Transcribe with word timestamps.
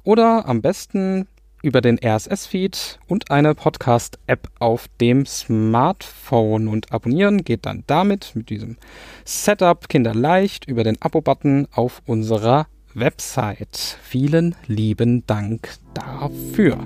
oder 0.05 0.47
am 0.47 0.61
besten 0.61 1.27
über 1.63 1.81
den 1.81 1.99
RSS-Feed 1.99 2.99
und 3.09 3.31
eine 3.31 3.55
Podcast-App 3.55 4.49
auf 4.59 4.89
dem 5.01 5.25
Smartphone. 5.25 6.69
Und 6.69 6.93
abonnieren 6.93 7.45
geht 7.45 7.65
dann 7.65 7.85
damit 7.87 8.33
mit 8.35 8.51
diesem 8.51 8.77
Setup 9.25 9.89
kinderleicht 9.89 10.67
über 10.67 10.85
den 10.85 11.01
Abo-Button 11.01 11.69
auf 11.73 12.03
unserer 12.05 12.67
Website. 12.93 13.99
Vielen 14.03 14.55
lieben 14.67 15.27
Dank 15.27 15.77
dafür. 15.95 16.79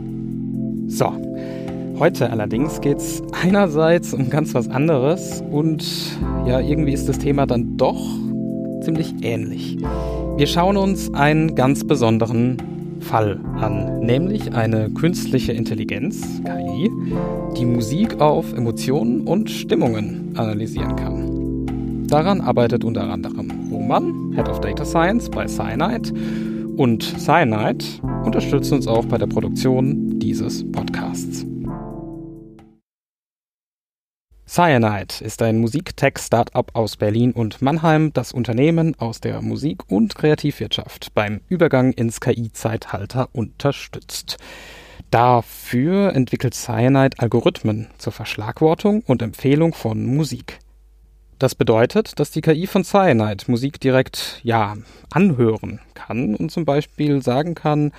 So. 0.87 1.74
Heute 1.97 2.31
allerdings 2.31 2.81
geht 2.81 2.99
es 2.99 3.23
einerseits 3.41 4.13
um 4.15 4.29
ganz 4.29 4.53
was 4.53 4.69
anderes 4.69 5.45
und 5.53 5.85
ja, 6.45 6.59
irgendwie 6.59 6.93
ist 6.93 7.09
das 7.09 7.19
Thema 7.19 7.47
dann 7.47 7.77
doch 7.77 8.01
ziemlich 8.81 9.15
ähnlich. 9.23 9.79
Wir 10.37 10.49
schauen 10.49 10.77
uns 10.77 11.15
einen 11.15 11.55
ganz 11.55 11.85
besonderen 11.85 12.57
Fall 12.99 13.39
an, 13.61 14.01
nämlich 14.01 14.53
eine 14.55 14.91
künstliche 14.91 15.53
Intelligenz, 15.53 16.43
KI, 16.45 16.91
die 17.57 17.65
Musik 17.65 18.21
auf 18.21 18.53
Emotionen 18.53 19.21
und 19.29 19.49
Stimmungen 19.49 20.33
analysieren 20.35 20.97
kann. 20.97 22.07
Daran 22.09 22.41
arbeitet 22.41 22.83
unter 22.83 23.09
anderem 23.09 23.53
Roman, 23.71 24.33
Head 24.35 24.49
of 24.49 24.61
Data 24.61 24.85
Science 24.85 25.31
bei 25.31 25.47
Cyanide 25.47 26.13
und 26.77 27.05
Cyanide 27.21 27.85
unterstützt 28.25 28.73
uns 28.73 28.89
auch 28.89 29.05
bei 29.05 29.17
der 29.17 29.29
Produktion 29.29 30.19
dieses 30.19 30.69
Podcasts. 30.73 31.47
Cyanide 34.47 35.25
ist 35.25 35.41
ein 35.41 35.59
Musiktech-Startup 35.59 36.71
aus 36.75 36.97
Berlin 36.97 37.33
und 37.33 37.63
Mannheim, 37.63 38.13
das 38.13 38.33
Unternehmen 38.33 38.95
aus 38.99 39.21
der 39.21 39.41
Musik- 39.41 39.91
und 39.91 40.15
Kreativwirtschaft 40.15 41.15
beim 41.15 41.41
Übergang 41.49 41.93
ins 41.93 42.21
KI-Zeitalter 42.21 43.31
unterstützt. 43.33 44.37
Dafür 45.11 46.13
entwickelt 46.15 46.55
Cyanide 46.55 47.19
Algorithmen 47.19 47.89
zur 47.97 48.13
Verschlagwortung 48.13 49.03
und 49.07 49.23
Empfehlung 49.23 49.73
von 49.73 50.05
Musik. 50.05 50.59
Das 51.39 51.55
bedeutet, 51.55 52.21
dass 52.21 52.31
die 52.31 52.43
KI 52.43 52.67
von 52.67 52.85
Cyanide 52.85 53.45
Musik 53.49 53.81
direkt, 53.81 54.41
ja, 54.45 54.77
anhören 55.11 55.81
kann 55.95 56.35
und 56.35 56.51
zum 56.51 56.65
Beispiel 56.65 57.23
sagen 57.23 57.55
kann, 57.55 57.93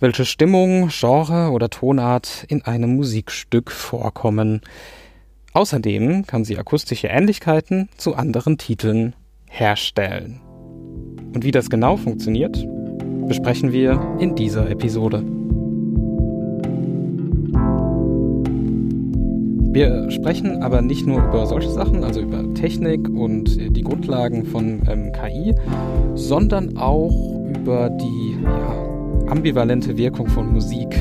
welche 0.00 0.24
Stimmung, 0.24 0.88
Genre 0.88 1.50
oder 1.50 1.68
Tonart 1.68 2.44
in 2.48 2.62
einem 2.62 2.96
Musikstück 2.96 3.70
vorkommen. 3.70 4.62
Außerdem 5.52 6.26
kann 6.26 6.44
sie 6.44 6.58
akustische 6.58 7.08
Ähnlichkeiten 7.08 7.88
zu 7.96 8.14
anderen 8.14 8.56
Titeln 8.56 9.16
herstellen. 9.48 10.40
Und 11.34 11.44
wie 11.44 11.50
das 11.50 11.70
genau 11.70 11.96
funktioniert, 11.96 12.66
besprechen 13.26 13.72
wir 13.72 14.16
in 14.20 14.36
dieser 14.36 14.70
Episode. 14.70 15.24
Wir 19.72 20.10
sprechen 20.10 20.62
aber 20.62 20.82
nicht 20.82 21.06
nur 21.06 21.22
über 21.24 21.46
solche 21.46 21.70
Sachen, 21.70 22.04
also 22.04 22.20
über 22.20 22.54
Technik 22.54 23.08
und 23.08 23.76
die 23.76 23.82
Grundlagen 23.82 24.44
von 24.44 24.82
ähm, 24.88 25.12
KI, 25.12 25.54
sondern 26.14 26.76
auch 26.76 27.40
über 27.56 27.90
die 27.90 28.36
ja, 28.42 29.30
ambivalente 29.30 29.96
Wirkung 29.96 30.26
von 30.28 30.52
Musik 30.52 30.96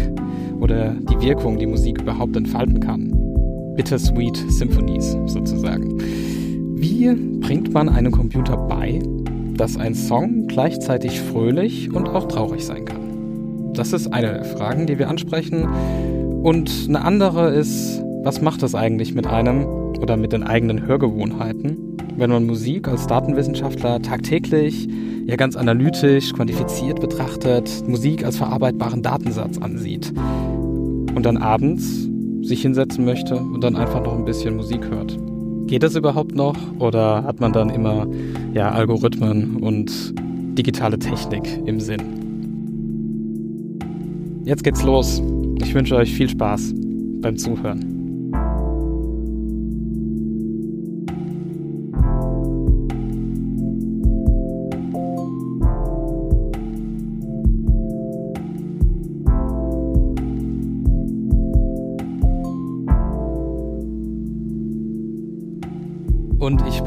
oder 0.60 0.94
die 0.94 1.20
Wirkung, 1.22 1.58
die 1.58 1.66
Musik 1.66 2.02
überhaupt 2.02 2.36
entfalten 2.36 2.80
kann. 2.80 3.29
Bittersweet 3.80 4.36
Symphonies 4.50 5.16
sozusagen. 5.28 5.98
Wie 6.78 7.16
bringt 7.40 7.74
man 7.74 7.88
einem 7.88 8.12
Computer 8.12 8.58
bei, 8.58 9.00
dass 9.54 9.78
ein 9.78 9.96
Song 9.96 10.48
gleichzeitig 10.50 11.22
fröhlich 11.22 11.90
und 11.94 12.10
auch 12.10 12.28
traurig 12.28 12.66
sein 12.66 12.84
kann? 12.84 13.72
Das 13.76 13.94
ist 13.94 14.12
eine 14.12 14.34
der 14.34 14.44
Fragen, 14.44 14.86
die 14.86 15.00
wir 15.00 15.08
ansprechen. 15.08 15.64
Und 16.44 16.88
eine 16.90 17.06
andere 17.06 17.52
ist, 17.52 18.04
was 18.22 18.42
macht 18.42 18.64
das 18.64 18.76
eigentlich 18.76 19.16
mit 19.16 19.28
einem 19.28 19.64
oder 20.02 20.18
mit 20.18 20.34
den 20.34 20.44
eigenen 20.44 20.86
Hörgewohnheiten, 20.86 21.96
wenn 22.18 22.32
man 22.32 22.46
Musik 22.46 22.90
als 22.90 23.08
Datenwissenschaftler 23.08 24.02
tagtäglich 24.02 24.90
ja 25.26 25.38
ganz 25.38 25.56
analytisch, 25.56 26.34
quantifiziert 26.34 27.00
betrachtet, 27.00 27.88
Musik 27.88 28.26
als 28.26 28.36
verarbeitbaren 28.36 29.04
Datensatz 29.04 29.58
ansieht 29.58 30.12
und 31.16 31.26
dann 31.26 31.38
abends 31.38 32.09
sich 32.42 32.62
hinsetzen 32.62 33.06
möchte 33.06 33.36
und 33.36 33.64
dann 33.64 33.76
einfach 33.76 34.04
noch 34.04 34.18
ein 34.18 34.26
bisschen 34.26 34.56
Musik 34.56 34.86
hört. 34.90 35.18
Geht 35.68 35.84
das 35.84 35.96
überhaupt 35.96 36.36
noch 36.36 36.56
oder 36.80 37.24
hat 37.24 37.40
man 37.40 37.54
dann 37.54 37.70
immer 37.70 38.08
ja, 38.54 38.72
Algorithmen 38.72 39.58
und 39.58 39.92
digitale 40.58 40.98
Technik 40.98 41.48
im 41.66 41.80
Sinn? 41.80 42.02
Jetzt 44.46 44.64
geht's 44.64 44.84
los. 44.84 45.22
Ich 45.62 45.76
wünsche 45.76 45.96
euch 45.96 46.14
viel 46.14 46.30
Spaß 46.30 46.74
beim 47.22 47.38
Zuhören. 47.38 47.99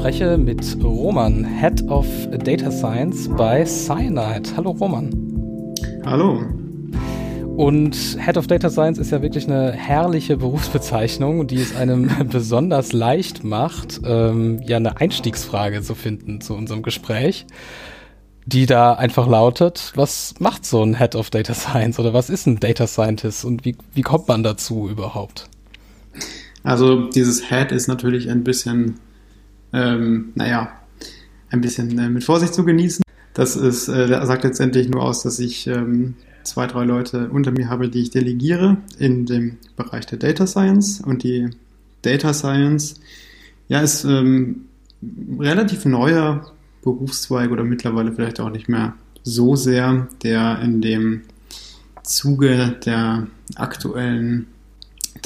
Spreche 0.03 0.37
mit 0.37 0.77
Roman, 0.83 1.45
Head 1.45 1.83
of 1.83 2.05
Data 2.43 2.69
Science 2.69 3.29
bei 3.37 3.63
Cyanide. 3.63 4.49
Hallo 4.57 4.71
Roman. 4.71 5.09
Hallo. 6.05 6.41
Und 7.55 7.95
Head 8.19 8.35
of 8.35 8.47
Data 8.47 8.69
Science 8.69 8.97
ist 8.97 9.13
ja 9.13 9.21
wirklich 9.21 9.47
eine 9.47 9.71
herrliche 9.71 10.35
Berufsbezeichnung, 10.35 11.47
die 11.47 11.55
es 11.55 11.73
einem 11.73 12.11
besonders 12.29 12.91
leicht 12.91 13.45
macht, 13.45 14.01
ähm, 14.03 14.61
ja 14.65 14.75
eine 14.75 14.99
Einstiegsfrage 14.99 15.81
zu 15.81 15.95
finden 15.95 16.41
zu 16.41 16.53
unserem 16.53 16.83
Gespräch, 16.83 17.45
die 18.45 18.65
da 18.65 18.95
einfach 18.95 19.25
lautet, 19.25 19.93
was 19.95 20.33
macht 20.37 20.65
so 20.65 20.83
ein 20.83 20.97
Head 20.97 21.15
of 21.15 21.29
Data 21.29 21.53
Science 21.53 21.97
oder 21.97 22.13
was 22.13 22.29
ist 22.29 22.45
ein 22.45 22.59
Data 22.59 22.87
Scientist 22.87 23.45
und 23.45 23.63
wie, 23.63 23.77
wie 23.93 24.01
kommt 24.01 24.27
man 24.27 24.43
dazu 24.43 24.89
überhaupt? 24.89 25.47
Also 26.61 27.07
dieses 27.09 27.47
Head 27.49 27.71
ist 27.71 27.87
natürlich 27.87 28.29
ein 28.29 28.43
bisschen, 28.43 28.99
ähm, 29.73 30.31
naja, 30.35 30.71
ein 31.49 31.61
bisschen 31.61 31.97
äh, 31.97 32.09
mit 32.09 32.23
Vorsicht 32.23 32.53
zu 32.53 32.63
genießen. 32.63 33.03
Das 33.33 33.55
ist, 33.55 33.87
äh, 33.87 34.07
sagt 34.07 34.43
letztendlich 34.43 34.89
nur 34.89 35.03
aus, 35.03 35.23
dass 35.23 35.39
ich 35.39 35.67
ähm, 35.67 36.15
zwei, 36.43 36.67
drei 36.67 36.83
Leute 36.83 37.29
unter 37.29 37.51
mir 37.51 37.69
habe, 37.69 37.89
die 37.89 38.01
ich 38.01 38.11
delegiere 38.11 38.77
in 38.99 39.25
dem 39.25 39.57
Bereich 39.75 40.05
der 40.05 40.19
Data 40.19 40.45
Science. 40.45 41.01
Und 41.01 41.23
die 41.23 41.49
Data 42.03 42.33
Science, 42.33 42.99
ja, 43.67 43.81
ist 43.81 44.03
ähm, 44.03 44.65
relativ 45.39 45.85
neuer 45.85 46.51
Berufszweig 46.83 47.49
oder 47.51 47.63
mittlerweile 47.63 48.11
vielleicht 48.11 48.39
auch 48.39 48.49
nicht 48.49 48.69
mehr 48.69 48.93
so 49.23 49.55
sehr, 49.55 50.07
der 50.21 50.59
in 50.61 50.81
dem 50.81 51.21
Zuge 52.03 52.75
der 52.85 53.27
aktuellen, 53.55 54.47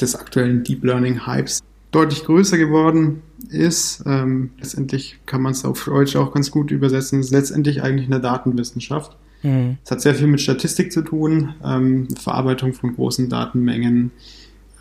des 0.00 0.14
aktuellen 0.14 0.62
Deep 0.62 0.84
Learning 0.84 1.26
Hypes 1.26 1.62
deutlich 1.90 2.24
größer 2.24 2.58
geworden 2.58 3.22
ist. 3.50 4.02
Ähm, 4.06 4.50
letztendlich 4.58 5.18
kann 5.26 5.42
man 5.42 5.52
es 5.52 5.64
auf 5.64 5.84
Deutsch 5.84 6.16
auch 6.16 6.32
ganz 6.32 6.50
gut 6.50 6.70
übersetzen. 6.70 7.20
Es 7.20 7.26
ist 7.26 7.32
letztendlich 7.32 7.82
eigentlich 7.82 8.06
eine 8.06 8.20
Datenwissenschaft. 8.20 9.16
Mhm. 9.42 9.78
Es 9.84 9.90
hat 9.90 10.00
sehr 10.00 10.14
viel 10.14 10.26
mit 10.26 10.40
Statistik 10.40 10.92
zu 10.92 11.02
tun, 11.02 11.54
ähm, 11.64 12.08
Verarbeitung 12.16 12.72
von 12.74 12.94
großen 12.94 13.28
Datenmengen 13.28 14.10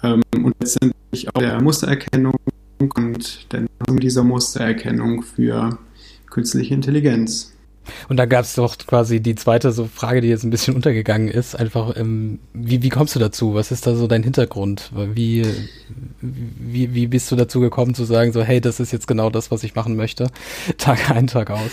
ähm, 0.03 0.21
und 0.43 0.55
letztendlich 0.59 1.29
auch 1.33 1.39
der 1.39 1.61
Mustererkennung 1.61 2.35
und 2.79 3.51
der 3.51 3.61
Nutzung 3.61 3.99
dieser 3.99 4.23
Mustererkennung 4.23 5.23
für 5.23 5.77
künstliche 6.29 6.73
Intelligenz. 6.73 7.56
Und 8.09 8.17
da 8.17 8.25
gab 8.25 8.43
es 8.45 8.55
doch 8.55 8.77
quasi 8.77 9.19
die 9.19 9.35
zweite 9.35 9.71
so 9.71 9.85
Frage, 9.85 10.21
die 10.21 10.27
jetzt 10.27 10.43
ein 10.43 10.49
bisschen 10.49 10.75
untergegangen 10.75 11.27
ist. 11.27 11.55
Einfach, 11.55 11.95
ähm, 11.97 12.39
wie, 12.53 12.81
wie 12.81 12.89
kommst 12.89 13.15
du 13.15 13.19
dazu? 13.19 13.53
Was 13.53 13.71
ist 13.71 13.87
da 13.87 13.95
so 13.95 14.07
dein 14.07 14.23
Hintergrund? 14.23 14.91
Wie, 15.13 15.45
wie, 16.21 16.93
wie 16.93 17.07
bist 17.07 17.31
du 17.31 17.35
dazu 17.35 17.59
gekommen 17.59 17.93
zu 17.93 18.03
sagen, 18.03 18.31
so, 18.31 18.41
hey, 18.41 18.61
das 18.61 18.79
ist 18.79 18.91
jetzt 18.91 19.07
genau 19.07 19.29
das, 19.29 19.51
was 19.51 19.63
ich 19.63 19.75
machen 19.75 19.95
möchte? 19.95 20.27
Tag 20.77 21.11
ein, 21.11 21.27
Tag 21.27 21.51
aus. 21.51 21.71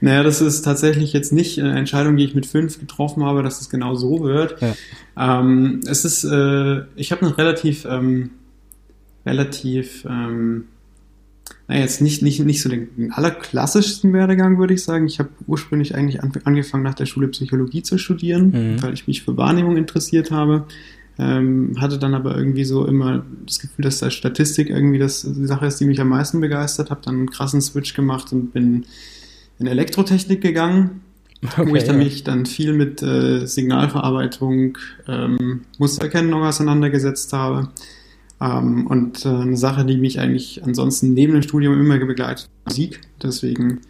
Naja, 0.00 0.22
das 0.22 0.40
ist 0.40 0.62
tatsächlich 0.62 1.12
jetzt 1.12 1.32
nicht 1.32 1.58
eine 1.58 1.78
Entscheidung, 1.78 2.16
die 2.16 2.24
ich 2.24 2.34
mit 2.34 2.46
fünf 2.46 2.78
getroffen 2.78 3.24
habe, 3.24 3.42
dass 3.42 3.60
es 3.60 3.70
genau 3.70 3.94
so 3.94 4.22
wird. 4.22 4.56
Ja. 4.60 4.74
Ähm, 5.40 5.80
es 5.88 6.04
ist, 6.04 6.24
äh, 6.24 6.82
ich 6.96 7.12
habe 7.12 7.26
einen 7.26 7.34
relativ, 7.34 7.84
ähm, 7.84 8.30
relativ, 9.26 10.04
ähm, 10.04 10.64
naja, 11.68 11.82
jetzt 11.82 12.00
nicht, 12.00 12.22
nicht, 12.22 12.40
nicht 12.40 12.62
so 12.62 12.70
den, 12.70 13.12
allerklassischsten 13.12 14.14
Werdegang, 14.14 14.58
würde 14.58 14.72
ich 14.72 14.82
sagen. 14.82 15.06
Ich 15.06 15.18
habe 15.18 15.28
ursprünglich 15.46 15.94
eigentlich 15.94 16.22
an, 16.22 16.32
angefangen, 16.44 16.82
nach 16.82 16.94
der 16.94 17.04
Schule 17.04 17.28
Psychologie 17.28 17.82
zu 17.82 17.98
studieren, 17.98 18.50
mhm. 18.50 18.82
weil 18.82 18.94
ich 18.94 19.06
mich 19.06 19.22
für 19.22 19.36
Wahrnehmung 19.36 19.76
interessiert 19.76 20.30
habe. 20.30 20.64
Ähm, 21.18 21.76
hatte 21.78 21.98
dann 21.98 22.14
aber 22.14 22.36
irgendwie 22.36 22.64
so 22.64 22.86
immer 22.86 23.22
das 23.44 23.58
Gefühl, 23.58 23.82
dass 23.82 23.98
da 23.98 24.10
Statistik 24.10 24.70
irgendwie 24.70 24.98
das, 24.98 25.22
die 25.22 25.46
Sache 25.46 25.66
ist, 25.66 25.78
die 25.78 25.84
mich 25.84 26.00
am 26.00 26.08
meisten 26.08 26.40
begeistert. 26.40 26.90
Habe 26.90 27.02
dann 27.04 27.16
einen 27.16 27.30
krassen 27.30 27.60
Switch 27.60 27.92
gemacht 27.92 28.32
und 28.32 28.52
bin 28.52 28.86
in 29.58 29.66
Elektrotechnik 29.66 30.40
gegangen, 30.40 31.02
okay, 31.42 31.68
wo 31.68 31.76
ich 31.76 31.84
dann 31.84 31.98
ja. 31.98 32.04
mich 32.04 32.24
dann 32.24 32.46
viel 32.46 32.72
mit 32.72 33.02
äh, 33.02 33.44
Signalverarbeitung, 33.44 34.78
ähm, 35.06 35.62
Mustererkennung 35.76 36.44
auseinandergesetzt 36.44 37.32
habe. 37.34 37.68
Ähm, 38.40 38.86
und 38.86 39.24
äh, 39.24 39.28
eine 39.28 39.56
Sache, 39.56 39.84
die 39.84 39.96
mich 39.96 40.20
eigentlich 40.20 40.62
ansonsten 40.64 41.14
neben 41.14 41.32
dem 41.32 41.42
Studium 41.42 41.80
immer 41.80 41.98
begleitet, 41.98 42.48
Musik. 42.64 43.00
Deswegen 43.22 43.80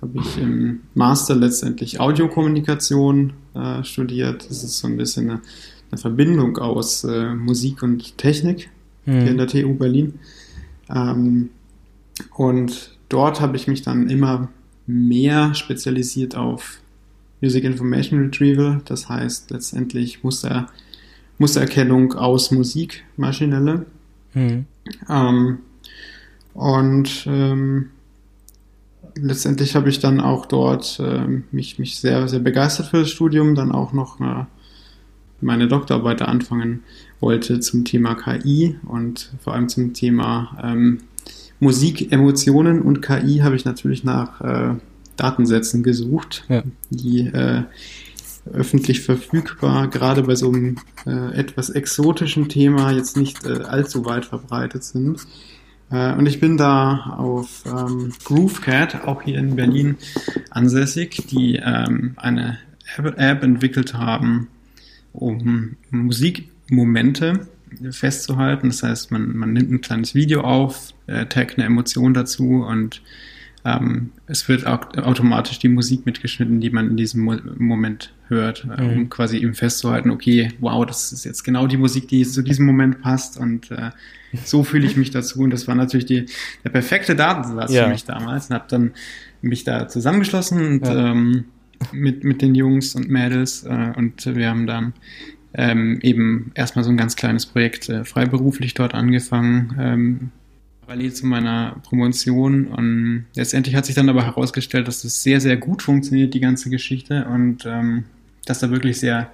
habe 0.00 0.18
ich 0.20 0.38
im 0.38 0.80
Master 0.94 1.34
letztendlich 1.34 1.98
Audiokommunikation 1.98 3.32
äh, 3.54 3.82
studiert. 3.82 4.48
Das 4.48 4.62
ist 4.62 4.78
so 4.78 4.86
ein 4.86 4.96
bisschen 4.96 5.30
eine, 5.30 5.40
eine 5.90 5.98
Verbindung 5.98 6.58
aus 6.58 7.04
äh, 7.04 7.34
Musik 7.34 7.82
und 7.82 8.16
Technik 8.16 8.70
mhm. 9.04 9.20
hier 9.20 9.30
in 9.30 9.38
der 9.38 9.48
TU 9.48 9.74
Berlin. 9.74 10.20
Ähm, 10.88 11.50
und 12.36 12.96
dort 13.08 13.40
habe 13.40 13.56
ich 13.56 13.66
mich 13.66 13.82
dann 13.82 14.08
immer 14.08 14.48
mehr 14.86 15.54
spezialisiert 15.54 16.36
auf 16.36 16.80
Music 17.40 17.64
Information 17.64 18.20
Retrieval. 18.20 18.80
Das 18.84 19.08
heißt 19.08 19.50
letztendlich 19.50 20.22
Muster 20.22 20.68
Mustererkennung 21.38 22.14
aus 22.14 22.50
Musik, 22.50 23.04
maschinelle. 23.16 23.86
Mhm. 24.34 24.66
Ähm, 25.08 25.58
und 26.54 27.24
ähm, 27.26 27.90
letztendlich 29.14 29.76
habe 29.76 29.88
ich 29.88 30.00
dann 30.00 30.20
auch 30.20 30.46
dort 30.46 31.00
äh, 31.00 31.26
mich, 31.50 31.78
mich 31.78 31.98
sehr, 31.98 32.28
sehr 32.28 32.40
begeistert 32.40 32.88
für 32.88 33.00
das 33.00 33.10
Studium, 33.10 33.54
dann 33.54 33.72
auch 33.72 33.92
noch 33.92 34.20
äh, 34.20 34.44
meine 35.40 35.68
Doktorarbeit 35.68 36.22
anfangen 36.22 36.82
wollte 37.20 37.60
zum 37.60 37.84
Thema 37.84 38.14
KI 38.14 38.76
und 38.86 39.32
vor 39.40 39.54
allem 39.54 39.68
zum 39.68 39.92
Thema 39.92 40.58
ähm, 40.62 40.98
Musik, 41.60 42.12
Emotionen 42.12 42.82
und 42.82 43.02
KI 43.02 43.38
habe 43.38 43.56
ich 43.56 43.64
natürlich 43.64 44.04
nach 44.04 44.40
äh, 44.40 44.74
Datensätzen 45.16 45.82
gesucht, 45.82 46.44
ja. 46.48 46.62
die 46.90 47.26
äh, 47.26 47.62
öffentlich 48.52 49.00
verfügbar, 49.02 49.88
gerade 49.88 50.22
bei 50.22 50.34
so 50.34 50.48
einem 50.48 50.76
äh, 51.06 51.34
etwas 51.34 51.70
exotischen 51.70 52.48
Thema 52.48 52.90
jetzt 52.92 53.16
nicht 53.16 53.44
äh, 53.44 53.62
allzu 53.62 54.04
weit 54.04 54.24
verbreitet 54.24 54.84
sind. 54.84 55.20
Äh, 55.90 56.14
und 56.14 56.26
ich 56.26 56.40
bin 56.40 56.56
da 56.56 57.16
auf 57.18 57.64
ähm, 57.66 58.12
GrooveCat, 58.24 59.06
auch 59.06 59.22
hier 59.22 59.38
in 59.38 59.56
Berlin 59.56 59.96
ansässig, 60.50 61.26
die 61.28 61.56
ähm, 61.56 62.14
eine 62.16 62.58
App 62.96 63.42
entwickelt 63.42 63.94
haben, 63.94 64.48
um 65.12 65.76
Musikmomente 65.90 67.48
festzuhalten. 67.90 68.68
Das 68.68 68.82
heißt, 68.82 69.10
man, 69.10 69.36
man 69.36 69.52
nimmt 69.52 69.70
ein 69.70 69.80
kleines 69.80 70.14
Video 70.14 70.40
auf, 70.42 70.94
äh, 71.06 71.26
taggt 71.26 71.58
eine 71.58 71.66
Emotion 71.66 72.14
dazu 72.14 72.64
und 72.66 73.02
ähm, 73.68 74.10
es 74.26 74.48
wird 74.48 74.66
auch 74.66 74.96
automatisch 74.96 75.58
die 75.58 75.68
Musik 75.68 76.06
mitgeschnitten, 76.06 76.60
die 76.60 76.70
man 76.70 76.90
in 76.90 76.96
diesem 76.96 77.22
Mo 77.22 77.36
Moment 77.56 78.12
hört, 78.28 78.66
äh, 78.76 78.82
mhm. 78.82 78.90
um 78.90 79.10
quasi 79.10 79.38
eben 79.38 79.54
festzuhalten, 79.54 80.10
okay, 80.10 80.52
wow, 80.60 80.84
das 80.86 81.12
ist 81.12 81.24
jetzt 81.24 81.44
genau 81.44 81.66
die 81.66 81.76
Musik, 81.76 82.08
die 82.08 82.24
zu 82.24 82.42
diesem 82.42 82.66
Moment 82.66 83.00
passt 83.00 83.38
und 83.38 83.70
äh, 83.70 83.90
so 84.44 84.62
fühle 84.64 84.86
ich 84.86 84.96
mich 84.96 85.10
dazu 85.10 85.40
und 85.40 85.50
das 85.50 85.66
war 85.66 85.74
natürlich 85.74 86.06
die, 86.06 86.26
der 86.64 86.70
perfekte 86.70 87.16
Datensatz 87.16 87.72
ja. 87.72 87.84
für 87.84 87.90
mich 87.90 88.04
damals 88.04 88.48
und 88.48 88.54
habe 88.54 88.66
dann 88.68 88.92
mich 89.40 89.64
da 89.64 89.88
zusammengeschlossen 89.88 90.66
und 90.66 90.86
ja. 90.86 91.10
ähm, 91.10 91.44
mit, 91.92 92.24
mit 92.24 92.42
den 92.42 92.54
Jungs 92.54 92.94
und 92.94 93.08
Mädels 93.08 93.64
äh, 93.64 93.92
und 93.96 94.24
wir 94.26 94.48
haben 94.48 94.66
dann 94.66 94.92
ähm, 95.54 95.98
eben 96.02 96.52
erstmal 96.54 96.84
so 96.84 96.90
ein 96.90 96.96
ganz 96.96 97.16
kleines 97.16 97.46
Projekt 97.46 97.88
äh, 97.88 98.04
freiberuflich 98.04 98.74
dort 98.74 98.94
angefangen, 98.94 99.76
ähm, 99.80 100.30
parallel 100.88 101.12
zu 101.12 101.26
meiner 101.26 101.76
Promotion. 101.82 102.66
Und 102.66 103.26
letztendlich 103.34 103.76
hat 103.76 103.84
sich 103.84 103.94
dann 103.94 104.08
aber 104.08 104.24
herausgestellt, 104.24 104.88
dass 104.88 105.02
das 105.02 105.22
sehr, 105.22 105.38
sehr 105.38 105.58
gut 105.58 105.82
funktioniert, 105.82 106.32
die 106.32 106.40
ganze 106.40 106.70
Geschichte, 106.70 107.26
und 107.26 107.66
ähm, 107.66 108.04
dass 108.46 108.60
da 108.60 108.70
wirklich 108.70 108.98
sehr 108.98 109.30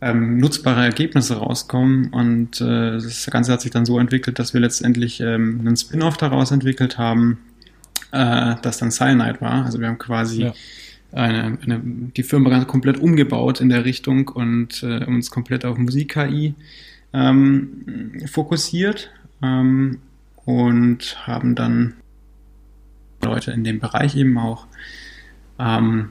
ähm, 0.00 0.38
nutzbare 0.38 0.82
Ergebnisse 0.82 1.36
rauskommen. 1.36 2.08
Und 2.08 2.62
äh, 2.62 2.92
das 2.92 3.28
Ganze 3.30 3.52
hat 3.52 3.60
sich 3.60 3.70
dann 3.70 3.84
so 3.84 3.98
entwickelt, 3.98 4.38
dass 4.38 4.54
wir 4.54 4.62
letztendlich 4.62 5.20
ähm, 5.20 5.60
einen 5.60 5.76
Spin-off 5.76 6.16
daraus 6.16 6.50
entwickelt 6.52 6.96
haben, 6.96 7.36
äh, 8.10 8.54
das 8.62 8.78
dann 8.78 8.90
Cyanide 8.90 9.42
war. 9.42 9.66
Also 9.66 9.78
wir 9.78 9.88
haben 9.88 9.98
quasi 9.98 10.44
ja. 10.44 10.54
eine, 11.12 11.58
eine, 11.62 11.82
die 11.84 12.22
Firma 12.22 12.64
komplett 12.64 12.96
umgebaut 12.96 13.60
in 13.60 13.68
der 13.68 13.84
Richtung 13.84 14.28
und 14.28 14.82
äh, 14.82 15.04
uns 15.04 15.30
komplett 15.30 15.66
auf 15.66 15.76
Musik-KI 15.76 16.54
ähm, 17.12 18.22
fokussiert. 18.26 19.10
Ähm, 19.42 19.98
und 20.44 21.26
haben 21.26 21.54
dann 21.54 21.94
Leute 23.22 23.52
in 23.52 23.64
dem 23.64 23.78
Bereich 23.80 24.16
eben 24.16 24.36
auch 24.38 24.66
ähm, 25.58 26.10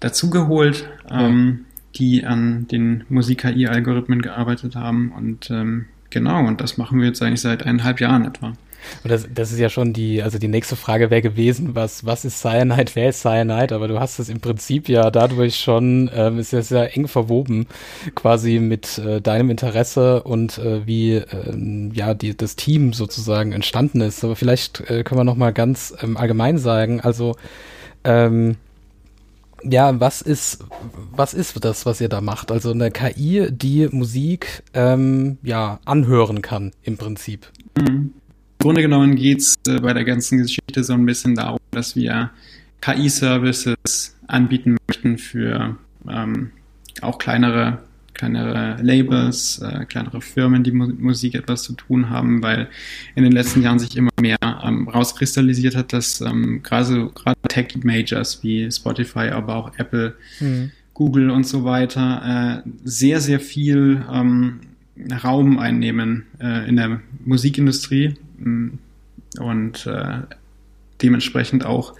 dazugeholt, 0.00 0.88
ähm, 1.08 1.66
die 1.94 2.24
an 2.24 2.66
den 2.68 3.04
Musik-KI-Algorithmen 3.08 4.22
gearbeitet 4.22 4.74
haben. 4.74 5.12
Und 5.12 5.50
ähm, 5.50 5.86
genau, 6.10 6.44
und 6.46 6.60
das 6.60 6.78
machen 6.78 6.98
wir 6.98 7.06
jetzt 7.06 7.22
eigentlich 7.22 7.40
seit 7.40 7.64
eineinhalb 7.64 8.00
Jahren 8.00 8.24
etwa. 8.24 8.54
Und 9.02 9.10
das, 9.10 9.26
das 9.32 9.52
ist 9.52 9.58
ja 9.58 9.68
schon 9.68 9.92
die, 9.92 10.22
also 10.22 10.38
die 10.38 10.48
nächste 10.48 10.76
Frage 10.76 11.10
wäre 11.10 11.22
gewesen, 11.22 11.74
was, 11.74 12.04
was 12.04 12.24
ist 12.24 12.40
Cyanide, 12.40 12.92
wer 12.94 13.10
ist 13.10 13.22
Cyanide? 13.22 13.74
Aber 13.74 13.88
du 13.88 14.00
hast 14.00 14.18
es 14.18 14.28
im 14.28 14.40
Prinzip 14.40 14.88
ja 14.88 15.10
dadurch 15.10 15.56
schon, 15.56 16.10
ähm, 16.14 16.38
ist 16.38 16.52
ja 16.52 16.62
sehr 16.62 16.96
eng 16.96 17.08
verwoben, 17.08 17.66
quasi 18.14 18.58
mit 18.58 18.98
äh, 18.98 19.20
deinem 19.20 19.50
Interesse 19.50 20.22
und 20.22 20.58
äh, 20.58 20.86
wie 20.86 21.14
äh, 21.14 21.90
ja 21.92 22.14
die, 22.14 22.36
das 22.36 22.56
Team 22.56 22.92
sozusagen 22.92 23.52
entstanden 23.52 24.00
ist. 24.00 24.24
Aber 24.24 24.36
vielleicht 24.36 24.80
äh, 24.88 25.02
können 25.04 25.20
wir 25.20 25.24
noch 25.24 25.36
mal 25.36 25.52
ganz 25.52 25.94
ähm, 26.02 26.16
allgemein 26.16 26.58
sagen, 26.58 27.00
also 27.00 27.36
ähm, 28.04 28.56
ja, 29.64 30.00
was 30.00 30.22
ist, 30.22 30.64
was 31.12 31.34
ist 31.34 31.64
das, 31.64 31.86
was 31.86 32.00
ihr 32.00 32.08
da 32.08 32.20
macht? 32.20 32.50
Also 32.50 32.72
eine 32.72 32.90
KI, 32.90 33.48
die 33.50 33.88
Musik 33.90 34.62
ähm, 34.74 35.38
ja 35.42 35.80
anhören 35.84 36.42
kann 36.42 36.72
im 36.82 36.96
Prinzip. 36.96 37.46
Mhm. 37.76 38.12
Im 38.62 38.66
Grunde 38.66 38.82
genommen 38.82 39.16
geht 39.16 39.40
es 39.40 39.56
äh, 39.66 39.80
bei 39.80 39.92
der 39.92 40.04
ganzen 40.04 40.38
Geschichte 40.38 40.84
so 40.84 40.92
ein 40.92 41.04
bisschen 41.04 41.34
darum, 41.34 41.58
dass 41.72 41.96
wir 41.96 42.30
KI-Services 42.80 44.16
anbieten 44.28 44.76
möchten 44.86 45.18
für 45.18 45.76
ähm, 46.08 46.52
auch 47.00 47.18
kleinere 47.18 47.80
kleinere 48.14 48.76
Labels, 48.80 49.58
äh, 49.58 49.84
kleinere 49.86 50.20
Firmen, 50.20 50.62
die 50.62 50.70
mit 50.70 51.00
Musik 51.00 51.34
etwas 51.34 51.64
zu 51.64 51.72
tun 51.72 52.08
haben, 52.08 52.40
weil 52.40 52.68
in 53.16 53.24
den 53.24 53.32
letzten 53.32 53.62
Jahren 53.62 53.80
sich 53.80 53.96
immer 53.96 54.12
mehr 54.20 54.38
ähm, 54.62 54.88
rauskristallisiert 54.88 55.74
hat, 55.74 55.92
dass 55.92 56.20
ähm, 56.20 56.62
gerade 56.62 57.10
gerade 57.16 57.40
Tech-Majors 57.48 58.44
wie 58.44 58.70
Spotify, 58.70 59.30
aber 59.30 59.56
auch 59.56 59.76
Apple, 59.76 60.14
mhm. 60.38 60.70
Google 60.94 61.30
und 61.30 61.48
so 61.48 61.64
weiter 61.64 62.62
äh, 62.64 62.70
sehr, 62.84 63.20
sehr 63.20 63.40
viel 63.40 64.04
ähm, 64.08 64.60
Raum 65.24 65.58
einnehmen 65.58 66.26
äh, 66.40 66.68
in 66.68 66.76
der 66.76 67.00
Musikindustrie 67.24 68.14
und 69.38 69.86
äh, 69.86 70.20
dementsprechend 71.00 71.64
auch 71.64 71.94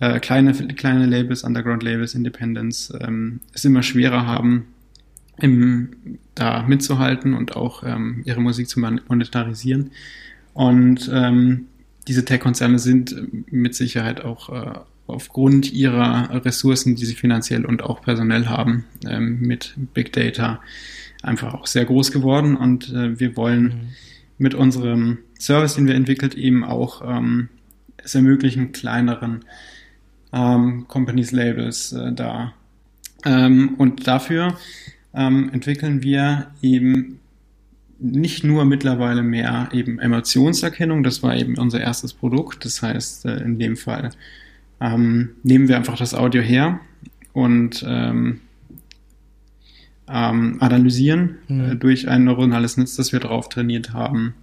äh, 0.00 0.18
kleine, 0.20 0.52
kleine 0.52 1.06
Labels, 1.06 1.44
Underground-Labels, 1.44 2.14
Independents 2.14 2.92
ähm, 3.00 3.40
es 3.52 3.64
immer 3.64 3.82
schwerer 3.82 4.26
haben, 4.26 4.66
im, 5.38 6.18
da 6.34 6.62
mitzuhalten 6.62 7.34
und 7.34 7.56
auch 7.56 7.84
ähm, 7.84 8.22
ihre 8.24 8.40
Musik 8.40 8.68
zu 8.68 8.80
monetarisieren. 8.80 9.90
Und 10.54 11.10
ähm, 11.12 11.66
diese 12.08 12.24
Tech-Konzerne 12.24 12.78
sind 12.78 13.14
mit 13.52 13.74
Sicherheit 13.74 14.24
auch 14.24 14.48
äh, 14.50 14.78
aufgrund 15.06 15.72
ihrer 15.72 16.44
Ressourcen, 16.44 16.96
die 16.96 17.04
sie 17.04 17.14
finanziell 17.14 17.64
und 17.64 17.82
auch 17.82 18.02
personell 18.02 18.46
haben, 18.46 18.84
ähm, 19.06 19.40
mit 19.40 19.74
Big 19.94 20.12
Data 20.12 20.60
einfach 21.22 21.54
auch 21.54 21.66
sehr 21.66 21.84
groß 21.84 22.12
geworden. 22.12 22.56
Und 22.56 22.92
äh, 22.92 23.18
wir 23.18 23.36
wollen 23.36 23.62
mhm. 23.62 23.88
Mit 24.38 24.54
unserem 24.54 25.18
Service, 25.38 25.74
den 25.74 25.86
wir 25.86 25.94
entwickelt, 25.94 26.34
eben 26.34 26.64
auch 26.64 27.02
ähm, 27.04 27.48
es 27.96 28.14
ermöglichen, 28.14 28.72
kleineren 28.72 29.44
ähm, 30.32 30.86
Companies, 30.88 31.32
Labels 31.32 31.92
äh, 31.92 32.12
da. 32.12 32.54
Ähm, 33.24 33.74
und 33.78 34.06
dafür 34.06 34.56
ähm, 35.14 35.50
entwickeln 35.52 36.02
wir 36.02 36.50
eben 36.62 37.20
nicht 37.98 38.42
nur 38.42 38.64
mittlerweile 38.64 39.22
mehr 39.22 39.68
eben 39.72 40.00
Emotionserkennung, 40.00 41.04
das 41.04 41.22
war 41.22 41.36
eben 41.36 41.56
unser 41.56 41.80
erstes 41.80 42.12
Produkt. 42.12 42.64
Das 42.64 42.82
heißt, 42.82 43.26
äh, 43.26 43.36
in 43.36 43.58
dem 43.58 43.76
Fall 43.76 44.10
ähm, 44.80 45.30
nehmen 45.44 45.68
wir 45.68 45.76
einfach 45.76 45.96
das 45.96 46.14
Audio 46.14 46.42
her 46.42 46.80
und 47.32 47.84
ähm, 47.86 48.40
ähm, 50.08 50.56
analysieren 50.60 51.36
mhm. 51.48 51.60
äh, 51.60 51.76
durch 51.76 52.08
ein 52.08 52.24
neuronales 52.24 52.76
Netz, 52.76 52.96
das 52.96 53.12
wir 53.12 53.20
drauf 53.20 53.48
trainiert 53.48 53.92
haben, 53.92 54.34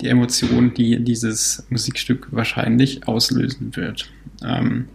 die 0.00 0.08
Emotion, 0.08 0.74
die 0.74 1.02
dieses 1.02 1.66
Musikstück 1.70 2.28
wahrscheinlich 2.30 3.08
auslösen 3.08 3.74
wird. 3.74 4.10
Ähm, 4.44 4.86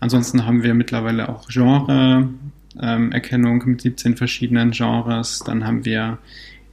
ansonsten 0.00 0.46
haben 0.46 0.62
wir 0.62 0.74
mittlerweile 0.74 1.28
auch 1.28 1.48
Genre, 1.48 2.28
ähm, 2.80 3.12
mit 3.66 3.80
17 3.80 4.16
verschiedenen 4.16 4.72
Genres. 4.72 5.42
Dann 5.46 5.66
haben 5.66 5.84
wir 5.84 6.18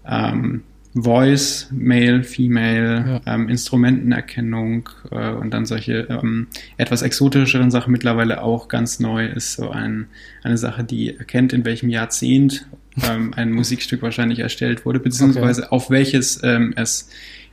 ähm, 0.06 0.64
Voice, 0.96 1.68
Male, 1.72 2.24
Female, 2.24 3.22
ja. 3.26 3.34
ähm, 3.34 3.50
Instrumentenerkennung 3.50 4.90
äh, 5.12 5.32
und 5.32 5.52
dann 5.52 5.66
solche 5.66 6.08
ähm, 6.10 6.48
etwas 6.78 7.02
exotischeren 7.02 7.72
Sachen 7.72 7.92
mittlerweile 7.92 8.44
auch 8.44 8.68
ganz 8.68 9.00
neu 9.00 9.26
ist 9.26 9.54
so 9.54 9.70
ein, 9.70 10.08
eine 10.44 10.58
Sache, 10.58 10.84
die 10.84 11.18
erkennt, 11.18 11.52
in 11.52 11.66
welchem 11.66 11.90
Jahrzehnt 11.90 12.68
ähm, 13.04 13.34
ein 13.36 13.52
Musikstück 13.52 14.02
wahrscheinlich 14.02 14.40
erstellt 14.40 14.86
wurde, 14.86 15.00
beziehungsweise 15.00 15.64
okay. 15.64 15.72
auf 15.72 15.90
welches 15.90 16.42
ähm, 16.44 16.74
es 16.76 17.10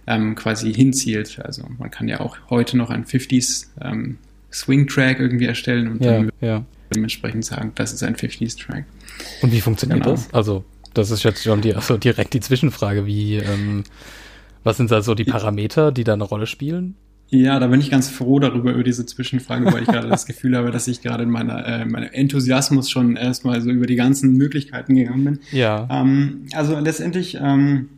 ähm, 0.06 0.34
quasi 0.34 0.72
hinzielt. 0.74 1.40
Also 1.42 1.64
man 1.78 1.90
kann 1.90 2.08
ja 2.08 2.20
auch 2.20 2.36
heute 2.50 2.76
noch 2.76 2.90
ein 2.90 3.04
50s 3.04 3.68
ähm, 3.80 4.18
Swing-Track 4.52 5.18
irgendwie 5.18 5.46
erstellen 5.46 5.88
und 5.88 6.04
ja, 6.04 6.12
dann 6.12 6.30
ja 6.40 6.64
dementsprechend 6.94 7.44
sagen, 7.44 7.72
das 7.74 7.92
ist 7.92 8.02
ein 8.02 8.16
50s-Track. 8.16 8.84
Und 9.42 9.52
wie 9.52 9.60
funktioniert 9.60 10.02
genau. 10.02 10.14
das? 10.14 10.32
Also, 10.32 10.64
das 10.94 11.10
ist 11.10 11.22
jetzt 11.22 11.42
schon 11.42 11.60
die, 11.60 11.74
also 11.74 11.96
direkt 11.96 12.34
die 12.34 12.40
Zwischenfrage. 12.40 13.06
Wie, 13.06 13.36
ähm, 13.36 13.84
was 14.64 14.76
sind 14.76 14.90
da 14.90 15.02
so 15.02 15.14
die 15.14 15.24
Parameter, 15.24 15.92
die 15.92 16.04
da 16.04 16.14
eine 16.14 16.24
Rolle 16.24 16.46
spielen? 16.46 16.96
Ja, 17.32 17.60
da 17.60 17.68
bin 17.68 17.80
ich 17.80 17.90
ganz 17.90 18.08
froh 18.08 18.40
darüber, 18.40 18.72
über 18.72 18.82
diese 18.82 19.06
Zwischenfrage, 19.06 19.72
weil 19.72 19.82
ich 19.82 19.88
gerade 19.88 20.08
das 20.08 20.26
Gefühl 20.26 20.56
habe, 20.56 20.72
dass 20.72 20.88
ich 20.88 21.00
gerade 21.00 21.22
in 21.22 21.30
meiner, 21.30 21.64
äh, 21.64 21.84
meinem 21.84 22.10
Enthusiasmus 22.12 22.90
schon 22.90 23.14
erstmal 23.14 23.60
so 23.60 23.70
über 23.70 23.86
die 23.86 23.94
ganzen 23.94 24.36
Möglichkeiten 24.36 24.96
gegangen 24.96 25.24
bin. 25.24 25.38
Ja. 25.52 25.86
Ähm, 25.90 26.46
also 26.52 26.76
letztendlich, 26.80 27.38
ähm, 27.40 27.90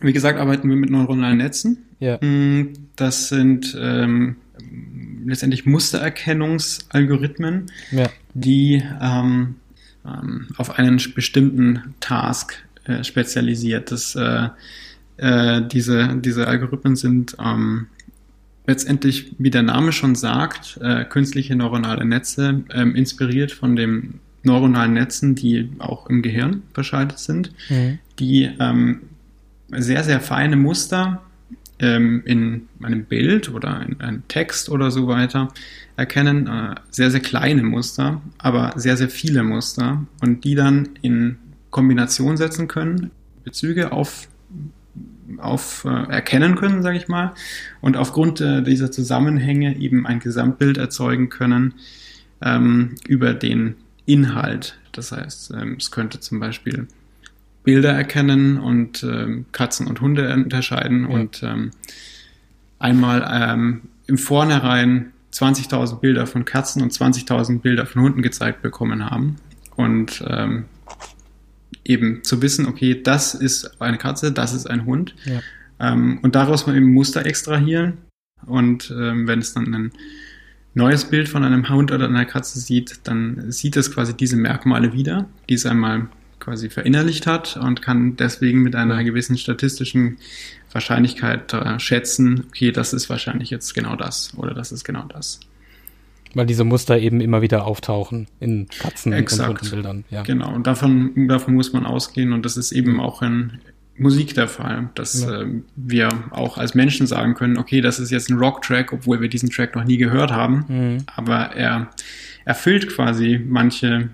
wie 0.00 0.12
gesagt, 0.12 0.38
arbeiten 0.38 0.68
wir 0.68 0.76
mit 0.76 0.90
neuronalen 0.90 1.38
Netzen. 1.38 1.86
Ja. 2.00 2.18
Mm, 2.18 2.74
das 2.96 3.30
sind 3.30 3.74
ähm, 3.80 4.36
letztendlich 5.24 5.64
Mustererkennungsalgorithmen, 5.64 7.70
ja. 7.92 8.10
die 8.34 8.82
ähm, 9.00 9.54
ähm, 10.06 10.48
auf 10.56 10.78
einen 10.78 11.00
bestimmten 11.14 11.94
Task 12.00 12.54
äh, 12.84 13.04
spezialisiert. 13.04 13.90
Das, 13.90 14.14
äh, 14.14 14.48
äh, 15.16 15.62
diese, 15.66 16.16
diese 16.16 16.46
Algorithmen 16.46 16.96
sind 16.96 17.36
ähm, 17.42 17.88
letztendlich, 18.66 19.32
wie 19.38 19.50
der 19.50 19.62
Name 19.62 19.92
schon 19.92 20.14
sagt, 20.14 20.78
äh, 20.82 21.04
künstliche 21.04 21.56
neuronale 21.56 22.04
Netze, 22.04 22.64
ähm, 22.72 22.94
inspiriert 22.94 23.52
von 23.52 23.76
den 23.76 24.20
neuronalen 24.42 24.94
Netzen, 24.94 25.34
die 25.34 25.70
auch 25.78 26.08
im 26.08 26.22
Gehirn 26.22 26.62
verschaltet 26.72 27.18
sind, 27.18 27.52
mhm. 27.68 27.98
die 28.18 28.50
ähm, 28.60 29.02
sehr, 29.70 30.04
sehr 30.04 30.20
feine 30.20 30.56
Muster 30.56 31.22
ähm, 31.78 32.22
in 32.24 32.68
einem 32.82 33.04
Bild 33.04 33.48
oder 33.50 33.82
in 33.86 34.00
einem 34.00 34.26
Text 34.28 34.68
oder 34.68 34.90
so 34.90 35.08
weiter 35.08 35.48
erkennen 35.96 36.46
äh, 36.46 36.74
sehr, 36.90 37.10
sehr 37.10 37.20
kleine 37.20 37.62
Muster, 37.62 38.20
aber 38.38 38.72
sehr, 38.76 38.96
sehr 38.96 39.08
viele 39.08 39.42
Muster 39.42 40.04
und 40.20 40.44
die 40.44 40.54
dann 40.54 40.90
in 41.02 41.38
Kombination 41.70 42.36
setzen 42.36 42.68
können, 42.68 43.10
Bezüge 43.44 43.92
auf, 43.92 44.28
auf 45.38 45.84
äh, 45.84 46.12
erkennen 46.12 46.54
können, 46.56 46.82
sage 46.82 46.96
ich 46.96 47.08
mal, 47.08 47.34
und 47.80 47.96
aufgrund 47.96 48.40
äh, 48.40 48.62
dieser 48.62 48.90
Zusammenhänge 48.90 49.76
eben 49.78 50.06
ein 50.06 50.20
Gesamtbild 50.20 50.78
erzeugen 50.78 51.28
können 51.28 51.74
ähm, 52.42 52.94
über 53.06 53.34
den 53.34 53.76
Inhalt. 54.06 54.78
Das 54.92 55.12
heißt, 55.12 55.52
ähm, 55.52 55.76
es 55.78 55.90
könnte 55.90 56.20
zum 56.20 56.40
Beispiel 56.40 56.88
Bilder 57.66 57.92
erkennen 57.92 58.58
und 58.58 59.02
ähm, 59.02 59.46
Katzen 59.50 59.88
und 59.88 60.00
Hunde 60.00 60.32
unterscheiden 60.32 61.02
ja. 61.02 61.08
und 61.08 61.42
ähm, 61.42 61.72
einmal 62.78 63.28
ähm, 63.28 63.82
im 64.06 64.18
Vornherein 64.18 65.12
20.000 65.32 65.98
Bilder 65.98 66.28
von 66.28 66.44
Katzen 66.44 66.80
und 66.80 66.92
20.000 66.92 67.58
Bilder 67.58 67.84
von 67.84 68.02
Hunden 68.02 68.22
gezeigt 68.22 68.62
bekommen 68.62 69.10
haben 69.10 69.36
und 69.74 70.24
ähm, 70.28 70.66
eben 71.84 72.22
zu 72.22 72.40
wissen, 72.40 72.66
okay, 72.66 73.02
das 73.02 73.34
ist 73.34 73.82
eine 73.82 73.98
Katze, 73.98 74.30
das 74.30 74.54
ist 74.54 74.70
ein 74.70 74.86
Hund 74.86 75.16
ja. 75.24 75.40
ähm, 75.80 76.20
und 76.22 76.36
daraus 76.36 76.68
mal 76.68 76.76
eben 76.76 76.94
Muster 76.94 77.26
extrahieren 77.26 77.98
und 78.46 78.94
ähm, 78.96 79.26
wenn 79.26 79.40
es 79.40 79.54
dann 79.54 79.74
ein 79.74 79.92
neues 80.74 81.06
Bild 81.06 81.28
von 81.28 81.42
einem 81.42 81.68
Hund 81.68 81.90
oder 81.90 82.06
einer 82.06 82.26
Katze 82.26 82.60
sieht, 82.60 83.00
dann 83.08 83.50
sieht 83.50 83.76
es 83.76 83.92
quasi 83.92 84.16
diese 84.16 84.36
Merkmale 84.36 84.92
wieder, 84.92 85.28
die 85.48 85.54
es 85.54 85.66
einmal 85.66 86.06
quasi 86.40 86.70
verinnerlicht 86.70 87.26
hat 87.26 87.56
und 87.56 87.82
kann 87.82 88.16
deswegen 88.16 88.62
mit 88.62 88.76
einer 88.76 89.02
gewissen 89.04 89.38
statistischen 89.38 90.18
Wahrscheinlichkeit 90.72 91.52
äh, 91.54 91.80
schätzen, 91.80 92.44
okay, 92.48 92.70
das 92.70 92.92
ist 92.92 93.08
wahrscheinlich 93.08 93.50
jetzt 93.50 93.74
genau 93.74 93.96
das 93.96 94.32
oder 94.36 94.54
das 94.54 94.72
ist 94.72 94.84
genau 94.84 95.04
das. 95.08 95.40
Weil 96.34 96.46
diese 96.46 96.64
Muster 96.64 96.98
eben 96.98 97.20
immer 97.20 97.40
wieder 97.40 97.64
auftauchen 97.64 98.26
in 98.40 98.68
Katzen 98.68 99.12
Exakt. 99.12 99.62
und 99.62 99.70
Bildern. 99.70 100.04
Ja. 100.10 100.22
Genau, 100.22 100.54
und 100.54 100.66
davon, 100.66 101.28
davon 101.28 101.54
muss 101.54 101.72
man 101.72 101.86
ausgehen 101.86 102.32
und 102.34 102.44
das 102.44 102.58
ist 102.58 102.72
eben 102.72 103.00
auch 103.00 103.22
in 103.22 103.58
Musik 103.98 104.34
der 104.34 104.48
Fall, 104.48 104.90
dass 104.94 105.22
ja. 105.22 105.42
äh, 105.42 105.46
wir 105.76 106.10
auch 106.30 106.58
als 106.58 106.74
Menschen 106.74 107.06
sagen 107.06 107.34
können, 107.34 107.56
okay, 107.56 107.80
das 107.80 107.98
ist 107.98 108.10
jetzt 108.10 108.28
ein 108.28 108.36
Rock-Track, 108.36 108.92
obwohl 108.92 109.20
wir 109.22 109.28
diesen 109.28 109.48
Track 109.48 109.74
noch 109.74 109.84
nie 109.84 109.96
gehört 109.96 110.30
haben, 110.30 110.64
mhm. 110.68 110.98
aber 111.14 111.56
er 111.56 111.88
erfüllt 112.44 112.88
quasi 112.88 113.40
manche 113.42 114.10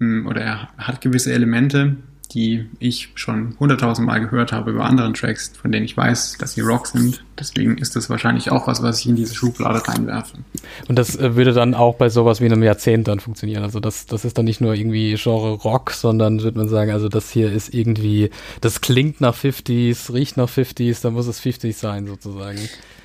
oder 0.00 0.40
er 0.40 0.68
hat 0.78 1.00
gewisse 1.00 1.32
Elemente, 1.32 1.96
die 2.32 2.66
ich 2.78 3.10
schon 3.14 3.56
hunderttausend 3.60 4.06
Mal 4.06 4.18
gehört 4.18 4.52
habe 4.52 4.70
über 4.70 4.84
anderen 4.84 5.14
Tracks, 5.14 5.52
von 5.56 5.70
denen 5.70 5.84
ich 5.84 5.96
weiß, 5.96 6.38
dass 6.38 6.54
sie 6.54 6.60
Rock 6.60 6.86
sind. 6.86 7.24
Deswegen 7.38 7.78
ist 7.78 7.96
das 7.96 8.10
wahrscheinlich 8.10 8.50
auch 8.50 8.66
was, 8.66 8.82
was 8.82 9.00
ich 9.00 9.08
in 9.08 9.16
diese 9.16 9.34
Schublade 9.34 9.86
reinwerfe. 9.86 10.38
Und 10.88 10.98
das 10.98 11.16
äh, 11.16 11.36
würde 11.36 11.52
dann 11.52 11.74
auch 11.74 11.96
bei 11.96 12.08
sowas 12.08 12.40
wie 12.40 12.46
einem 12.46 12.62
Jahrzehnt 12.62 13.08
dann 13.08 13.20
funktionieren. 13.20 13.62
Also 13.62 13.80
das, 13.80 14.06
das 14.06 14.24
ist 14.24 14.38
dann 14.38 14.44
nicht 14.44 14.60
nur 14.60 14.74
irgendwie 14.74 15.14
Genre 15.14 15.52
Rock, 15.52 15.90
sondern 15.90 16.42
würde 16.42 16.58
man 16.58 16.68
sagen, 16.68 16.90
also 16.90 17.08
das 17.08 17.30
hier 17.30 17.52
ist 17.52 17.72
irgendwie, 17.74 18.30
das 18.60 18.80
klingt 18.80 19.20
nach 19.20 19.36
50s, 19.36 20.12
riecht 20.12 20.36
nach 20.36 20.48
50s, 20.48 21.02
dann 21.02 21.14
muss 21.14 21.26
es 21.26 21.40
50s 21.40 21.74
sein 21.74 22.06
sozusagen. 22.06 22.58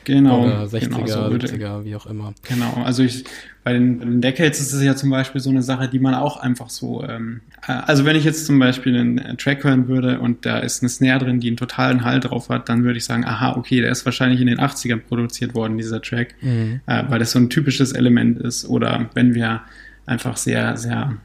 Genau. 0.07 0.45
Oder 0.45 0.63
60er, 0.63 0.79
genau, 0.87 1.05
so 1.05 1.19
70er, 1.35 1.83
wie 1.83 1.95
auch 1.97 2.05
immer. 2.05 2.33
Genau, 2.47 2.81
also 2.85 3.03
ich, 3.03 3.25
bei 3.65 3.73
den, 3.73 3.99
bei 3.99 4.05
den 4.05 4.21
Decades 4.21 4.61
ist 4.61 4.71
es 4.71 4.81
ja 4.81 4.95
zum 4.95 5.09
Beispiel 5.09 5.41
so 5.41 5.49
eine 5.49 5.61
Sache, 5.61 5.89
die 5.89 5.99
man 5.99 6.13
auch 6.13 6.37
einfach 6.37 6.69
so, 6.69 7.03
ähm, 7.03 7.41
äh, 7.67 7.73
also 7.73 8.05
wenn 8.05 8.15
ich 8.15 8.23
jetzt 8.23 8.45
zum 8.45 8.57
Beispiel 8.57 8.97
einen 8.97 9.37
Track 9.37 9.65
hören 9.65 9.89
würde 9.89 10.21
und 10.21 10.45
da 10.45 10.59
ist 10.59 10.81
eine 10.81 10.87
Snare 10.87 11.25
drin, 11.25 11.41
die 11.41 11.47
einen 11.47 11.57
totalen 11.57 12.05
Halt 12.05 12.23
drauf 12.23 12.47
hat, 12.47 12.69
dann 12.69 12.85
würde 12.85 12.97
ich 12.97 13.03
sagen, 13.03 13.25
aha, 13.25 13.57
okay, 13.57 13.81
der 13.81 13.91
ist 13.91 14.05
wahrscheinlich 14.05 14.16
in 14.21 14.47
den 14.47 14.59
80ern 14.59 14.99
produziert 14.99 15.55
worden, 15.55 15.77
dieser 15.77 16.01
Track, 16.01 16.35
mhm. 16.41 16.81
äh, 16.85 17.03
weil 17.07 17.19
das 17.19 17.31
so 17.31 17.39
ein 17.39 17.49
typisches 17.49 17.91
Element 17.91 18.39
ist. 18.39 18.65
Oder 18.65 19.09
wenn 19.13 19.33
wir 19.33 19.61
einfach 20.05 20.37
sehr, 20.37 20.77
sehr 20.77 21.17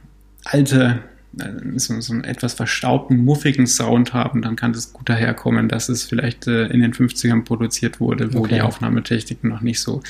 alte 0.44 1.00
äh, 1.38 1.78
so, 1.78 2.00
so 2.00 2.12
einen 2.12 2.24
etwas 2.24 2.54
verstaubten, 2.54 3.24
muffigen 3.24 3.66
Sound 3.66 4.12
haben, 4.12 4.42
dann 4.42 4.56
kann 4.56 4.72
das 4.72 4.92
gut 4.92 5.08
daherkommen, 5.08 5.68
dass 5.68 5.88
es 5.88 6.04
vielleicht 6.04 6.46
äh, 6.46 6.66
in 6.66 6.80
den 6.80 6.92
50ern 6.92 7.44
produziert 7.44 8.00
wurde, 8.00 8.34
wo 8.34 8.40
okay. 8.40 8.56
die 8.56 8.60
Aufnahmetechniken 8.62 9.48
noch 9.48 9.62
nicht 9.62 9.80
so 9.80 10.02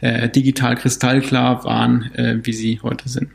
äh, 0.00 0.28
digital 0.28 0.74
kristallklar 0.76 1.64
waren, 1.64 2.12
äh, 2.14 2.38
wie 2.42 2.52
sie 2.52 2.80
heute 2.82 3.08
sind. 3.08 3.28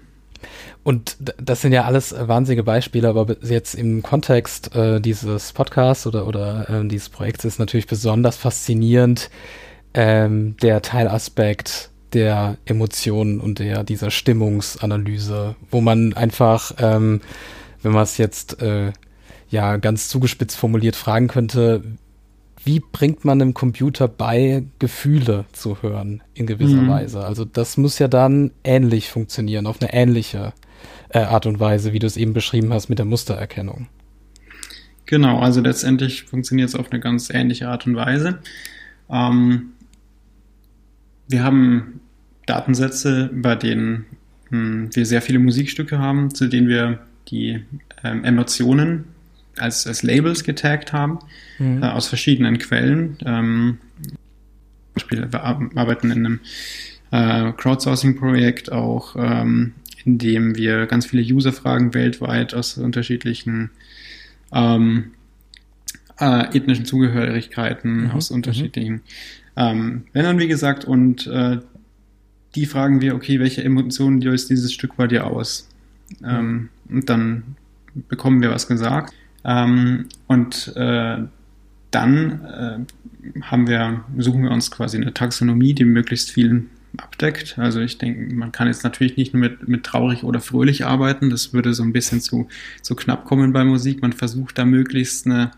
Und 0.90 1.18
das 1.38 1.62
sind 1.62 1.72
ja 1.72 1.84
alles 1.84 2.16
wahnsinnige 2.18 2.64
Beispiele, 2.64 3.10
aber 3.10 3.36
jetzt 3.44 3.76
im 3.76 4.02
Kontext 4.02 4.76
äh, 4.76 5.00
dieses 5.00 5.54
Podcasts 5.54 6.08
oder, 6.08 6.26
oder 6.26 6.68
äh, 6.68 6.88
dieses 6.88 7.10
Projekts 7.10 7.46
ist 7.46 7.60
natürlich 7.60 7.86
besonders 7.86 8.38
faszinierend 8.38 9.30
ähm, 9.94 10.58
der 10.64 10.82
Teilaspekt 10.82 11.92
der 12.14 12.58
Emotionen 12.66 13.40
und 13.40 13.60
der 13.60 13.84
dieser 13.84 14.10
Stimmungsanalyse, 14.10 15.56
wo 15.70 15.80
man 15.80 16.14
einfach, 16.14 16.72
ähm, 16.80 17.22
wenn 17.84 17.92
man 17.92 18.02
es 18.02 18.18
jetzt 18.18 18.60
äh, 18.60 18.92
ja 19.52 19.78
ganz 19.78 20.10
zugespitzt 20.10 20.58
formuliert 20.58 20.96
fragen 20.96 21.28
könnte, 21.28 21.84
wie 22.64 22.80
bringt 22.80 23.24
man 23.26 23.40
einem 23.40 23.54
Computer 23.54 24.08
bei, 24.08 24.64
Gefühle 24.80 25.46
zu 25.52 25.84
hören 25.84 26.24
in 26.34 26.48
gewisser 26.48 26.82
mhm. 26.82 26.90
Weise? 26.90 27.24
Also 27.24 27.46
das 27.46 27.78
muss 27.78 28.00
ja 28.00 28.08
dann 28.08 28.50
ähnlich 28.64 29.12
funktionieren, 29.12 29.68
auf 29.68 29.80
eine 29.80 29.94
ähnliche 29.94 30.52
äh, 31.10 31.20
Art 31.20 31.46
und 31.46 31.60
Weise, 31.60 31.94
wie 31.94 32.00
du 32.00 32.08
es 32.08 32.18
eben 32.18 32.34
beschrieben 32.34 32.74
hast 32.74 32.90
mit 32.90 33.00
der 33.00 33.06
Mustererkennung. 33.06 33.88
Genau, 35.06 35.40
also 35.40 35.62
letztendlich 35.62 36.24
funktioniert 36.24 36.70
es 36.70 36.76
auf 36.76 36.92
eine 36.92 37.00
ganz 37.00 37.30
ähnliche 37.32 37.68
Art 37.68 37.88
und 37.88 37.96
Weise. 37.96 38.40
Ähm, 39.10 39.72
wir 41.28 41.44
haben 41.44 42.02
Datensätze, 42.46 43.30
bei 43.34 43.56
denen 43.56 44.06
hm, 44.50 44.90
wir 44.96 45.06
sehr 45.06 45.22
viele 45.22 45.40
Musikstücke 45.40 46.00
haben, 46.00 46.34
zu 46.34 46.48
denen 46.48 46.68
wir 46.68 47.00
die 47.28 47.64
ähm, 48.04 48.24
Emotionen 48.24 49.06
als, 49.58 49.86
als 49.88 50.04
Labels 50.04 50.44
getaggt 50.44 50.94
haben, 50.94 51.20
mhm. 51.58 51.84
äh, 51.84 51.88
aus 51.88 52.08
verschiedenen 52.08 52.58
Quellen. 52.58 53.18
Ähm, 53.26 53.78
zum 54.04 54.94
Beispiel, 54.94 55.32
wir 55.32 55.44
arbeiten 55.44 56.12
in 56.12 56.26
einem 56.26 56.40
äh, 57.12 57.52
Crowdsourcing-Projekt 57.54 58.72
auch, 58.72 59.16
ähm, 59.18 59.74
in 60.10 60.18
dem 60.18 60.56
wir 60.56 60.88
ganz 60.88 61.06
viele 61.06 61.22
User-Fragen 61.22 61.94
weltweit 61.94 62.54
aus 62.54 62.78
unterschiedlichen 62.78 63.70
ähm, 64.52 65.12
äh, 66.20 66.56
ethnischen 66.58 66.86
Zugehörigkeiten, 66.86 68.06
mhm. 68.06 68.12
aus 68.12 68.32
unterschiedlichen 68.32 69.02
ähm, 69.56 70.06
Ländern, 70.14 70.40
wie 70.40 70.48
gesagt, 70.48 70.86
und 70.86 71.28
äh, 71.28 71.60
die 72.56 72.66
fragen 72.66 73.02
wir, 73.02 73.14
okay, 73.14 73.40
welche 73.40 73.64
Emotionen 73.64 74.22
löst 74.22 74.50
dieses 74.50 74.74
Stück 74.74 74.96
bei 74.98 75.06
dir 75.06 75.28
aus? 75.28 75.70
Ähm, 76.26 76.70
und 76.90 77.08
dann 77.08 77.56
bekommen 78.08 78.42
wir 78.42 78.50
was 78.50 78.68
gesagt. 78.68 79.14
Ähm, 79.46 80.08
und 80.28 80.74
äh, 80.76 81.18
dann 81.92 82.46
äh, 82.46 83.42
haben 83.44 83.68
wir, 83.68 84.04
suchen 84.18 84.44
wir 84.44 84.52
uns 84.52 84.72
quasi 84.72 84.98
eine 84.98 85.14
Taxonomie, 85.14 85.74
die 85.74 85.86
möglichst 85.86 86.32
vielen 86.32 86.72
abdeckt. 86.98 87.58
Also 87.58 87.80
ich 87.80 87.98
denke, 87.98 88.34
man 88.34 88.52
kann 88.52 88.68
jetzt 88.68 88.84
natürlich 88.84 89.18
nicht 89.18 89.34
nur 89.34 89.42
mit, 89.42 89.68
mit 89.68 89.84
traurig 89.84 90.24
oder 90.24 90.40
fröhlich 90.40 90.86
arbeiten. 90.86 91.30
Das 91.30 91.54
würde 91.54 91.74
so 91.74 91.84
ein 91.84 91.94
bisschen 91.94 92.22
zu, 92.22 92.48
zu 92.82 92.96
knapp 92.96 93.26
kommen 93.26 93.54
bei 93.54 93.64
Musik. 93.64 94.02
Man 94.02 94.14
versucht 94.14 94.58
da 94.58 94.66
möglichst 94.66 95.26
eine 95.26 95.52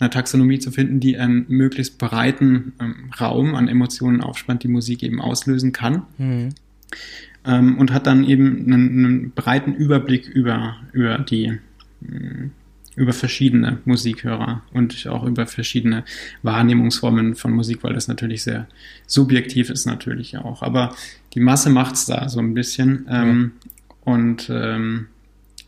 eine 0.00 0.10
Taxonomie 0.10 0.58
zu 0.58 0.70
finden, 0.70 1.00
die 1.00 1.18
einen 1.18 1.44
möglichst 1.48 1.98
breiten 1.98 2.72
ähm, 2.80 3.10
Raum 3.20 3.54
an 3.54 3.68
Emotionen 3.68 4.20
aufspannt, 4.20 4.62
die 4.62 4.68
Musik 4.68 5.02
eben 5.02 5.20
auslösen 5.20 5.72
kann. 5.72 6.02
Mhm. 6.18 6.48
Ähm, 7.44 7.78
und 7.78 7.92
hat 7.92 8.06
dann 8.06 8.24
eben 8.24 8.66
einen, 8.66 9.04
einen, 9.04 9.30
breiten 9.30 9.74
Überblick 9.74 10.28
über, 10.28 10.76
über 10.92 11.18
die 11.18 11.58
mm, 12.00 12.50
über 13.00 13.14
verschiedene 13.14 13.78
Musikhörer 13.86 14.62
und 14.74 15.06
auch 15.06 15.24
über 15.24 15.46
verschiedene 15.46 16.04
Wahrnehmungsformen 16.42 17.34
von 17.34 17.50
Musik, 17.52 17.82
weil 17.82 17.94
das 17.94 18.08
natürlich 18.08 18.42
sehr 18.42 18.68
subjektiv 19.06 19.70
ist 19.70 19.86
natürlich 19.86 20.36
auch. 20.36 20.62
Aber 20.62 20.94
die 21.32 21.40
Masse 21.40 21.70
macht 21.70 21.94
es 21.94 22.04
da 22.04 22.28
so 22.28 22.40
ein 22.40 22.52
bisschen. 22.52 23.06
Ähm, 23.08 23.52
ja. 23.64 24.12
Und 24.12 24.50
ähm, 24.50 25.06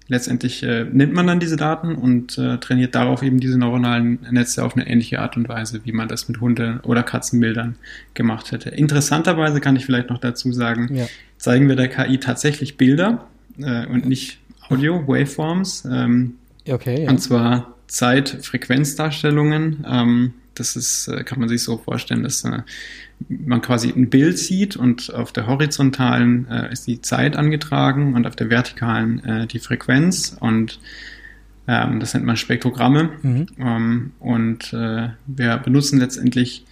letztendlich 0.09 0.63
äh, 0.63 0.85
nimmt 0.85 1.15
man 1.15 1.27
dann 1.27 1.41
diese 1.41 1.57
Daten 1.57 1.95
und 1.95 2.37
äh, 2.37 2.59
trainiert 2.59 2.95
darauf 2.95 3.23
eben 3.23 3.41
diese 3.41 3.59
neuronalen 3.59 4.19
Netze 4.31 4.63
auf 4.63 4.77
eine 4.77 4.87
ähnliche 4.87 5.21
Art 5.21 5.39
und 5.39 5.49
Weise, 5.49 5.81
wie 5.85 5.93
man 5.93 6.09
das 6.09 6.29
mit 6.29 6.39
Hunde- 6.39 6.81
oder 6.83 7.03
Katzenbildern 7.03 7.77
gemacht 8.13 8.53
hätte. 8.53 8.69
Interessanterweise 8.69 9.61
kann 9.61 9.75
ich 9.77 9.87
vielleicht 9.87 10.11
noch 10.11 10.19
dazu 10.19 10.53
sagen, 10.53 10.95
ja. 10.95 11.07
zeigen 11.39 11.67
wir 11.69 11.77
der 11.77 11.89
KI 11.89 12.19
tatsächlich 12.19 12.77
Bilder 12.77 13.27
äh, 13.59 13.87
und 13.87 14.05
nicht 14.05 14.39
Audio, 14.69 15.09
Waveforms. 15.09 15.89
Ähm, 15.91 16.35
okay, 16.69 17.05
ja. 17.05 17.11
Und 17.11 17.19
zwar 17.19 17.77
Zeit-Frequenzdarstellungen. 17.87 19.85
Ähm, 19.89 20.35
das 20.55 20.77
ist, 20.77 21.09
äh, 21.09 21.25
kann 21.25 21.41
man 21.41 21.49
sich 21.49 21.63
so 21.63 21.79
vorstellen, 21.79 22.23
dass 22.23 22.45
äh, 22.45 22.63
man 23.29 23.63
quasi 23.63 23.91
ein 23.91 24.11
Bild 24.11 24.39
sieht 24.39 24.77
und 24.77 25.13
auf 25.15 25.33
der 25.33 25.47
horizontalen 25.47 26.49
äh, 26.49 26.73
ist 26.73 26.87
die 26.87 27.01
Zeit 27.01 27.37
angetragen 27.37 28.15
und 28.15 28.27
auf 28.27 28.37
der 28.37 28.51
vertikalen 28.51 29.25
äh, 29.25 29.47
die 29.47 29.59
Frequenz 29.59 30.37
und 30.39 30.81
ähm, 31.69 32.01
das 32.01 32.15
nennt 32.15 32.27
man 32.27 32.37
Spektrogramme 32.37 33.11
mhm. 33.23 33.47
ähm, 33.59 34.13
und 34.19 34.73
äh, 34.73 35.11
wir 35.27 35.57
benutzen 35.59 36.01
letztendlich 36.01 36.67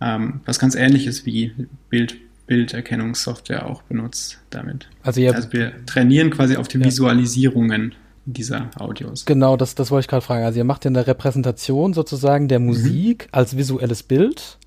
ähm, 0.00 0.40
was 0.44 0.58
ganz 0.58 0.74
ähnliches 0.74 1.26
wie 1.26 1.52
Bild 1.88 2.18
Bilderkennungssoftware 2.46 3.66
auch 3.66 3.82
benutzt 3.82 4.40
damit. 4.48 4.88
Also, 5.02 5.20
also 5.26 5.52
wir 5.52 5.84
trainieren 5.84 6.30
quasi 6.30 6.56
auf 6.56 6.66
die 6.66 6.78
ja. 6.78 6.86
Visualisierungen 6.86 7.94
dieser 8.32 8.70
Audios. 8.78 9.24
Genau, 9.24 9.56
das, 9.56 9.74
das 9.74 9.90
wollte 9.90 10.02
ich 10.02 10.08
gerade 10.08 10.24
fragen. 10.24 10.44
Also 10.44 10.58
ihr 10.58 10.64
macht 10.64 10.84
ja 10.84 10.90
eine 10.90 11.06
Repräsentation 11.06 11.94
sozusagen 11.94 12.48
der 12.48 12.60
mhm. 12.60 12.66
Musik 12.66 13.24
mhm. 13.24 13.28
als 13.32 13.56
visuelles 13.56 14.02
Bild 14.02 14.58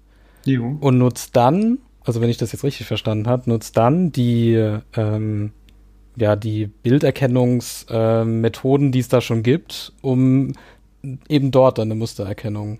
jo. 0.45 0.77
und 0.79 0.97
nutzt 0.97 1.35
dann, 1.35 1.77
also 2.03 2.21
wenn 2.21 2.29
ich 2.29 2.37
das 2.37 2.51
jetzt 2.51 2.63
richtig 2.63 2.87
verstanden 2.87 3.27
habe, 3.27 3.47
nutzt 3.49 3.77
dann 3.77 4.11
die 4.11 4.79
ähm, 4.95 5.51
ja 6.15 6.35
die 6.35 6.65
Bilderkennungsmethoden, 6.67 8.87
äh, 8.87 8.91
die 8.91 8.99
es 8.99 9.07
da 9.07 9.21
schon 9.21 9.43
gibt, 9.43 9.93
um 10.01 10.53
eben 11.29 11.51
dort 11.51 11.79
eine 11.79 11.95
Mustererkennung 11.95 12.79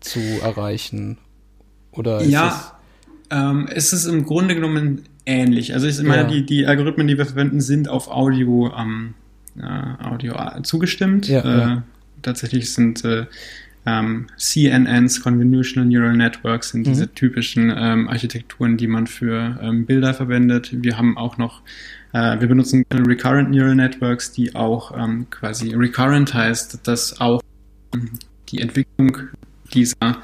zu 0.00 0.20
erreichen. 0.42 1.18
Oder 1.92 2.22
ja, 2.22 2.48
es, 2.48 2.72
ähm, 3.30 3.68
es 3.72 3.92
ist 3.92 4.06
im 4.06 4.24
Grunde 4.24 4.54
genommen 4.54 5.02
ähnlich. 5.24 5.74
Also 5.74 5.86
ich 5.86 6.00
meine, 6.02 6.22
ja. 6.22 6.28
die, 6.28 6.46
die 6.46 6.66
Algorithmen, 6.66 7.06
die 7.06 7.18
wir 7.18 7.26
verwenden, 7.26 7.60
sind 7.60 7.88
auf 7.88 8.08
Audio 8.08 8.72
ähm, 8.76 9.08
äh, 9.08 9.12
Audio 9.62 10.36
zugestimmt. 10.62 11.28
Ja, 11.28 11.40
äh, 11.40 11.58
ja. 11.58 11.82
Tatsächlich 12.22 12.72
sind 12.72 13.04
äh, 13.04 13.26
ähm, 13.86 14.26
CNNs, 14.36 15.22
Convolutional 15.22 15.88
Neural 15.88 16.16
Networks, 16.16 16.70
sind 16.70 16.86
mhm. 16.86 16.92
diese 16.92 17.14
typischen 17.14 17.72
ähm, 17.74 18.08
Architekturen, 18.08 18.76
die 18.76 18.88
man 18.88 19.06
für 19.06 19.58
ähm, 19.62 19.86
Bilder 19.86 20.12
verwendet. 20.12 20.70
Wir 20.72 20.98
haben 20.98 21.16
auch 21.16 21.38
noch, 21.38 21.62
äh, 22.12 22.40
wir 22.40 22.48
benutzen 22.48 22.84
Recurrent 22.92 23.50
Neural 23.50 23.76
Networks, 23.76 24.32
die 24.32 24.54
auch 24.54 24.96
ähm, 24.96 25.30
quasi 25.30 25.72
recurrent 25.74 26.34
heißt, 26.34 26.86
dass 26.86 27.20
auch 27.20 27.40
die 28.48 28.60
Entwicklung 28.60 29.18
dieser 29.72 30.18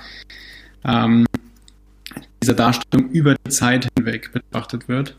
ähm, 0.85 1.27
dieser 2.42 2.55
Darstellung 2.55 3.11
über 3.11 3.37
die 3.37 3.51
Zeit 3.51 3.88
hinweg 3.97 4.33
betrachtet 4.33 4.88
wird 4.88 5.14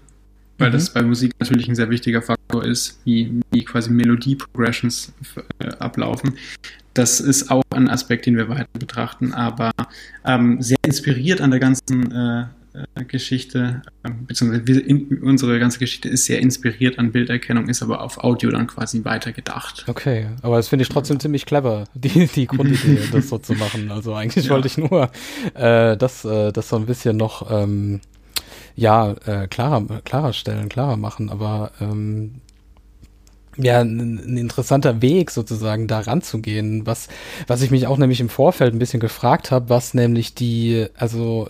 weil 0.58 0.70
mhm. 0.70 0.74
das 0.74 0.94
bei 0.94 1.02
Musik 1.02 1.34
natürlich 1.40 1.68
ein 1.68 1.76
sehr 1.76 1.90
wichtiger 1.90 2.22
Faktor 2.22 2.43
ist, 2.62 3.00
wie, 3.06 3.40
wie 3.52 3.64
quasi 3.64 3.92
Melodie-Progressions 3.92 5.14
äh, 5.60 5.68
ablaufen. 5.76 6.38
Das 6.94 7.20
ist 7.20 7.50
auch 7.50 7.64
ein 7.72 7.90
Aspekt, 7.90 8.26
den 8.26 8.38
wir 8.38 8.50
weiter 8.50 8.68
betrachten, 8.78 9.34
aber 9.34 9.72
ähm, 10.26 10.62
sehr 10.62 10.78
inspiriert 10.86 11.42
an 11.42 11.50
der 11.50 11.60
ganzen 11.60 12.12
äh, 12.12 12.46
äh, 12.74 13.06
Geschichte, 13.06 13.84
äh, 14.04 14.10
beziehungsweise 14.10 14.80
in, 14.80 15.20
unsere 15.22 15.60
ganze 15.60 15.78
Geschichte 15.78 16.10
ist 16.10 16.26
sehr 16.26 16.40
inspiriert 16.40 16.98
an 16.98 17.12
Bilderkennung, 17.12 17.70
ist 17.70 17.84
aber 17.84 18.02
auf 18.02 18.24
Audio 18.24 18.50
dann 18.50 18.66
quasi 18.66 19.06
weitergedacht. 19.06 19.86
Okay, 19.88 20.28
aber 20.42 20.58
das 20.58 20.70
finde 20.70 20.82
ich 20.82 20.90
trotzdem 20.90 21.20
ziemlich 21.20 21.46
clever, 21.46 21.84
die, 21.94 22.26
die 22.26 22.48
Grundidee, 22.48 23.00
das 23.12 23.30
so 23.30 23.38
zu 23.38 23.54
machen. 23.54 23.92
Also 23.92 24.16
eigentlich 24.16 24.46
ja. 24.46 24.52
wollte 24.52 24.68
ich 24.68 24.78
nur 24.80 25.12
äh, 25.54 25.96
das, 25.98 26.26
äh, 26.26 26.52
das 26.52 26.70
so 26.70 26.78
ein 26.78 26.88
bisschen 26.88 27.16
noch 27.16 27.52
ähm, 27.52 28.02
ja, 28.76 29.12
äh, 29.26 29.48
klarer, 29.48 30.02
klarer 30.04 30.34
stellen, 30.34 30.68
klarer 30.68 30.98
machen, 30.98 31.30
aber 31.30 31.74
ähm, 31.80 32.42
ja, 33.58 33.82
ein, 33.82 34.38
interessanter 34.38 35.02
Weg 35.02 35.32
sozusagen 35.32 35.88
da 35.88 36.00
ranzugehen. 36.00 36.86
Was, 36.86 37.08
was 37.48 37.62
ich 37.62 37.72
mich 37.72 37.88
auch 37.88 37.98
nämlich 37.98 38.20
im 38.20 38.30
Vorfeld 38.30 38.74
ein 38.74 38.80
bisschen 38.80 39.00
gefragt 39.00 39.52
habe, 39.52 39.70
was 39.70 39.94
nämlich 39.94 40.34
die, 40.34 40.88
also 40.96 41.48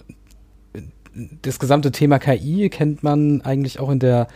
das 1.41 1.59
gesamte 1.59 1.91
Thema 1.91 2.17
KI 2.17 2.69
kennt 2.69 3.03
man 3.03 3.41
eigentlich 3.41 3.79
auch 3.79 3.91
in 3.91 3.99
der, 3.99 4.27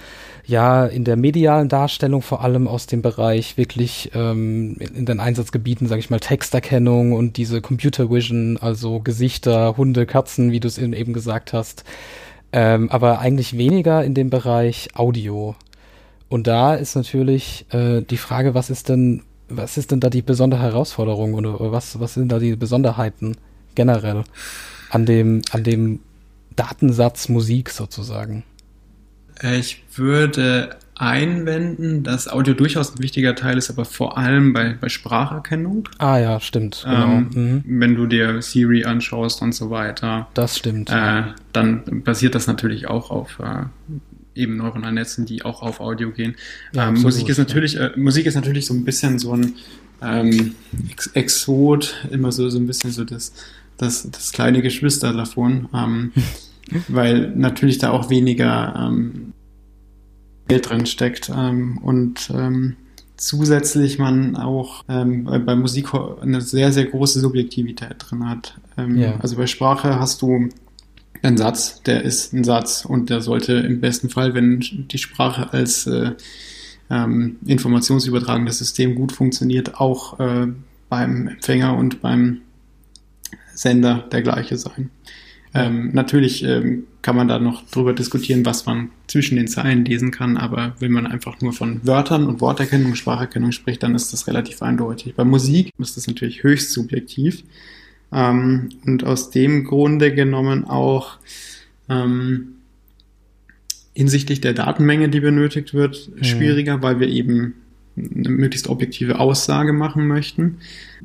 ja, 0.45 0.85
in 0.85 1.03
der 1.03 1.15
medialen 1.15 1.69
Darstellung 1.69 2.21
vor 2.21 2.43
allem 2.43 2.67
aus 2.67 2.85
dem 2.85 3.01
Bereich 3.01 3.57
wirklich 3.57 4.11
ähm, 4.13 4.77
in 4.79 5.05
den 5.05 5.19
Einsatzgebieten, 5.19 5.87
sage 5.87 5.99
ich 5.99 6.09
mal, 6.09 6.19
Texterkennung 6.19 7.13
und 7.13 7.37
diese 7.37 7.61
Computer 7.61 8.11
Vision, 8.11 8.57
also 8.57 8.99
Gesichter, 8.99 9.75
Hunde, 9.77 10.05
Katzen, 10.05 10.51
wie 10.51 10.59
du 10.59 10.67
es 10.67 10.77
eben 10.77 11.13
gesagt 11.13 11.53
hast. 11.53 11.83
Ähm, 12.53 12.89
aber 12.91 13.19
eigentlich 13.19 13.57
weniger 13.57 14.03
in 14.03 14.13
dem 14.13 14.29
Bereich 14.29 14.89
Audio. 14.93 15.55
Und 16.29 16.47
da 16.47 16.75
ist 16.75 16.95
natürlich 16.95 17.65
äh, 17.71 18.01
die 18.01 18.17
Frage, 18.17 18.53
was 18.53 18.69
ist 18.69 18.89
denn, 18.89 19.23
was 19.49 19.77
ist 19.77 19.91
denn 19.91 19.99
da 19.99 20.09
die 20.09 20.21
besondere 20.21 20.61
Herausforderung 20.61 21.33
oder 21.33 21.71
was, 21.71 21.99
was 21.99 22.15
sind 22.15 22.31
da 22.31 22.39
die 22.39 22.55
Besonderheiten 22.55 23.37
generell 23.75 24.23
an 24.89 25.05
dem, 25.05 25.41
an 25.51 25.63
dem 25.63 25.99
Datensatz 26.55 27.29
Musik 27.29 27.69
sozusagen? 27.69 28.43
Äh, 29.41 29.59
ich 29.59 29.83
würde 29.95 30.75
einwenden, 30.95 32.03
dass 32.03 32.27
Audio 32.27 32.53
durchaus 32.55 32.95
ein 32.95 33.03
wichtiger 33.03 33.35
Teil 33.35 33.57
ist, 33.57 33.69
aber 33.69 33.85
vor 33.85 34.17
allem 34.17 34.51
bei, 34.51 34.75
bei 34.79 34.89
Spracherkennung. 34.89 35.87
Ah 35.99 36.17
ja, 36.17 36.39
stimmt. 36.39 36.83
Genau. 36.83 37.03
Ähm, 37.03 37.29
mhm. 37.33 37.63
Wenn 37.65 37.95
du 37.95 38.07
dir 38.07 38.41
Siri 38.41 38.83
anschaust 38.83 39.41
und 39.41 39.53
so 39.53 39.69
weiter. 39.69 40.27
Das 40.33 40.57
stimmt. 40.57 40.89
Äh, 40.89 41.23
dann 41.53 42.03
basiert 42.03 42.35
das 42.35 42.47
natürlich 42.47 42.87
auch 42.87 43.11
auf 43.11 43.39
äh, 43.39 43.65
eben 44.37 44.57
neuronalen 44.57 44.95
Netzen, 44.95 45.25
die 45.25 45.43
auch 45.43 45.61
auf 45.61 45.79
Audio 45.79 46.11
gehen. 46.11 46.35
Ja, 46.73 46.89
ähm, 46.89 47.01
Musik 47.01 47.29
ist 47.29 47.37
natürlich, 47.37 47.73
ja. 47.73 47.87
äh, 47.87 47.99
Musik 47.99 48.25
ist 48.25 48.35
natürlich 48.35 48.65
so 48.65 48.73
ein 48.73 48.85
bisschen 48.85 49.19
so 49.19 49.33
ein 49.33 49.53
ähm, 50.01 50.55
Ex 50.91 51.07
Exot, 51.07 52.07
immer 52.11 52.31
so, 52.31 52.49
so 52.49 52.59
ein 52.59 52.67
bisschen 52.67 52.91
so 52.91 53.03
das, 53.03 53.33
das, 53.77 54.09
das 54.09 54.31
kleine 54.31 54.61
Geschwister 54.61 55.13
davon, 55.13 55.69
ähm, 55.73 56.11
weil 56.87 57.31
natürlich 57.35 57.77
da 57.77 57.91
auch 57.91 58.09
weniger 58.09 58.75
ähm, 58.77 59.33
Geld 60.47 60.69
drin 60.69 60.85
steckt 60.85 61.31
ähm, 61.35 61.77
und 61.79 62.29
ähm, 62.33 62.75
zusätzlich 63.17 63.99
man 63.99 64.35
auch 64.35 64.83
ähm, 64.87 65.25
bei, 65.25 65.39
bei 65.39 65.55
Musik 65.55 65.93
eine 65.93 66.41
sehr, 66.41 66.71
sehr 66.71 66.85
große 66.85 67.19
Subjektivität 67.19 67.95
drin 67.99 68.29
hat. 68.29 68.59
Ähm, 68.77 68.97
ja. 68.97 69.17
Also 69.19 69.35
bei 69.35 69.47
Sprache 69.47 69.99
hast 69.99 70.21
du 70.21 70.49
ein 71.23 71.37
Satz, 71.37 71.81
der 71.83 72.03
ist 72.03 72.33
ein 72.33 72.43
Satz 72.43 72.85
und 72.85 73.09
der 73.09 73.21
sollte 73.21 73.53
im 73.53 73.81
besten 73.81 74.09
Fall, 74.09 74.33
wenn 74.33 74.59
die 74.59 74.97
Sprache 74.97 75.53
als 75.53 75.87
äh, 75.87 76.11
ähm, 76.89 77.37
informationsübertragendes 77.45 78.59
System 78.59 78.95
gut 78.95 79.11
funktioniert, 79.11 79.79
auch 79.79 80.19
äh, 80.19 80.47
beim 80.89 81.27
Empfänger 81.27 81.75
und 81.75 82.01
beim 82.01 82.41
Sender 83.53 84.05
der 84.11 84.21
gleiche 84.21 84.57
sein. 84.57 84.89
Ähm, 85.53 85.91
natürlich 85.93 86.43
ähm, 86.43 86.83
kann 87.01 87.15
man 87.15 87.27
da 87.27 87.39
noch 87.39 87.67
drüber 87.69 87.93
diskutieren, 87.93 88.45
was 88.45 88.65
man 88.65 88.91
zwischen 89.07 89.37
den 89.37 89.47
Zeilen 89.47 89.85
lesen 89.85 90.11
kann, 90.11 90.37
aber 90.37 90.75
wenn 90.79 90.91
man 90.91 91.07
einfach 91.07 91.41
nur 91.41 91.53
von 91.53 91.85
Wörtern 91.85 92.27
und 92.27 92.41
Worterkennung, 92.41 92.95
Spracherkennung 92.95 93.51
spricht, 93.51 93.81
dann 93.81 93.95
ist 93.95 94.13
das 94.13 94.27
relativ 94.27 94.61
eindeutig. 94.61 95.15
Bei 95.15 95.23
Musik 95.23 95.71
ist 95.79 95.97
das 95.97 96.07
natürlich 96.07 96.43
höchst 96.43 96.73
subjektiv. 96.73 97.43
Ähm, 98.11 98.69
und 98.85 99.03
aus 99.03 99.29
dem 99.29 99.63
Grunde 99.63 100.13
genommen 100.13 100.65
auch 100.65 101.17
ähm, 101.89 102.55
hinsichtlich 103.93 104.41
der 104.41 104.53
Datenmenge, 104.53 105.09
die 105.09 105.19
benötigt 105.19 105.73
wird, 105.73 106.09
mhm. 106.15 106.23
schwieriger, 106.23 106.81
weil 106.81 106.99
wir 106.99 107.07
eben 107.07 107.55
eine 107.97 108.29
möglichst 108.29 108.67
objektive 108.67 109.19
Aussage 109.19 109.73
machen 109.73 110.07
möchten. 110.07 110.59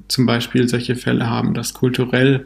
Zum 0.08 0.26
Beispiel 0.26 0.68
solche 0.68 0.94
Fälle 0.94 1.28
haben, 1.28 1.54
dass 1.54 1.72
kulturell 1.72 2.44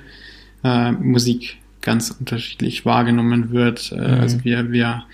äh, 0.63 0.93
Musik 0.93 1.59
ganz 1.81 2.11
unterschiedlich 2.11 2.85
wahrgenommen 2.85 3.51
wird. 3.51 3.93
Äh, 3.93 3.97
mhm. 3.97 4.21
Also 4.21 4.45
wir, 4.45 4.71
wir 4.71 5.05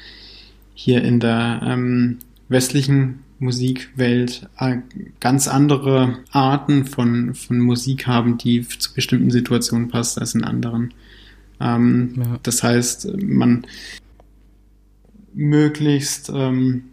hier 0.75 1.03
in 1.03 1.21
der 1.21 1.63
ähm, 1.65 2.19
westlichen 2.49 3.21
Musikwelt 3.43 4.49
äh, 4.59 4.77
ganz 5.19 5.49
andere 5.49 6.21
Arten 6.31 6.87
von, 6.87 7.35
von 7.35 7.59
Musik 7.59 8.07
haben, 8.07 8.39
die 8.39 8.67
zu 8.67 8.95
bestimmten 8.95 9.31
Situationen 9.31 9.89
passt 9.89 10.19
als 10.19 10.35
in 10.35 10.45
anderen. 10.45 10.95
Ähm, 11.61 12.15
ja. 12.17 12.39
Das 12.45 12.63
heißt, 12.63 13.09
man 13.21 13.67
möglichst 15.35 16.31
ähm, 16.33 16.85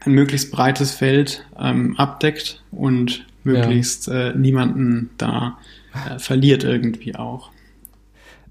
ein 0.00 0.12
möglichst 0.12 0.52
breites 0.52 0.92
Feld 0.92 1.44
ähm, 1.58 1.96
abdeckt 1.96 2.62
und 2.70 3.26
möglichst 3.42 4.08
ja. 4.08 4.28
äh, 4.28 4.36
niemanden 4.36 5.10
da 5.16 5.58
äh, 5.94 6.18
verliert 6.18 6.64
irgendwie 6.64 7.16
auch. 7.16 7.50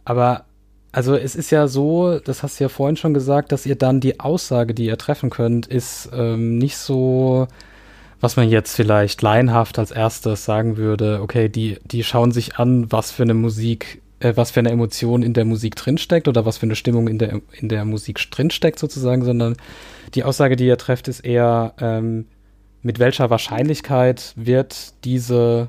Aber 0.06 0.46
also 0.96 1.18
es 1.18 1.36
ist 1.36 1.52
ja 1.52 1.68
so, 1.68 2.20
das 2.20 2.42
hast 2.42 2.58
du 2.58 2.64
ja 2.64 2.70
vorhin 2.70 2.96
schon 2.96 3.14
gesagt, 3.14 3.52
dass 3.52 3.66
ihr 3.66 3.76
dann 3.76 4.00
die 4.00 4.22
Aussage, 4.22 4.74
die 4.74 4.86
ihr 4.86 4.98
treffen 4.98 5.30
könnt, 5.30 5.68
ist 5.68 6.10
ähm, 6.14 6.58
nicht 6.58 6.78
so, 6.78 7.50
was 8.22 8.38
man 8.38 8.48
jetzt 8.48 8.74
vielleicht 8.74 9.22
laienhaft 9.22 9.78
als 9.78 9.92
erstes 9.92 10.46
sagen 10.46 10.78
würde, 10.78 11.20
okay, 11.22 11.50
die, 11.50 11.80
die 11.84 12.06
schauen 12.06 12.32
sich 12.32 12.56
an, 12.56 12.94
was 12.94 13.12
für 13.12 13.24
eine 13.24 13.34
Musik, 13.34 14.02
äh, 14.22 14.38
was 14.38 14.52
für 14.52 14.62
eine 14.62 14.70
Emotion 14.70 15.22
in 15.22 15.34
der 15.34 15.44
Musik 15.44 15.76
drinsteckt 15.76 16.30
oder 16.30 16.46
was 16.46 16.60
für 16.60 16.66
eine 16.66 16.78
Stimmung 16.78 17.10
in 17.10 17.18
der, 17.18 17.42
in 17.52 17.68
der 17.68 17.84
Musik 17.84 18.32
drinsteckt 18.32 18.80
sozusagen, 18.80 19.26
sondern 19.26 19.58
die 20.14 20.24
Aussage, 20.24 20.56
die 20.56 20.66
ihr 20.66 20.78
trefft, 20.78 21.10
ist 21.10 21.26
eher, 21.26 21.74
ähm, 21.82 22.26
mit 22.84 23.00
welcher 23.00 23.30
Wahrscheinlichkeit 23.30 24.32
wird 24.38 24.94
diese 25.04 25.68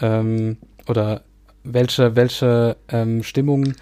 ähm, 0.00 0.56
oder 0.88 1.22
welche, 1.62 2.16
welche 2.16 2.76
ähm, 2.88 3.22
Stimmung 3.22 3.74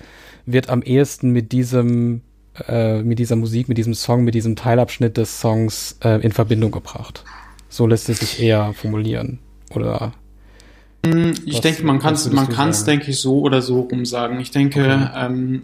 wird 0.47 0.69
am 0.69 0.83
ehesten 0.83 1.31
mit 1.31 1.53
diesem, 1.53 2.23
äh, 2.69 3.03
mit 3.03 3.19
dieser 3.19 3.37
Musik, 3.37 3.69
mit 3.69 3.79
diesem 3.79 3.95
Song, 3.95 4.25
mit 4.25 4.35
diesem 4.35 4.57
Teilabschnitt 4.57 5.17
des 5.17 5.41
Songs 5.41 5.99
äh, 6.03 6.21
in 6.23 6.33
Verbindung 6.33 6.71
gebracht. 6.71 7.25
So 7.69 7.87
lässt 7.87 8.09
es 8.09 8.19
sich 8.21 8.43
eher 8.43 8.73
formulieren. 8.75 9.39
Oder 9.75 10.13
hm, 11.05 11.33
ich 11.47 11.55
was, 11.55 11.61
denke, 11.63 11.85
man 11.85 11.99
kann 11.99 12.15
es, 12.15 12.31
man 12.31 12.49
kann 12.49 12.69
es, 12.69 12.85
denke 12.85 13.11
ich, 13.11 13.21
so 13.21 13.41
oder 13.41 13.63
so 13.63 13.81
rum 13.81 14.05
sagen. 14.05 14.41
Ich 14.41 14.51
denke, 14.51 14.83
okay. 14.83 15.27
ähm, 15.27 15.63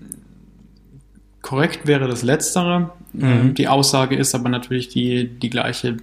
korrekt 1.43 1.87
wäre 1.87 2.09
das 2.09 2.23
Letztere. 2.23 2.91
Mhm. 3.13 3.55
Die 3.55 3.69
Aussage 3.69 4.17
ist 4.17 4.35
aber 4.35 4.49
natürlich 4.49 4.89
die, 4.89 5.29
die 5.29 5.51
gleiche. 5.51 5.97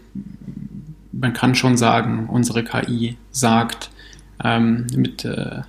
Man 1.12 1.34
kann 1.34 1.56
schon 1.56 1.78
sagen, 1.78 2.28
unsere 2.30 2.64
KI 2.64 3.18
sagt 3.32 3.90
ähm, 4.44 4.88
mit 4.96 5.24
äh, 5.26 5.62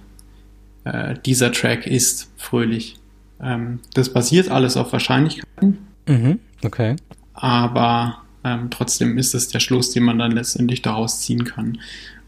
äh, 0.86 1.14
dieser 1.24 1.50
Track 1.50 1.86
ist 1.86 2.30
fröhlich. 2.36 2.96
Ähm, 3.40 3.80
das 3.94 4.12
basiert 4.12 4.48
alles 4.48 4.76
auf 4.76 4.92
Wahrscheinlichkeiten. 4.92 5.78
Mhm, 6.06 6.38
okay. 6.64 6.96
Aber 7.34 8.18
ähm, 8.44 8.70
trotzdem 8.70 9.18
ist 9.18 9.34
es 9.34 9.48
der 9.48 9.58
Schluss, 9.58 9.90
den 9.90 10.04
man 10.04 10.18
dann 10.18 10.30
letztendlich 10.30 10.82
daraus 10.82 11.20
ziehen 11.20 11.44
kann. 11.44 11.78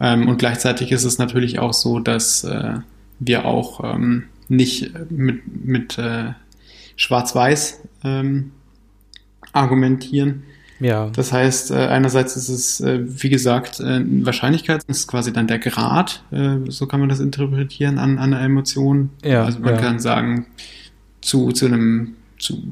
Ähm, 0.00 0.28
und 0.28 0.38
gleichzeitig 0.38 0.90
ist 0.90 1.04
es 1.04 1.18
natürlich 1.18 1.60
auch 1.60 1.72
so, 1.72 2.00
dass 2.00 2.42
äh, 2.42 2.74
wir 3.20 3.44
auch 3.44 3.94
ähm, 3.94 4.24
nicht 4.48 4.92
mit, 5.10 5.64
mit 5.64 5.98
äh, 5.98 6.32
Schwarz-Weiß 6.96 7.80
ähm, 8.02 8.50
argumentieren, 9.52 10.42
ja. 10.80 11.10
Das 11.10 11.32
heißt, 11.32 11.70
äh, 11.70 11.74
einerseits 11.74 12.36
ist 12.36 12.48
es, 12.48 12.80
äh, 12.80 13.00
wie 13.04 13.28
gesagt, 13.28 13.80
äh, 13.80 14.02
Wahrscheinlichkeit, 14.24 14.82
das 14.86 14.98
ist 14.98 15.06
quasi 15.06 15.32
dann 15.32 15.46
der 15.46 15.58
Grad, 15.58 16.22
so 16.68 16.86
kann 16.86 17.00
man 17.00 17.08
das 17.08 17.20
interpretieren 17.20 17.98
an, 17.98 18.18
an 18.18 18.34
einer 18.34 18.44
Emotion. 18.44 19.10
Ja, 19.24 19.44
also 19.44 19.60
man 19.60 19.74
ja. 19.74 19.80
kann 19.80 19.98
sagen, 19.98 20.46
zu, 21.20 21.52
zu 21.52 21.66
einem 21.66 22.14
zu 22.38 22.62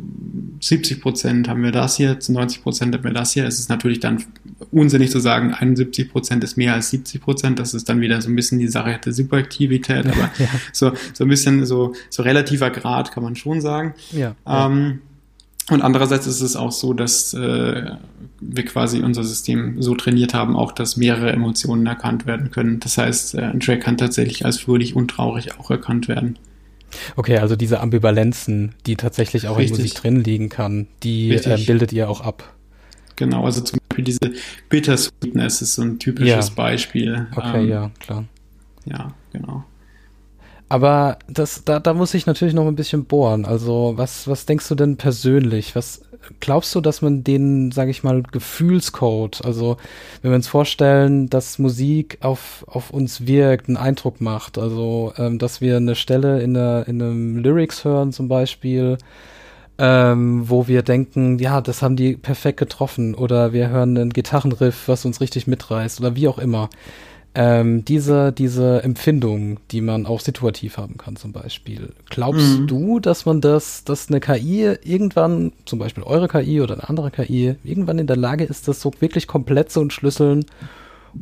70 0.60 1.00
Prozent 1.00 1.48
haben 1.48 1.62
wir 1.62 1.72
das 1.72 1.96
hier, 1.96 2.20
zu 2.20 2.32
90 2.32 2.62
Prozent 2.62 2.94
haben 2.94 3.04
wir 3.04 3.12
das 3.12 3.32
hier. 3.32 3.44
Es 3.46 3.58
ist 3.58 3.68
natürlich 3.68 4.00
dann 4.00 4.22
unsinnig 4.70 5.10
zu 5.10 5.18
sagen, 5.18 5.52
71 5.52 6.10
Prozent 6.10 6.44
ist 6.44 6.56
mehr 6.56 6.74
als 6.74 6.90
70 6.90 7.20
Prozent. 7.20 7.58
Das 7.58 7.74
ist 7.74 7.88
dann 7.88 8.00
wieder 8.00 8.20
so 8.22 8.28
ein 8.28 8.36
bisschen 8.36 8.58
die 8.58 8.68
Sache 8.68 8.98
der 9.04 9.12
Subjektivität, 9.12 10.06
aber 10.06 10.30
ja. 10.38 10.48
so, 10.72 10.92
so 11.12 11.24
ein 11.24 11.28
bisschen 11.28 11.66
so, 11.66 11.94
so 12.10 12.22
relativer 12.22 12.70
Grad 12.70 13.12
kann 13.12 13.22
man 13.22 13.34
schon 13.34 13.60
sagen. 13.60 13.94
Ja. 14.12 14.36
Ähm, 14.46 15.00
und 15.70 15.82
andererseits 15.82 16.26
ist 16.26 16.42
es 16.42 16.54
auch 16.54 16.70
so, 16.70 16.92
dass 16.92 17.34
äh, 17.34 17.90
wir 18.40 18.64
quasi 18.64 19.00
unser 19.00 19.24
System 19.24 19.82
so 19.82 19.94
trainiert 19.94 20.32
haben, 20.32 20.54
auch 20.54 20.70
dass 20.70 20.96
mehrere 20.96 21.32
Emotionen 21.32 21.86
erkannt 21.86 22.26
werden 22.26 22.50
können. 22.52 22.78
Das 22.78 22.98
heißt, 22.98 23.34
äh, 23.34 23.42
ein 23.42 23.60
Track 23.60 23.80
kann 23.80 23.96
tatsächlich 23.96 24.44
als 24.44 24.60
fröhlich 24.60 24.94
und 24.94 25.08
traurig 25.08 25.58
auch 25.58 25.70
erkannt 25.70 26.06
werden. 26.06 26.38
Okay, 27.16 27.38
also 27.38 27.56
diese 27.56 27.80
Ambivalenzen, 27.80 28.74
die 28.86 28.96
tatsächlich 28.96 29.48
auch 29.48 29.58
Richtig. 29.58 29.78
in 29.78 29.82
Musik 29.82 30.00
drin 30.00 30.22
liegen 30.22 30.48
kann, 30.48 30.86
die 31.02 31.34
äh, 31.34 31.64
bildet 31.66 31.92
ihr 31.92 32.08
auch 32.08 32.20
ab. 32.20 32.54
Genau, 33.16 33.44
also 33.44 33.60
zum 33.62 33.80
Beispiel 33.88 34.04
diese 34.04 34.32
Bittersweetness 34.68 35.62
ist 35.62 35.74
so 35.74 35.82
ein 35.82 35.98
typisches 35.98 36.48
ja. 36.48 36.54
Beispiel. 36.54 37.26
Okay, 37.34 37.64
ähm, 37.64 37.68
ja, 37.68 37.90
klar. 37.98 38.24
Ja, 38.84 39.12
genau. 39.32 39.64
Aber 40.68 41.18
das, 41.28 41.64
da, 41.64 41.78
da 41.78 41.94
muss 41.94 42.14
ich 42.14 42.26
natürlich 42.26 42.54
noch 42.54 42.66
ein 42.66 42.74
bisschen 42.74 43.04
bohren. 43.04 43.44
Also, 43.44 43.94
was, 43.96 44.26
was 44.26 44.46
denkst 44.46 44.68
du 44.68 44.74
denn 44.74 44.96
persönlich? 44.96 45.76
Was 45.76 46.02
glaubst 46.40 46.74
du, 46.74 46.80
dass 46.80 47.02
man 47.02 47.24
den, 47.24 47.70
sage 47.72 47.90
ich 47.90 48.02
mal, 48.02 48.22
Gefühlscode, 48.22 49.44
also 49.44 49.76
wenn 50.22 50.30
wir 50.30 50.36
uns 50.36 50.48
vorstellen, 50.48 51.28
dass 51.28 51.58
Musik 51.58 52.18
auf, 52.20 52.64
auf 52.68 52.90
uns 52.90 53.26
wirkt, 53.26 53.68
einen 53.68 53.76
Eindruck 53.76 54.20
macht, 54.20 54.58
also 54.58 55.12
ähm, 55.18 55.38
dass 55.38 55.60
wir 55.60 55.76
eine 55.76 55.94
Stelle 55.94 56.42
in, 56.42 56.54
der, 56.54 56.88
in 56.88 57.00
einem 57.00 57.36
Lyrics 57.38 57.84
hören 57.84 58.12
zum 58.12 58.28
Beispiel, 58.28 58.98
ähm, 59.78 60.48
wo 60.48 60.68
wir 60.68 60.82
denken, 60.82 61.38
ja, 61.38 61.60
das 61.60 61.82
haben 61.82 61.96
die 61.96 62.16
perfekt 62.16 62.58
getroffen, 62.58 63.14
oder 63.14 63.52
wir 63.52 63.68
hören 63.68 63.96
einen 63.96 64.12
Gitarrenriff, 64.12 64.88
was 64.88 65.04
uns 65.04 65.20
richtig 65.20 65.46
mitreißt, 65.46 66.00
oder 66.00 66.16
wie 66.16 66.28
auch 66.28 66.38
immer 66.38 66.70
ähm, 67.38 67.84
diese, 67.84 68.32
diese 68.32 68.82
Empfindung, 68.82 69.58
die 69.70 69.82
man 69.82 70.06
auch 70.06 70.20
situativ 70.20 70.78
haben 70.78 70.96
kann, 70.96 71.16
zum 71.16 71.32
Beispiel. 71.32 71.92
Glaubst 72.08 72.60
mhm. 72.60 72.66
du, 72.66 72.98
dass 72.98 73.26
man 73.26 73.42
das, 73.42 73.84
dass 73.84 74.08
eine 74.08 74.20
KI 74.20 74.74
irgendwann, 74.82 75.52
zum 75.66 75.78
Beispiel 75.78 76.02
eure 76.02 76.28
KI 76.28 76.62
oder 76.62 76.74
eine 76.74 76.88
andere 76.88 77.10
KI, 77.10 77.56
irgendwann 77.62 77.98
in 77.98 78.06
der 78.06 78.16
Lage 78.16 78.44
ist, 78.44 78.68
das 78.68 78.80
so 78.80 78.90
wirklich 79.00 79.26
komplett 79.26 79.70
zu 79.70 79.82
entschlüsseln 79.82 80.46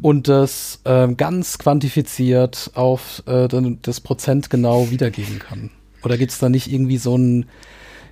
und 0.03 0.29
das 0.29 0.81
ähm, 0.85 1.17
ganz 1.17 1.59
quantifiziert 1.59 2.71
auf 2.75 3.25
äh, 3.27 3.49
das 3.83 4.01
Prozent 4.01 4.51
genau 4.51 4.93
wiedergeben 4.93 5.41
kann? 5.41 5.71
Oder 6.05 6.17
gibt 6.17 6.31
es 6.31 6.39
da 6.39 6.49
nicht 6.49 6.73
irgendwie 6.73 6.99
so 6.99 7.15
einen, 7.15 7.47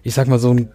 ich 0.02 0.14
sag 0.14 0.26
mal, 0.26 0.40
so 0.40 0.50
einen 0.50 0.70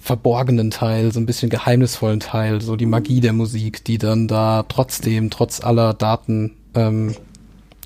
verborgenen 0.00 0.72
Teil, 0.72 1.12
so 1.12 1.20
ein 1.20 1.26
bisschen 1.26 1.48
geheimnisvollen 1.48 2.18
Teil, 2.18 2.60
so 2.60 2.74
die 2.74 2.86
Magie 2.86 3.20
der 3.20 3.34
Musik, 3.34 3.84
die 3.84 3.98
dann 3.98 4.26
da 4.26 4.64
trotzdem, 4.64 5.30
trotz 5.30 5.62
aller 5.62 5.94
Daten 5.94 6.56
ähm, 6.74 7.14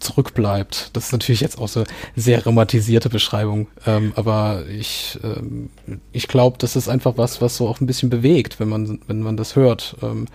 zurückbleibt. 0.00 0.90
Das 0.92 1.06
ist 1.06 1.12
natürlich 1.12 1.40
jetzt 1.40 1.58
auch 1.58 1.68
so 1.68 1.80
eine 1.80 1.88
sehr 2.14 2.44
romantisierte 2.44 3.08
Beschreibung, 3.08 3.68
ähm, 3.86 4.12
aber 4.16 4.64
ich, 4.68 5.18
ähm, 5.22 5.70
ich 6.12 6.28
glaube, 6.28 6.58
das 6.58 6.76
ist 6.76 6.88
einfach 6.88 7.14
was, 7.16 7.40
was 7.40 7.56
so 7.56 7.68
auch 7.68 7.80
ein 7.80 7.86
bisschen 7.86 8.10
bewegt, 8.10 8.60
wenn 8.60 8.68
man, 8.68 9.00
wenn 9.06 9.20
man 9.20 9.36
das 9.36 9.56
hört, 9.56 9.96
ähm, 10.02 10.26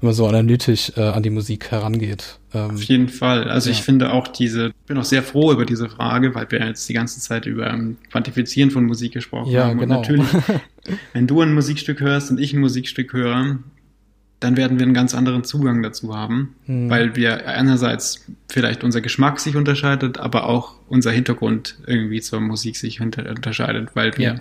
wenn 0.00 0.08
man 0.08 0.14
so 0.14 0.26
analytisch 0.26 0.92
äh, 0.96 1.02
an 1.02 1.22
die 1.22 1.30
Musik 1.30 1.70
herangeht. 1.70 2.38
Ähm, 2.52 2.72
Auf 2.72 2.82
jeden 2.82 3.08
Fall. 3.08 3.48
Also 3.48 3.70
ja. 3.70 3.76
ich 3.76 3.82
finde 3.82 4.12
auch 4.12 4.28
diese, 4.28 4.72
bin 4.86 4.98
auch 4.98 5.04
sehr 5.04 5.22
froh 5.22 5.52
über 5.52 5.66
diese 5.66 5.88
Frage, 5.88 6.34
weil 6.34 6.50
wir 6.50 6.66
jetzt 6.66 6.88
die 6.88 6.94
ganze 6.94 7.20
Zeit 7.20 7.46
über 7.46 7.70
ähm, 7.70 7.96
Quantifizieren 8.10 8.70
von 8.70 8.84
Musik 8.84 9.12
gesprochen 9.12 9.50
ja, 9.50 9.66
haben. 9.66 9.78
Genau. 9.78 9.98
Und 9.98 10.00
natürlich, 10.00 10.28
wenn 11.12 11.26
du 11.26 11.40
ein 11.40 11.54
Musikstück 11.54 12.00
hörst 12.00 12.30
und 12.30 12.40
ich 12.40 12.52
ein 12.52 12.60
Musikstück 12.60 13.12
höre, 13.12 13.58
dann 14.40 14.56
werden 14.56 14.78
wir 14.78 14.84
einen 14.84 14.94
ganz 14.94 15.14
anderen 15.14 15.44
Zugang 15.44 15.82
dazu 15.82 16.16
haben, 16.16 16.54
mhm. 16.66 16.90
weil 16.90 17.16
wir 17.16 17.48
einerseits 17.48 18.26
vielleicht 18.48 18.84
unser 18.84 19.00
Geschmack 19.00 19.40
sich 19.40 19.56
unterscheidet, 19.56 20.18
aber 20.18 20.48
auch 20.48 20.74
unser 20.88 21.10
Hintergrund 21.10 21.76
irgendwie 21.86 22.20
zur 22.20 22.40
Musik 22.40 22.76
sich 22.76 23.00
unterscheidet, 23.00 23.90
weil 23.94 24.16
wir 24.18 24.34
ja. 24.34 24.40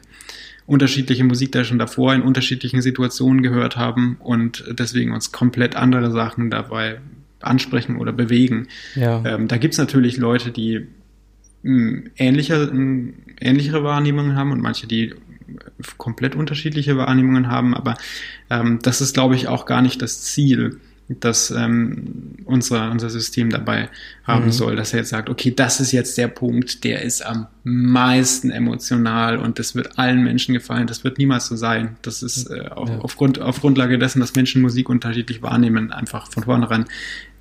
unterschiedliche 0.66 1.24
Musik 1.24 1.52
da 1.54 1.64
schon 1.64 1.80
davor 1.80 2.14
in 2.14 2.22
unterschiedlichen 2.22 2.82
Situationen 2.82 3.44
gehört 3.44 3.78
haben 3.78 4.18
und 4.20 4.66
deswegen 4.72 5.14
uns 5.14 5.32
komplett 5.32 5.76
andere 5.76 6.12
Sachen 6.12 6.50
dabei 6.50 7.00
ansprechen 7.40 7.98
oder 7.98 8.12
bewegen. 8.12 8.68
Ja. 8.96 9.24
Ähm, 9.26 9.48
da 9.48 9.58
gibt's 9.58 9.78
natürlich 9.78 10.18
Leute, 10.18 10.52
die 10.52 10.88
mh, 11.64 12.10
ähnliche, 12.18 12.68
mh, 12.68 13.14
ähnlichere 13.40 13.84
Wahrnehmungen 13.84 14.36
haben 14.36 14.52
und 14.52 14.62
manche, 14.62 14.88
die 14.88 15.14
komplett 15.98 16.36
unterschiedliche 16.36 16.98
Wahrnehmungen 16.98 17.50
haben, 17.50 17.74
aber 17.74 17.96
ähm, 18.50 18.80
das 18.82 19.02
ist, 19.02 19.14
glaube 19.14 19.36
ich, 19.36 19.48
auch 19.48 19.66
gar 19.66 19.82
nicht 19.82 20.02
das 20.02 20.22
Ziel, 20.22 20.80
das 21.10 21.52
ähm, 21.52 22.36
unser, 22.46 22.90
unser 22.90 23.10
System 23.10 23.50
dabei 23.50 23.90
haben 24.24 24.46
mhm. 24.46 24.52
soll, 24.52 24.76
dass 24.76 24.94
er 24.94 25.00
jetzt 25.00 25.10
sagt, 25.10 25.30
okay, 25.30 25.54
das 25.56 25.80
ist 25.80 25.92
jetzt 25.92 26.18
der 26.18 26.28
Punkt, 26.28 26.84
der 26.84 27.02
ist 27.02 27.26
am 27.26 27.48
meisten 27.64 28.52
emotional 28.52 29.38
und 29.38 29.60
das 29.60 29.76
wird 29.76 30.00
allen 30.00 30.24
Menschen 30.24 30.54
gefallen. 30.54 30.88
Das 30.88 31.04
wird 31.04 31.18
niemals 31.18 31.48
so 31.48 31.56
sein. 31.56 31.98
Das 32.02 32.24
ist 32.24 32.50
äh, 32.50 32.68
auf, 32.70 32.90
ja. 32.90 33.00
aufgrund, 33.00 33.40
auf 33.40 33.60
Grundlage 33.60 34.00
dessen, 34.00 34.22
dass 34.22 34.36
Menschen 34.36 34.62
Musik 34.62 34.90
unterschiedlich 34.90 35.42
wahrnehmen, 35.42 35.92
einfach 35.92 36.32
von 36.32 36.44
vornherein 36.44 36.86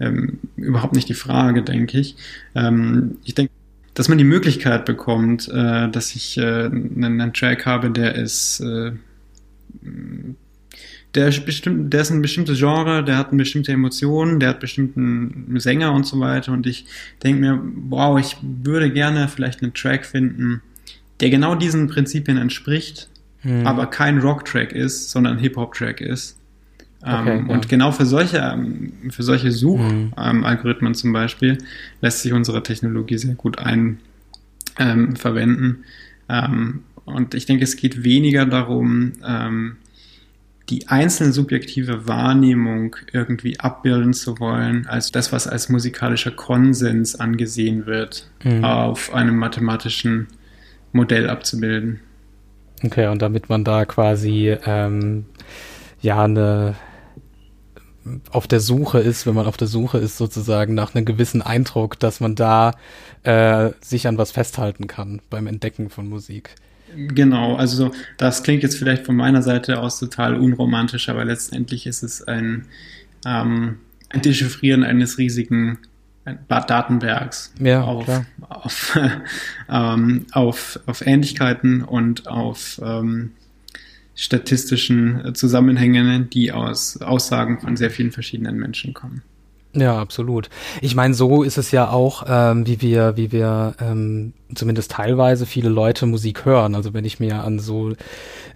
ähm, 0.01 0.41
überhaupt 0.57 0.95
nicht 0.95 1.09
die 1.09 1.15
Frage, 1.15 1.63
denke 1.63 1.99
ich. 1.99 2.17
Ähm, 2.55 3.19
ich 3.25 3.35
denke, 3.35 3.53
dass 3.95 4.09
man 4.09 4.19
die 4.19 4.25
Möglichkeit 4.25 4.85
bekommt, 4.85 5.49
äh, 5.49 5.89
dass 5.89 6.15
ich 6.15 6.39
äh, 6.39 6.65
einen, 6.67 7.21
einen, 7.21 7.33
Track 7.33 7.67
habe, 7.67 7.91
der 7.91 8.15
ist, 8.15 8.61
äh, 8.61 8.93
der 11.15 11.29
ist 11.29 11.45
bestimmt, 11.45 11.93
der 11.93 12.01
ist 12.01 12.11
ein 12.11 12.23
bestimmtes 12.23 12.59
Genre, 12.59 13.05
der 13.05 13.19
hat 13.19 13.29
eine 13.29 13.39
bestimmte 13.39 13.73
Emotion, 13.73 14.41
der 14.41 14.51
hat 14.51 14.61
bestimmten 14.61 15.59
Sänger 15.61 15.93
und 15.93 16.07
so 16.07 16.19
weiter. 16.21 16.53
Und 16.53 16.67
ich 16.67 16.87
denke 17.23 17.41
mir, 17.41 17.61
wow, 17.89 18.19
ich 18.19 18.37
würde 18.41 18.91
gerne 18.91 19.29
vielleicht 19.29 19.63
einen 19.63 19.75
Track 19.75 20.07
finden, 20.07 20.63
der 21.21 21.29
genau 21.31 21.55
diesen 21.55 21.89
Prinzipien 21.89 22.39
entspricht, 22.39 23.11
hm. 23.41 23.67
aber 23.67 23.87
kein 23.87 24.19
Rock-Track 24.19 24.73
ist, 24.73 25.11
sondern 25.11 25.35
ein 25.35 25.39
Hip-Hop-Track 25.41 26.01
ist. 26.01 26.39
Okay, 27.03 27.39
ähm, 27.39 27.49
ja. 27.49 27.55
Und 27.55 27.69
genau 27.69 27.91
für 27.91 28.07
solche, 28.07 28.39
ähm, 28.39 28.93
für 29.11 29.23
solche 29.25 29.51
Suchalgorithmen 29.51 30.93
mhm. 30.93 30.97
zum 30.97 31.13
Beispiel 31.13 31.59
lässt 32.01 32.23
sich 32.23 32.33
unsere 32.33 32.63
Technologie 32.63 33.19
sehr 33.19 33.35
gut 33.35 33.59
ein 33.59 33.99
ähm, 34.79 35.17
verwenden. 35.17 35.85
Ähm, 36.29 36.85
und 37.05 37.35
ich 37.35 37.47
denke, 37.47 37.65
es 37.65 37.77
geht 37.77 38.05
weniger 38.05 38.47
darum, 38.47 39.13
ähm, 39.27 39.77
die 40.71 40.87
einzelne 40.89 41.33
subjektive 41.33 42.07
Wahrnehmung 42.07 42.95
irgendwie 43.13 43.59
abbilden 43.59 44.15
zu 44.15 44.39
wollen, 44.39 44.87
als 44.87 45.11
das, 45.11 45.33
was 45.33 45.49
als 45.49 45.69
musikalischer 45.69 46.31
Konsens 46.31 47.17
angesehen 47.17 47.87
wird, 47.87 48.31
mhm. 48.45 48.65
auf 48.65 49.13
einem 49.13 49.37
mathematischen 49.37 50.29
Modell 50.93 51.29
abzubilden. 51.29 52.01
Okay, 52.85 53.09
und 53.09 53.21
damit 53.23 53.49
man 53.49 53.65
da 53.65 53.85
quasi 53.85 54.57
ähm, 54.65 55.25
ja 56.01 56.25
eine 56.25 56.77
auf 58.31 58.47
der 58.47 58.61
Suche 58.61 58.99
ist, 58.99 59.27
wenn 59.27 59.35
man 59.35 59.47
auf 59.47 59.57
der 59.57 59.69
Suche 59.69 59.99
ist 59.99 60.17
sozusagen 60.17 60.75
nach 60.75 60.95
einem 60.95 61.05
gewissen 61.05 61.43
Eindruck, 61.43 61.99
dass 61.99 62.21
man 62.21 62.35
da 62.35 62.73
äh, 63.23 63.71
sich 63.81 64.07
an 64.07 64.19
was 64.19 64.33
festhalten 64.33 64.87
kann 64.87 65.21
beim 65.31 65.47
Entdecken 65.47 65.91
von 65.91 66.09
Musik. 66.09 66.55
Genau, 66.95 67.57
also 67.57 67.91
das 68.19 68.43
klingt 68.43 68.63
jetzt 68.63 68.77
vielleicht 68.77 69.07
von 69.07 69.17
meiner 69.17 69.43
Seite 69.43 69.81
aus 69.81 69.99
total 69.99 70.35
unromantisch, 70.35 71.09
aber 71.09 71.25
letztendlich 71.25 71.87
ist 71.87 72.03
es 72.03 72.23
ein, 72.23 72.67
ähm, 73.25 73.79
ein 74.11 74.21
Dechiffrieren 74.21 74.85
eines 74.85 75.17
riesigen 75.17 75.79
Datenbergs 76.49 77.53
ja, 77.59 77.83
auf, 77.83 78.07
auf, 78.49 78.99
ähm, 79.69 80.27
auf, 80.33 80.79
auf 80.87 81.05
Ähnlichkeiten 81.07 81.83
und 81.83 82.29
auf 82.29 82.81
ähm, 82.85 83.33
statistischen 84.15 85.25
äh, 85.25 85.33
Zusammenhängen, 85.33 86.31
die 86.31 86.53
aus 86.53 87.01
Aussagen 87.01 87.61
von 87.61 87.77
sehr 87.77 87.91
vielen 87.91 88.13
verschiedenen 88.13 88.57
Menschen 88.57 88.95
kommen. 88.95 89.23
Ja, 89.75 89.99
absolut. 89.99 90.51
Ich 90.83 90.95
meine, 90.95 91.15
so 91.15 91.43
ist 91.43 91.57
es 91.57 91.71
ja 91.71 91.89
auch, 91.89 92.27
ähm, 92.29 92.67
wie 92.67 92.83
wir, 92.83 93.17
wie 93.17 93.33
wir 93.33 93.75
ähm, 93.81 94.35
zumindest 94.55 94.91
teilweise 94.91 95.47
viele 95.47 95.71
Leute 95.71 96.05
Musik 96.05 96.45
hören. 96.45 96.75
Also 96.75 96.93
wenn 96.93 97.07
ich 97.07 97.21
mir 97.21 97.43
an 97.43 97.59
so 97.59 97.95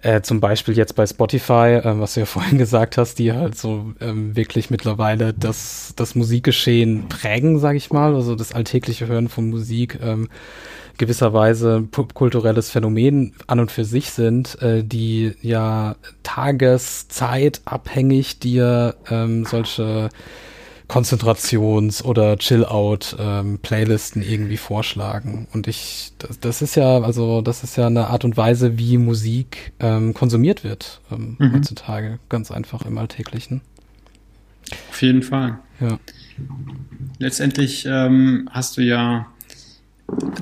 äh, 0.03 0.21
zum 0.21 0.39
Beispiel 0.39 0.77
jetzt 0.77 0.93
bei 0.95 1.07
Spotify, 1.07 1.79
äh, 1.83 1.99
was 1.99 2.13
du 2.13 2.19
ja 2.19 2.25
vorhin 2.27 2.59
gesagt 2.59 2.97
hast, 2.97 3.17
die 3.17 3.33
halt 3.33 3.57
so 3.57 3.93
ähm, 3.99 4.35
wirklich 4.35 4.69
mittlerweile 4.69 5.33
das, 5.33 5.93
das 5.95 6.13
Musikgeschehen 6.13 7.09
prägen, 7.09 7.57
sag 7.57 7.75
ich 7.75 7.89
mal, 7.89 8.13
also 8.13 8.35
das 8.35 8.51
alltägliche 8.51 9.07
Hören 9.07 9.27
von 9.27 9.49
Musik. 9.49 9.97
Ähm, 10.03 10.29
gewisserweise 10.97 11.85
popkulturelles 11.91 12.69
Phänomen 12.69 13.33
an 13.47 13.59
und 13.59 13.71
für 13.71 13.85
sich 13.85 14.11
sind, 14.11 14.61
äh, 14.61 14.83
die 14.83 15.33
ja 15.41 15.95
tageszeitabhängig 16.23 18.39
dir 18.39 18.95
ähm, 19.09 19.45
solche 19.45 20.09
Konzentrations- 20.87 22.03
oder 22.03 22.37
Chill-out-Playlisten 22.37 24.21
ähm, 24.21 24.27
irgendwie 24.27 24.57
vorschlagen. 24.57 25.47
Und 25.53 25.67
ich, 25.67 26.13
das, 26.17 26.39
das, 26.39 26.61
ist 26.61 26.75
ja, 26.75 27.01
also 27.01 27.41
das 27.41 27.63
ist 27.63 27.75
ja 27.75 27.87
eine 27.87 28.07
Art 28.07 28.23
und 28.23 28.37
Weise, 28.37 28.77
wie 28.77 28.97
Musik 28.97 29.73
ähm, 29.79 30.13
konsumiert 30.13 30.63
wird 30.63 31.01
ähm, 31.11 31.35
mhm. 31.39 31.53
heutzutage, 31.53 32.19
ganz 32.29 32.51
einfach 32.51 32.85
im 32.85 32.97
Alltäglichen. 32.97 33.61
Auf 34.89 35.01
jeden 35.01 35.23
Fall. 35.23 35.59
Ja. 35.79 35.99
Letztendlich 37.19 37.85
ähm, 37.85 38.49
hast 38.51 38.77
du 38.77 38.81
ja 38.81 39.27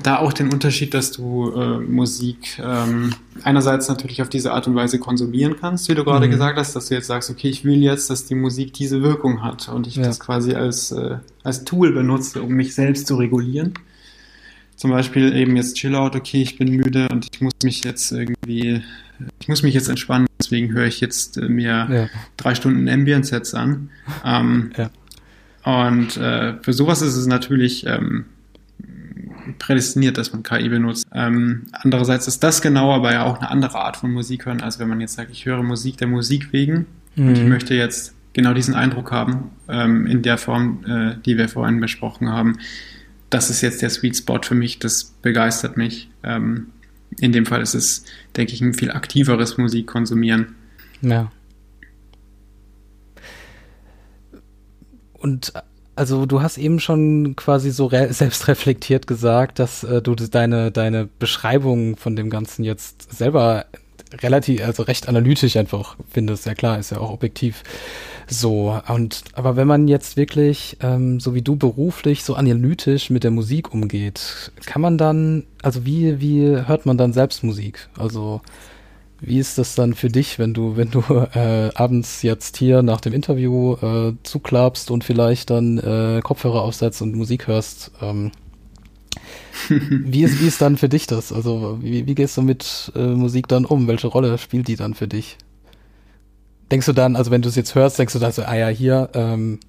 da 0.02 0.18
auch 0.18 0.32
den 0.32 0.52
Unterschied, 0.52 0.94
dass 0.94 1.10
du 1.10 1.50
äh, 1.50 1.78
Musik 1.80 2.60
ähm, 2.62 3.12
einerseits 3.42 3.88
natürlich 3.88 4.22
auf 4.22 4.28
diese 4.28 4.52
Art 4.52 4.68
und 4.68 4.76
Weise 4.76 5.00
konsumieren 5.00 5.56
kannst, 5.60 5.88
wie 5.88 5.94
du 5.94 6.04
gerade 6.04 6.26
mhm. 6.26 6.30
gesagt 6.30 6.56
hast, 6.56 6.76
dass 6.76 6.86
du 6.86 6.94
jetzt 6.94 7.08
sagst, 7.08 7.30
okay, 7.30 7.48
ich 7.48 7.64
will 7.64 7.82
jetzt, 7.82 8.08
dass 8.08 8.24
die 8.26 8.36
Musik 8.36 8.72
diese 8.74 9.02
Wirkung 9.02 9.42
hat 9.42 9.68
und 9.68 9.88
ich 9.88 9.96
ja. 9.96 10.04
das 10.04 10.20
quasi 10.20 10.54
als, 10.54 10.92
äh, 10.92 11.18
als 11.42 11.64
Tool 11.64 11.92
benutze, 11.92 12.42
um 12.42 12.52
mich 12.52 12.74
selbst 12.74 13.08
zu 13.08 13.16
regulieren. 13.16 13.74
zum 14.76 14.92
Beispiel 14.92 15.34
eben 15.34 15.56
jetzt 15.56 15.76
Chillout, 15.76 16.12
okay, 16.14 16.42
ich 16.42 16.58
bin 16.58 16.70
müde 16.70 17.08
und 17.10 17.26
ich 17.32 17.40
muss 17.40 17.54
mich 17.64 17.82
jetzt 17.82 18.12
irgendwie, 18.12 18.82
ich 19.40 19.48
muss 19.48 19.64
mich 19.64 19.74
jetzt 19.74 19.88
entspannen, 19.88 20.28
deswegen 20.38 20.72
höre 20.72 20.86
ich 20.86 21.00
jetzt 21.00 21.38
äh, 21.38 21.48
mir 21.48 21.88
ja. 21.90 22.08
drei 22.36 22.54
Stunden 22.54 22.88
Ambient-Sets 22.88 23.54
an. 23.54 23.90
Ähm, 24.24 24.70
ja. 24.76 24.90
Und 25.64 26.16
äh, 26.18 26.62
für 26.62 26.72
sowas 26.72 27.02
ist 27.02 27.16
es 27.16 27.26
natürlich 27.26 27.84
ähm, 27.86 28.26
prädestiniert, 29.58 30.18
dass 30.18 30.32
man 30.32 30.42
KI 30.42 30.68
benutzt. 30.68 31.06
Ähm, 31.12 31.64
andererseits 31.72 32.28
ist 32.28 32.42
das 32.42 32.62
genau 32.62 32.92
aber 32.92 33.12
ja 33.12 33.24
auch 33.24 33.38
eine 33.38 33.50
andere 33.50 33.78
Art 33.78 33.96
von 33.96 34.12
Musik 34.12 34.46
hören, 34.46 34.60
als 34.60 34.78
wenn 34.78 34.88
man 34.88 35.00
jetzt 35.00 35.14
sagt, 35.14 35.30
ich 35.30 35.46
höre 35.46 35.62
Musik 35.62 35.98
der 35.98 36.08
Musik 36.08 36.52
wegen 36.52 36.86
mhm. 37.14 37.28
und 37.28 37.34
ich 37.36 37.42
mhm. 37.42 37.48
möchte 37.48 37.74
jetzt 37.74 38.14
genau 38.32 38.52
diesen 38.52 38.74
Eindruck 38.74 39.12
haben, 39.12 39.50
ähm, 39.68 40.06
in 40.06 40.22
der 40.22 40.38
Form, 40.38 40.84
äh, 40.86 41.16
die 41.24 41.38
wir 41.38 41.48
vorhin 41.48 41.80
besprochen 41.80 42.28
haben 42.30 42.58
das 43.30 43.50
ist 43.50 43.60
jetzt 43.60 43.82
der 43.82 43.90
Sweet 43.90 44.16
Spot 44.16 44.40
für 44.42 44.54
mich, 44.54 44.78
das 44.78 45.04
begeistert 45.04 45.76
mich. 45.76 46.08
Ähm, 46.22 46.68
in 47.18 47.32
dem 47.32 47.46
Fall 47.46 47.60
ist 47.60 47.74
es, 47.74 48.04
denke 48.36 48.52
ich, 48.52 48.60
ein 48.60 48.74
viel 48.74 48.90
aktiveres 48.90 49.58
Musikkonsumieren. 49.58 50.54
Ja. 51.00 51.30
Und 55.12 55.52
also 55.96 56.26
du 56.26 56.42
hast 56.42 56.58
eben 56.58 56.78
schon 56.78 57.34
quasi 57.36 57.70
so 57.70 57.88
selbst 57.88 58.46
reflektiert 58.48 59.06
gesagt, 59.06 59.58
dass 59.58 59.82
äh, 59.82 60.02
du 60.02 60.14
deine, 60.14 60.70
deine 60.70 61.08
Beschreibung 61.18 61.96
von 61.96 62.14
dem 62.14 62.30
Ganzen 62.30 62.64
jetzt 62.64 63.12
selber 63.16 63.66
relativ, 64.22 64.64
also 64.64 64.82
recht 64.84 65.08
analytisch 65.08 65.56
einfach 65.56 65.96
findest. 66.08 66.46
Ja 66.46 66.54
klar, 66.54 66.78
ist 66.78 66.90
ja 66.90 66.98
auch 66.98 67.10
objektiv. 67.10 67.62
So, 68.28 68.80
und 68.88 69.22
aber 69.34 69.56
wenn 69.56 69.68
man 69.68 69.88
jetzt 69.88 70.16
wirklich, 70.16 70.76
ähm, 70.80 71.20
so 71.20 71.34
wie 71.34 71.42
du 71.42 71.56
beruflich, 71.56 72.24
so 72.24 72.34
analytisch 72.34 73.10
mit 73.10 73.24
der 73.24 73.30
Musik 73.30 73.72
umgeht, 73.72 74.52
kann 74.64 74.82
man 74.82 74.98
dann, 74.98 75.44
also 75.62 75.86
wie, 75.86 76.20
wie 76.20 76.44
hört 76.44 76.86
man 76.86 76.98
dann 76.98 77.12
selbst 77.12 77.44
Musik? 77.44 77.88
Also 77.96 78.42
wie 79.20 79.38
ist 79.38 79.58
das 79.58 79.74
dann 79.74 79.94
für 79.94 80.08
dich, 80.08 80.38
wenn 80.38 80.54
du, 80.54 80.76
wenn 80.76 80.90
du 80.90 81.00
äh, 81.34 81.70
abends 81.74 82.22
jetzt 82.22 82.56
hier 82.56 82.82
nach 82.82 83.00
dem 83.00 83.12
Interview 83.12 83.74
äh, 83.74 84.14
zuklappst 84.22 84.90
und 84.90 85.04
vielleicht 85.04 85.50
dann 85.50 85.78
äh, 85.78 86.20
Kopfhörer 86.22 86.62
aufsetzt 86.62 87.02
und 87.02 87.14
Musik 87.14 87.46
hörst? 87.46 87.92
Ähm, 88.02 88.32
wie, 89.68 90.22
ist, 90.22 90.40
wie 90.40 90.46
ist 90.46 90.60
dann 90.60 90.76
für 90.76 90.88
dich 90.88 91.06
das? 91.06 91.32
Also 91.32 91.78
wie, 91.80 92.06
wie 92.06 92.14
gehst 92.14 92.36
du 92.36 92.42
mit 92.42 92.92
äh, 92.94 93.06
Musik 93.06 93.48
dann 93.48 93.64
um? 93.64 93.88
Welche 93.88 94.08
Rolle 94.08 94.36
spielt 94.38 94.68
die 94.68 94.76
dann 94.76 94.94
für 94.94 95.08
dich? 95.08 95.38
denkst 96.70 96.86
du 96.86 96.92
dann, 96.92 97.16
also 97.16 97.30
wenn 97.30 97.42
du 97.42 97.48
es 97.48 97.56
jetzt 97.56 97.74
hörst, 97.74 97.98
denkst 97.98 98.12
du 98.12 98.18
dann 98.18 98.32
so, 98.32 98.42
ah 98.42 98.56
ja, 98.56 98.68
hier, 98.68 99.10
ähm, 99.14 99.60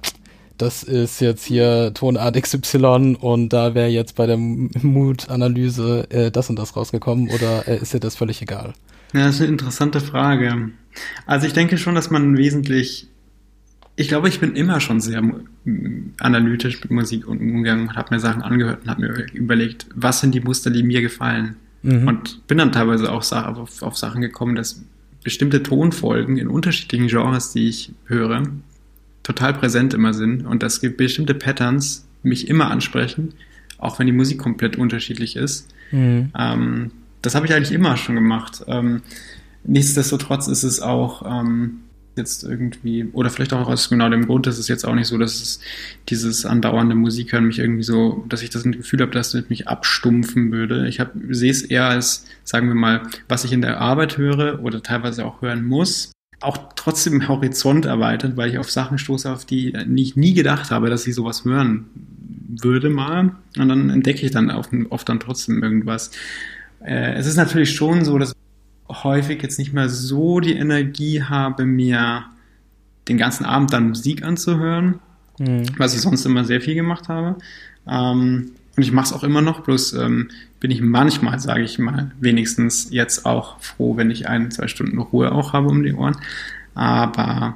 das 0.57 0.83
ist 0.83 1.21
jetzt 1.21 1.45
hier 1.45 1.91
Tonart 1.93 2.41
XY 2.41 3.17
und 3.19 3.49
da 3.49 3.75
wäre 3.75 3.89
jetzt 3.89 4.15
bei 4.15 4.25
der 4.25 4.37
Mood-Analyse 4.37 6.07
äh, 6.09 6.31
das 6.31 6.49
und 6.49 6.57
das 6.57 6.75
rausgekommen 6.75 7.29
oder 7.29 7.67
äh, 7.67 7.77
ist 7.77 7.93
dir 7.93 7.99
das 7.99 8.15
völlig 8.15 8.41
egal? 8.41 8.73
Ja, 9.13 9.25
das 9.25 9.35
ist 9.35 9.41
eine 9.41 9.51
interessante 9.51 9.99
Frage. 10.01 10.71
Also 11.25 11.47
ich 11.47 11.53
denke 11.53 11.77
schon, 11.77 11.95
dass 11.95 12.09
man 12.09 12.37
wesentlich, 12.37 13.07
ich 13.95 14.07
glaube, 14.07 14.29
ich 14.29 14.39
bin 14.39 14.55
immer 14.55 14.79
schon 14.79 14.99
sehr 14.99 15.23
analytisch 16.19 16.81
mit 16.81 16.91
Musik 16.91 17.27
umgegangen 17.27 17.89
und 17.89 17.95
habe 17.95 18.13
mir 18.13 18.19
Sachen 18.19 18.41
angehört 18.41 18.83
und 18.83 18.89
habe 18.89 19.01
mir 19.01 19.33
überlegt, 19.33 19.87
was 19.95 20.19
sind 20.19 20.33
die 20.33 20.41
Muster, 20.41 20.69
die 20.69 20.83
mir 20.83 21.01
gefallen. 21.01 21.55
Mhm. 21.83 22.07
Und 22.07 22.47
bin 22.47 22.57
dann 22.57 22.71
teilweise 22.71 23.11
auch 23.11 23.31
auf, 23.31 23.81
auf 23.81 23.97
Sachen 23.97 24.21
gekommen, 24.21 24.55
dass 24.55 24.83
bestimmte 25.23 25.61
Tonfolgen 25.63 26.37
in 26.37 26.47
unterschiedlichen 26.47 27.07
Genres, 27.07 27.51
die 27.51 27.67
ich 27.67 27.91
höre, 28.05 28.43
total 29.23 29.53
präsent 29.53 29.93
immer 29.93 30.13
sind 30.13 30.45
und 30.45 30.63
dass 30.63 30.79
bestimmte 30.79 31.33
Patterns 31.33 32.07
mich 32.23 32.47
immer 32.47 32.71
ansprechen, 32.71 33.33
auch 33.77 33.99
wenn 33.99 34.07
die 34.07 34.13
Musik 34.13 34.39
komplett 34.39 34.77
unterschiedlich 34.77 35.35
ist. 35.35 35.67
Mhm. 35.91 36.31
Ähm, 36.37 36.91
das 37.21 37.35
habe 37.35 37.45
ich 37.45 37.53
eigentlich 37.53 37.71
immer 37.71 37.97
schon 37.97 38.15
gemacht. 38.15 38.63
Ähm, 38.67 39.01
nichtsdestotrotz 39.63 40.47
ist 40.47 40.63
es 40.63 40.81
auch 40.81 41.23
ähm, 41.25 41.81
jetzt 42.17 42.43
irgendwie, 42.43 43.05
oder 43.13 43.29
vielleicht 43.29 43.53
auch 43.53 43.67
aus 43.69 43.89
genau 43.89 44.09
dem 44.09 44.25
Grund, 44.25 44.47
dass 44.47 44.57
es 44.57 44.67
jetzt 44.67 44.85
auch 44.85 44.95
nicht 44.95 45.07
so, 45.07 45.17
dass 45.17 45.35
es 45.35 45.59
dieses 46.09 46.45
andauernde 46.45 46.95
Musik 46.95 47.31
hören 47.31 47.45
mich 47.45 47.59
irgendwie 47.59 47.83
so, 47.83 48.25
dass 48.27 48.41
ich 48.41 48.49
das 48.49 48.63
Gefühl 48.63 49.01
habe, 49.01 49.11
dass 49.11 49.33
es 49.33 49.49
mich 49.49 49.67
abstumpfen 49.67 50.51
würde. 50.51 50.87
Ich 50.87 51.01
sehe 51.29 51.51
es 51.51 51.61
eher 51.61 51.85
als, 51.85 52.25
sagen 52.43 52.67
wir 52.67 52.75
mal, 52.75 53.03
was 53.29 53.45
ich 53.45 53.53
in 53.53 53.61
der 53.61 53.79
Arbeit 53.79 54.17
höre 54.17 54.63
oder 54.63 54.81
teilweise 54.81 55.25
auch 55.25 55.41
hören 55.41 55.65
muss, 55.65 56.11
auch 56.39 56.57
trotzdem 56.75 57.27
Horizont 57.27 57.85
erweitert, 57.85 58.37
weil 58.37 58.49
ich 58.49 58.57
auf 58.57 58.69
Sachen 58.69 58.97
stoße, 58.97 59.31
auf 59.31 59.45
die 59.45 59.73
ich 59.95 60.15
nie 60.15 60.33
gedacht 60.33 60.71
habe, 60.71 60.89
dass 60.89 61.07
ich 61.07 61.15
sowas 61.15 61.45
hören 61.45 61.85
würde 62.61 62.89
mal. 62.89 63.35
Und 63.57 63.69
dann 63.69 63.89
entdecke 63.89 64.25
ich 64.25 64.31
dann 64.31 64.49
oft 64.51 65.09
dann 65.09 65.19
trotzdem 65.19 65.63
irgendwas. 65.63 66.11
Äh, 66.83 67.13
es 67.13 67.25
ist 67.25 67.37
natürlich 67.37 67.75
schon 67.75 68.05
so, 68.05 68.17
dass 68.17 68.33
häufig 68.89 69.41
jetzt 69.41 69.59
nicht 69.59 69.73
mehr 69.73 69.89
so 69.89 70.39
die 70.39 70.55
Energie 70.55 71.23
habe, 71.23 71.65
mir 71.65 72.25
den 73.07 73.17
ganzen 73.17 73.45
Abend 73.45 73.73
dann 73.73 73.89
Musik 73.89 74.23
anzuhören, 74.23 74.99
mhm. 75.39 75.65
was 75.77 75.93
ich 75.93 76.01
sonst 76.01 76.25
immer 76.25 76.45
sehr 76.45 76.61
viel 76.61 76.75
gemacht 76.75 77.09
habe. 77.09 77.35
Ähm, 77.87 78.51
und 78.75 78.83
ich 78.83 78.91
mache 78.91 79.07
es 79.07 79.13
auch 79.13 79.23
immer 79.23 79.41
noch, 79.41 79.61
bloß 79.61 79.93
ähm, 79.93 80.29
bin 80.59 80.71
ich 80.71 80.81
manchmal, 80.81 81.39
sage 81.39 81.63
ich 81.63 81.79
mal, 81.79 82.11
wenigstens 82.19 82.89
jetzt 82.91 83.25
auch 83.25 83.59
froh, 83.59 83.97
wenn 83.97 84.11
ich 84.11 84.27
ein, 84.27 84.51
zwei 84.51 84.67
Stunden 84.67 84.99
Ruhe 84.99 85.31
auch 85.31 85.53
habe 85.53 85.67
um 85.67 85.83
die 85.83 85.93
Ohren. 85.93 86.17
Aber 86.75 87.55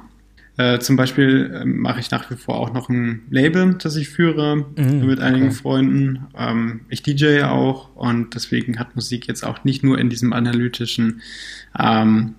äh, 0.62 0.78
zum 0.80 0.96
Beispiel 0.96 1.50
äh, 1.54 1.64
mache 1.64 2.00
ich 2.00 2.10
nach 2.10 2.30
wie 2.30 2.36
vor 2.36 2.56
auch 2.56 2.72
noch 2.72 2.88
ein 2.88 3.22
Label, 3.30 3.74
das 3.74 3.96
ich 3.96 4.08
führe 4.08 4.66
mhm, 4.76 5.06
mit 5.06 5.20
einigen 5.20 5.46
okay. 5.46 5.56
Freunden. 5.56 6.26
Ähm, 6.36 6.82
ich 6.88 7.02
DJ 7.02 7.42
auch 7.42 7.94
und 7.96 8.34
deswegen 8.34 8.78
hat 8.78 8.94
Musik 8.94 9.26
jetzt 9.26 9.44
auch 9.44 9.64
nicht 9.64 9.82
nur 9.82 9.98
in 9.98 10.10
diesem 10.10 10.32
analytischen 10.32 11.22
ähm, 11.78 12.36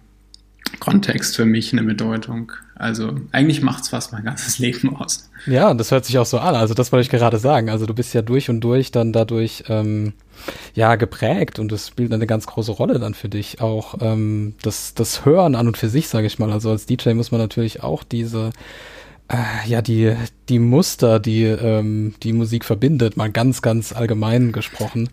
Kontext 0.80 1.36
für 1.36 1.46
mich 1.46 1.74
eine 1.74 1.84
Bedeutung. 1.84 2.54
Also 2.76 3.16
eigentlich 3.32 3.62
macht 3.62 3.84
es 3.84 3.90
fast 3.90 4.12
mein 4.12 4.24
ganzes 4.24 4.60
Leben 4.60 4.96
aus. 4.96 5.30
Ja, 5.46 5.74
das 5.74 5.92
hört 5.92 6.06
sich 6.06 6.18
auch 6.18 6.26
so 6.26 6.40
an. 6.40 6.56
Also 6.56 6.74
das 6.74 6.92
wollte 6.92 7.04
ich 7.04 7.10
gerade 7.10 7.38
sagen. 7.38 7.70
Also 7.70 7.86
du 7.86 7.94
bist 7.94 8.14
ja 8.14 8.22
durch 8.22 8.50
und 8.50 8.62
durch 8.62 8.92
dann 8.92 9.14
dadurch 9.14 9.66
ähm, 9.68 10.14
ja 10.74 10.96
geprägt 10.96 11.60
und 11.60 11.72
das 11.72 11.88
spielt 11.88 12.14
eine 12.14 12.28
ganz 12.28 12.48
große 12.48 12.72
Rolle 12.72 13.00
dann 13.00 13.14
für 13.14 13.30
dich. 13.30 13.62
Auch 13.62 13.96
ähm, 14.02 14.56
das, 14.62 14.94
das 14.94 15.26
Hören 15.26 15.56
an 15.56 15.68
und 15.68 15.78
für 15.78 15.90
sich, 15.90 16.08
sage 16.08 16.28
ich 16.28 16.40
mal. 16.40 16.52
Also 16.52 16.72
als 16.72 16.86
DJ 16.86 17.12
muss 17.14 17.32
man 17.32 17.42
natürlich 17.42 17.84
auch 17.84 18.04
diese 18.04 18.52
äh, 19.30 19.68
ja, 19.68 19.82
die, 19.82 20.16
die 20.50 20.60
Muster, 20.60 21.20
die 21.20 21.44
ähm, 21.44 22.14
die 22.24 22.34
Musik 22.34 22.66
verbindet, 22.66 23.18
mal 23.18 23.32
ganz, 23.32 23.62
ganz 23.62 23.94
allgemein 23.94 24.52
gesprochen, 24.52 25.10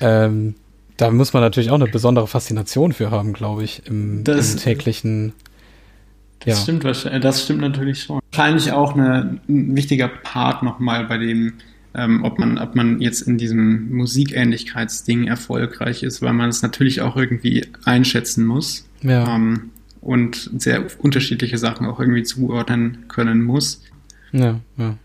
ähm, 0.00 0.56
da 0.96 1.10
muss 1.10 1.32
man 1.32 1.42
natürlich 1.42 1.70
auch 1.70 1.76
eine 1.76 1.88
besondere 1.88 2.28
Faszination 2.28 2.92
für 2.92 3.10
haben, 3.10 3.32
glaube 3.32 3.64
ich, 3.64 3.86
im, 3.86 4.24
im 4.24 4.56
täglichen. 4.56 5.32
Das 6.44 6.58
ja. 6.58 6.62
stimmt 6.62 6.84
wahrscheinlich, 6.84 7.22
das 7.22 7.44
stimmt 7.44 7.60
natürlich 7.60 8.02
schon. 8.02 8.20
Wahrscheinlich 8.30 8.72
auch 8.72 8.94
eine, 8.94 9.40
ein 9.48 9.76
wichtiger 9.76 10.08
Part 10.08 10.62
nochmal 10.62 11.06
bei 11.06 11.18
dem, 11.18 11.54
ähm, 11.94 12.24
ob 12.24 12.38
man, 12.38 12.58
ob 12.58 12.74
man 12.74 13.00
jetzt 13.00 13.22
in 13.22 13.38
diesem 13.38 13.94
Musikähnlichkeitsding 13.94 15.26
erfolgreich 15.26 16.02
ist, 16.02 16.22
weil 16.22 16.32
man 16.32 16.48
es 16.48 16.62
natürlich 16.62 17.00
auch 17.00 17.16
irgendwie 17.16 17.66
einschätzen 17.84 18.46
muss. 18.46 18.86
Ja. 19.02 19.34
Ähm, 19.34 19.70
und 20.00 20.50
sehr 20.58 20.84
unterschiedliche 20.98 21.58
Sachen 21.58 21.86
auch 21.86 22.00
irgendwie 22.00 22.24
zuordnen 22.24 23.04
können 23.06 23.42
muss. 23.42 23.82
Ja, 24.32 24.58
ja. 24.76 24.96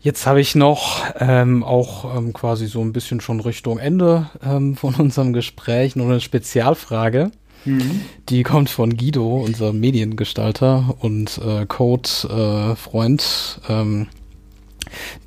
Jetzt 0.00 0.26
habe 0.26 0.42
ich 0.42 0.54
noch 0.54 1.02
ähm, 1.18 1.64
auch 1.64 2.14
ähm, 2.14 2.34
quasi 2.34 2.66
so 2.66 2.82
ein 2.82 2.92
bisschen 2.92 3.22
schon 3.22 3.40
Richtung 3.40 3.78
Ende 3.78 4.28
ähm, 4.44 4.76
von 4.76 4.94
unserem 4.96 5.32
Gespräch 5.32 5.96
noch 5.96 6.04
eine 6.04 6.20
Spezialfrage. 6.20 7.30
Mhm. 7.64 8.02
Die 8.28 8.42
kommt 8.42 8.70
von 8.70 8.96
Guido, 8.96 9.42
unserem 9.42 9.80
Mediengestalter 9.80 10.96
und 11.00 11.38
äh, 11.38 11.66
Code-Freund. 11.66 13.60
Äh, 13.68 13.72
ähm, 13.72 14.06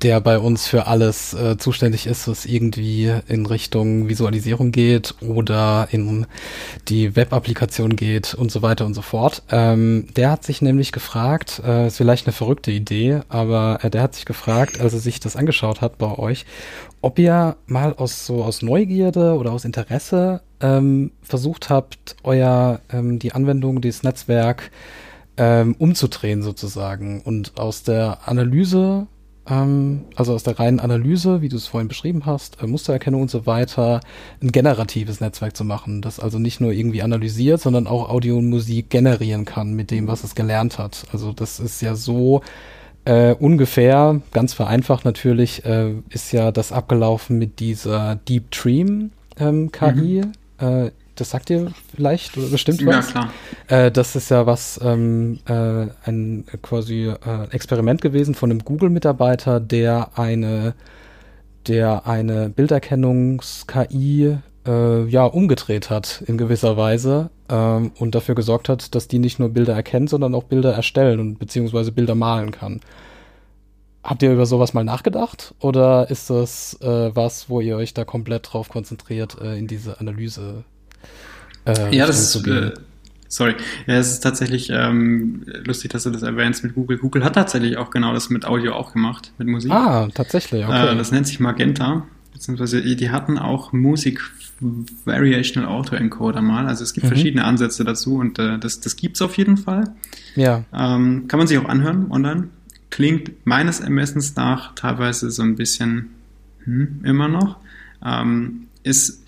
der 0.02 0.20
bei 0.20 0.38
uns 0.38 0.66
für 0.66 0.86
alles 0.86 1.34
äh, 1.34 1.56
zuständig 1.58 2.06
ist, 2.06 2.28
was 2.28 2.46
irgendwie 2.46 3.12
in 3.26 3.46
Richtung 3.46 4.08
Visualisierung 4.08 4.72
geht 4.72 5.14
oder 5.20 5.88
in 5.90 6.26
die 6.88 7.16
Web-Applikation 7.16 7.96
geht 7.96 8.34
und 8.34 8.50
so 8.50 8.62
weiter 8.62 8.86
und 8.86 8.94
so 8.94 9.02
fort. 9.02 9.42
Ähm, 9.50 10.06
der 10.16 10.30
hat 10.30 10.44
sich 10.44 10.62
nämlich 10.62 10.92
gefragt, 10.92 11.60
äh, 11.64 11.86
ist 11.88 11.96
vielleicht 11.96 12.26
eine 12.26 12.32
verrückte 12.32 12.70
Idee, 12.70 13.20
aber 13.28 13.80
äh, 13.82 13.90
der 13.90 14.02
hat 14.02 14.14
sich 14.14 14.24
gefragt, 14.24 14.80
als 14.80 14.92
er 14.92 15.00
sich 15.00 15.20
das 15.20 15.36
angeschaut 15.36 15.80
hat 15.80 15.98
bei 15.98 16.18
euch, 16.18 16.46
ob 17.00 17.18
ihr 17.18 17.56
mal 17.66 17.94
aus 17.94 18.26
so 18.26 18.42
aus 18.42 18.62
Neugierde 18.62 19.34
oder 19.34 19.52
aus 19.52 19.64
Interesse 19.64 20.42
ähm, 20.60 21.12
versucht 21.22 21.70
habt, 21.70 22.16
euer 22.22 22.80
ähm, 22.92 23.18
die 23.18 23.32
Anwendung, 23.32 23.80
dieses 23.80 24.02
Netzwerk 24.02 24.70
ähm, 25.36 25.76
umzudrehen 25.78 26.42
sozusagen 26.42 27.22
und 27.22 27.58
aus 27.58 27.84
der 27.84 28.20
Analyse 28.26 29.06
ähm, 29.50 30.02
also 30.16 30.34
aus 30.34 30.42
der 30.42 30.58
reinen 30.58 30.80
Analyse, 30.80 31.42
wie 31.42 31.48
du 31.48 31.56
es 31.56 31.66
vorhin 31.66 31.88
beschrieben 31.88 32.26
hast, 32.26 32.62
äh, 32.62 32.66
Mustererkennung 32.66 33.22
und 33.22 33.30
so 33.30 33.46
weiter, 33.46 34.00
ein 34.42 34.52
generatives 34.52 35.20
Netzwerk 35.20 35.56
zu 35.56 35.64
machen, 35.64 36.02
das 36.02 36.20
also 36.20 36.38
nicht 36.38 36.60
nur 36.60 36.72
irgendwie 36.72 37.02
analysiert, 37.02 37.60
sondern 37.60 37.86
auch 37.86 38.08
Audio 38.08 38.38
und 38.38 38.48
Musik 38.48 38.90
generieren 38.90 39.44
kann 39.44 39.74
mit 39.74 39.90
dem, 39.90 40.08
was 40.08 40.24
es 40.24 40.34
gelernt 40.34 40.78
hat. 40.78 41.06
Also 41.12 41.32
das 41.32 41.60
ist 41.60 41.80
ja 41.82 41.94
so 41.94 42.42
Äh, 43.04 43.34
ungefähr, 43.38 44.20
ganz 44.34 44.52
vereinfacht 44.52 45.06
natürlich, 45.06 45.64
äh, 45.64 45.94
ist 46.10 46.30
ja 46.32 46.52
das 46.52 46.72
abgelaufen 46.72 47.38
mit 47.38 47.58
dieser 47.58 48.16
Deep 48.16 48.50
Dream 48.50 49.12
ähm, 49.38 49.72
KI. 49.72 50.22
Mhm. 50.26 50.32
Äh, 50.58 50.90
das 51.20 51.30
sagt 51.30 51.50
ihr 51.50 51.72
vielleicht 51.94 52.36
oder 52.36 52.48
bestimmt 52.48 52.84
was? 52.86 53.12
Ja, 53.12 53.12
klar. 53.12 53.32
Äh, 53.68 53.90
das 53.90 54.16
ist 54.16 54.30
ja 54.30 54.46
was, 54.46 54.80
ähm, 54.82 55.38
äh, 55.46 55.86
ein 56.04 56.44
quasi 56.62 57.06
äh, 57.08 57.50
Experiment 57.50 58.00
gewesen 58.00 58.34
von 58.34 58.50
einem 58.50 58.64
Google-Mitarbeiter, 58.64 59.60
der 59.60 60.18
eine, 60.18 60.74
der 61.66 62.06
eine 62.06 62.48
Bilderkennungs-KI 62.50 64.38
äh, 64.66 65.04
ja 65.06 65.24
umgedreht 65.24 65.90
hat 65.90 66.22
in 66.26 66.38
gewisser 66.38 66.76
Weise 66.76 67.30
ähm, 67.48 67.92
und 67.98 68.14
dafür 68.14 68.34
gesorgt 68.34 68.68
hat, 68.68 68.94
dass 68.94 69.08
die 69.08 69.18
nicht 69.18 69.38
nur 69.38 69.48
Bilder 69.48 69.74
erkennt, 69.74 70.10
sondern 70.10 70.34
auch 70.34 70.44
Bilder 70.44 70.72
erstellen 70.72 71.20
und 71.20 71.38
beziehungsweise 71.38 71.92
Bilder 71.92 72.14
malen 72.14 72.50
kann. 72.50 72.80
Habt 74.04 74.22
ihr 74.22 74.32
über 74.32 74.46
sowas 74.46 74.74
mal 74.74 74.84
nachgedacht 74.84 75.54
oder 75.60 76.08
ist 76.10 76.30
das 76.30 76.74
äh, 76.80 77.14
was, 77.14 77.50
wo 77.50 77.60
ihr 77.60 77.76
euch 77.76 77.94
da 77.94 78.04
komplett 78.04 78.52
drauf 78.52 78.68
konzentriert, 78.68 79.40
äh, 79.40 79.58
in 79.58 79.66
diese 79.66 80.00
Analyse 80.00 80.64
äh, 81.68 81.94
ja, 81.94 82.06
das 82.06 82.34
ist, 82.34 82.46
äh, 82.46 82.72
sorry, 83.28 83.54
ja, 83.86 83.94
es 83.94 84.12
ist 84.12 84.20
tatsächlich 84.20 84.70
ähm, 84.70 85.44
lustig, 85.64 85.90
dass 85.92 86.04
du 86.04 86.10
das 86.10 86.22
erwähnst 86.22 86.64
mit 86.64 86.74
Google. 86.74 86.98
Google 86.98 87.24
hat 87.24 87.34
tatsächlich 87.34 87.76
auch 87.76 87.90
genau 87.90 88.12
das 88.12 88.30
mit 88.30 88.44
Audio 88.44 88.72
auch 88.72 88.92
gemacht, 88.92 89.32
mit 89.38 89.48
Musik. 89.48 89.70
Ah, 89.70 90.08
tatsächlich, 90.14 90.64
okay. 90.64 90.92
Äh, 90.92 90.96
das 90.96 91.12
nennt 91.12 91.26
sich 91.26 91.40
Magenta, 91.40 92.06
beziehungsweise 92.32 92.82
die 92.82 93.10
hatten 93.10 93.38
auch 93.38 93.72
Musik 93.72 94.20
Variational 95.04 95.68
Auto 95.68 95.94
Encoder 95.94 96.42
mal. 96.42 96.66
Also 96.66 96.82
es 96.82 96.92
gibt 96.92 97.04
mhm. 97.04 97.08
verschiedene 97.08 97.44
Ansätze 97.44 97.84
dazu 97.84 98.16
und 98.16 98.38
äh, 98.38 98.58
das, 98.58 98.80
das 98.80 98.96
es 99.00 99.22
auf 99.22 99.36
jeden 99.36 99.56
Fall. 99.56 99.84
Ja. 100.34 100.64
Ähm, 100.72 101.28
kann 101.28 101.38
man 101.38 101.46
sich 101.46 101.58
auch 101.58 101.68
anhören 101.68 102.10
online. 102.10 102.48
Klingt 102.90 103.46
meines 103.46 103.80
Ermessens 103.80 104.34
nach 104.36 104.74
teilweise 104.74 105.30
so 105.30 105.42
ein 105.42 105.56
bisschen 105.56 106.10
hm, 106.64 107.02
immer 107.04 107.28
noch. 107.28 107.58
Ähm, 108.04 108.66
ist 108.82 109.22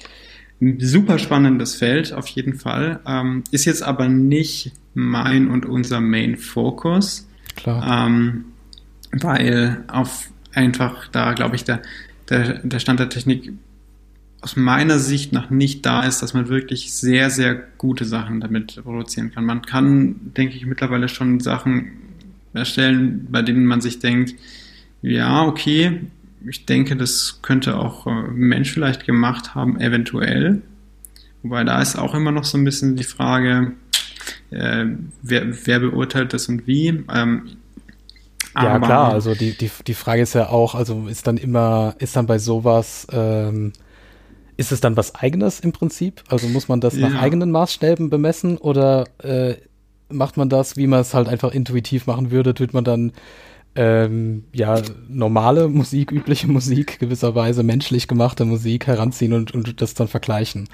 super 0.78 1.18
spannendes 1.18 1.74
Feld 1.74 2.12
auf 2.12 2.26
jeden 2.28 2.54
Fall. 2.54 3.00
Ähm, 3.06 3.44
ist 3.50 3.64
jetzt 3.64 3.82
aber 3.82 4.08
nicht 4.08 4.72
mein 4.94 5.48
und 5.48 5.66
unser 5.66 6.00
Main 6.00 6.36
Focus. 6.36 7.26
Klar. 7.56 8.08
Ähm, 8.08 8.44
weil 9.12 9.84
auf 9.88 10.30
einfach 10.52 11.08
da, 11.08 11.32
glaube 11.32 11.56
ich, 11.56 11.64
der, 11.64 11.82
der, 12.28 12.58
der 12.58 12.78
Stand 12.78 13.00
der 13.00 13.08
Technik 13.08 13.52
aus 14.42 14.56
meiner 14.56 14.98
Sicht 14.98 15.32
noch 15.32 15.50
nicht 15.50 15.84
da 15.84 16.02
ist, 16.02 16.22
dass 16.22 16.32
man 16.32 16.48
wirklich 16.48 16.92
sehr, 16.94 17.30
sehr 17.30 17.54
gute 17.54 18.04
Sachen 18.04 18.40
damit 18.40 18.80
produzieren 18.82 19.32
kann. 19.32 19.44
Man 19.44 19.62
kann, 19.62 20.32
denke 20.36 20.56
ich, 20.56 20.64
mittlerweile 20.64 21.08
schon 21.08 21.40
Sachen 21.40 21.92
erstellen, 22.54 23.28
bei 23.30 23.42
denen 23.42 23.66
man 23.66 23.80
sich 23.80 23.98
denkt, 23.98 24.34
ja, 25.02 25.44
okay, 25.44 26.00
ich 26.48 26.66
denke, 26.66 26.96
das 26.96 27.40
könnte 27.42 27.76
auch 27.76 28.06
äh, 28.06 28.10
ein 28.10 28.34
Mensch 28.34 28.72
vielleicht 28.72 29.06
gemacht 29.06 29.54
haben, 29.54 29.80
eventuell. 29.80 30.62
Wobei 31.42 31.64
da 31.64 31.80
ist 31.80 31.96
auch 31.96 32.14
immer 32.14 32.32
noch 32.32 32.44
so 32.44 32.58
ein 32.58 32.64
bisschen 32.64 32.96
die 32.96 33.04
Frage, 33.04 33.72
äh, 34.50 34.86
wer, 35.22 35.66
wer, 35.66 35.80
beurteilt 35.80 36.32
das 36.32 36.48
und 36.48 36.66
wie. 36.66 37.04
Ähm, 37.12 37.48
ja, 38.54 38.78
klar, 38.78 39.12
also 39.12 39.34
die, 39.34 39.56
die, 39.56 39.70
die 39.86 39.94
Frage 39.94 40.22
ist 40.22 40.34
ja 40.34 40.48
auch, 40.48 40.74
also 40.74 41.06
ist 41.08 41.26
dann 41.26 41.36
immer, 41.36 41.94
ist 41.98 42.16
dann 42.16 42.26
bei 42.26 42.38
sowas, 42.38 43.06
ähm, 43.12 43.72
ist 44.56 44.72
es 44.72 44.80
dann 44.80 44.96
was 44.96 45.14
eigenes 45.14 45.60
im 45.60 45.72
Prinzip? 45.72 46.22
Also 46.28 46.48
muss 46.48 46.68
man 46.68 46.80
das 46.80 46.96
ja. 46.96 47.08
nach 47.08 47.22
eigenen 47.22 47.50
Maßstäben 47.50 48.10
bemessen 48.10 48.58
oder 48.58 49.06
äh, 49.22 49.54
macht 50.10 50.36
man 50.36 50.48
das, 50.48 50.76
wie 50.76 50.86
man 50.86 51.00
es 51.00 51.14
halt 51.14 51.28
einfach 51.28 51.52
intuitiv 51.52 52.06
machen 52.06 52.30
würde, 52.30 52.52
tut 52.54 52.74
man 52.74 52.84
dann 52.84 53.12
ähm, 53.74 54.44
ja, 54.52 54.80
normale 55.08 55.68
Musik, 55.68 56.12
übliche 56.12 56.48
Musik, 56.48 56.98
gewisserweise 56.98 57.62
menschlich 57.62 58.08
gemachte 58.08 58.44
Musik 58.44 58.86
heranziehen 58.86 59.32
und, 59.32 59.52
und 59.52 59.80
das 59.80 59.94
dann 59.94 60.08
vergleichen. 60.08 60.68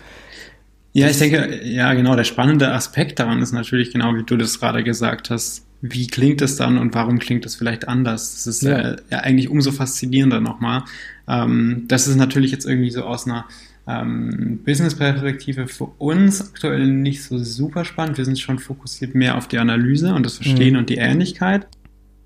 Ja, 0.92 1.10
ich 1.10 1.18
denke, 1.18 1.60
ja, 1.62 1.92
genau, 1.92 2.16
der 2.16 2.24
spannende 2.24 2.72
Aspekt 2.72 3.18
daran 3.18 3.42
ist 3.42 3.52
natürlich 3.52 3.92
genau, 3.92 4.14
wie 4.14 4.22
du 4.22 4.38
das 4.38 4.58
gerade 4.58 4.82
gesagt 4.82 5.28
hast. 5.28 5.66
Wie 5.82 6.06
klingt 6.06 6.40
es 6.40 6.56
dann 6.56 6.78
und 6.78 6.94
warum 6.94 7.18
klingt 7.18 7.44
es 7.44 7.54
vielleicht 7.54 7.86
anders? 7.86 8.32
Das 8.32 8.46
ist 8.46 8.62
ja, 8.62 8.78
äh, 8.78 8.96
ja 9.10 9.18
eigentlich 9.18 9.50
umso 9.50 9.72
faszinierender 9.72 10.40
nochmal. 10.40 10.84
Ähm, 11.28 11.84
das 11.86 12.08
ist 12.08 12.16
natürlich 12.16 12.50
jetzt 12.50 12.64
irgendwie 12.64 12.90
so 12.90 13.02
aus 13.02 13.26
einer 13.26 13.44
ähm, 13.86 14.60
Business-Perspektive 14.64 15.68
für 15.68 15.84
uns 15.84 16.40
aktuell 16.40 16.86
nicht 16.86 17.22
so 17.22 17.38
super 17.38 17.84
spannend. 17.84 18.16
Wir 18.16 18.24
sind 18.24 18.38
schon 18.38 18.58
fokussiert 18.58 19.14
mehr 19.14 19.36
auf 19.36 19.48
die 19.48 19.58
Analyse 19.58 20.14
und 20.14 20.24
das 20.24 20.36
Verstehen 20.36 20.72
mhm. 20.72 20.78
und 20.78 20.88
die 20.88 20.96
Ähnlichkeit 20.96 21.66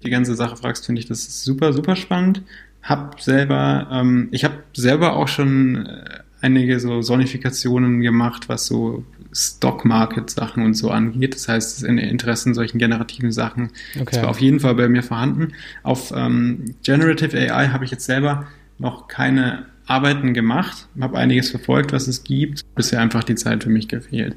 die 0.03 0.11
ganze 0.11 0.35
Sache 0.35 0.57
fragst, 0.57 0.87
finde 0.87 1.01
ich 1.01 1.09
das 1.09 1.45
super, 1.45 1.73
super 1.73 1.97
spannend. 1.97 2.43
Hab 2.83 3.21
selber, 3.21 3.89
ähm, 3.93 4.29
ich 4.31 4.45
habe 4.45 4.57
selber 4.75 5.17
auch 5.17 5.29
schon 5.29 5.87
äh, 5.87 6.21
einige 6.41 6.81
so 6.81 7.03
Sonifikationen 7.03 8.01
gemacht, 8.01 8.49
was 8.49 8.67
so 8.67 9.05
Stock-Market-Sachen 9.33 10.65
und 10.65 10.75
so 10.75 10.91
angeht. 10.91 11.35
Das 11.35 11.49
heißt, 11.49 11.83
das 11.83 11.89
Interesse 11.89 12.49
in 12.49 12.55
solchen 12.55 12.79
generativen 12.79 13.33
Sachen 13.33 13.71
okay. 14.01 14.17
ist 14.17 14.25
auf 14.25 14.41
jeden 14.41 14.61
Fall 14.61 14.75
bei 14.75 14.89
mir 14.89 15.03
vorhanden. 15.03 15.53
Auf 15.83 16.13
ähm, 16.17 16.75
Generative 16.83 17.37
AI 17.37 17.69
habe 17.69 17.85
ich 17.85 17.91
jetzt 17.91 18.07
selber 18.07 18.47
noch 18.79 19.09
keine 19.09 19.67
Arbeiten 19.87 20.35
gemacht, 20.35 20.89
habe 21.01 21.19
einiges 21.19 21.51
verfolgt, 21.51 21.93
was 21.93 22.09
es 22.09 22.25
gibt, 22.25 22.63
bisher 22.75 23.01
einfach 23.01 23.25
die 23.25 23.35
Zeit 23.35 23.65
für 23.65 23.71
mich 23.71 23.89
gefehlt 23.89 24.37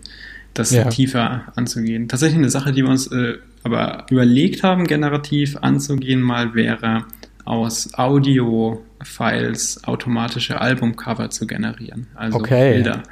das 0.54 0.72
ja. 0.72 0.89
tiefer 0.89 1.43
anzugehen. 1.56 2.08
Tatsächlich 2.08 2.38
eine 2.38 2.49
Sache, 2.49 2.72
die 2.72 2.84
wir 2.84 2.89
uns 2.89 3.08
äh, 3.08 3.38
aber 3.64 4.06
überlegt 4.10 4.64
haben, 4.64 4.86
generativ 4.86 5.58
anzugehen, 5.62 6.22
mal 6.22 6.54
wäre 6.54 7.06
aus 7.45 7.93
Audio-Files 7.93 9.84
automatische 9.86 10.62
Albumcover 10.62 11.30
zu 11.30 11.47
generieren. 11.47 12.08
Also 12.16 12.38
okay. 12.38 12.74
Bilder. 12.74 13.04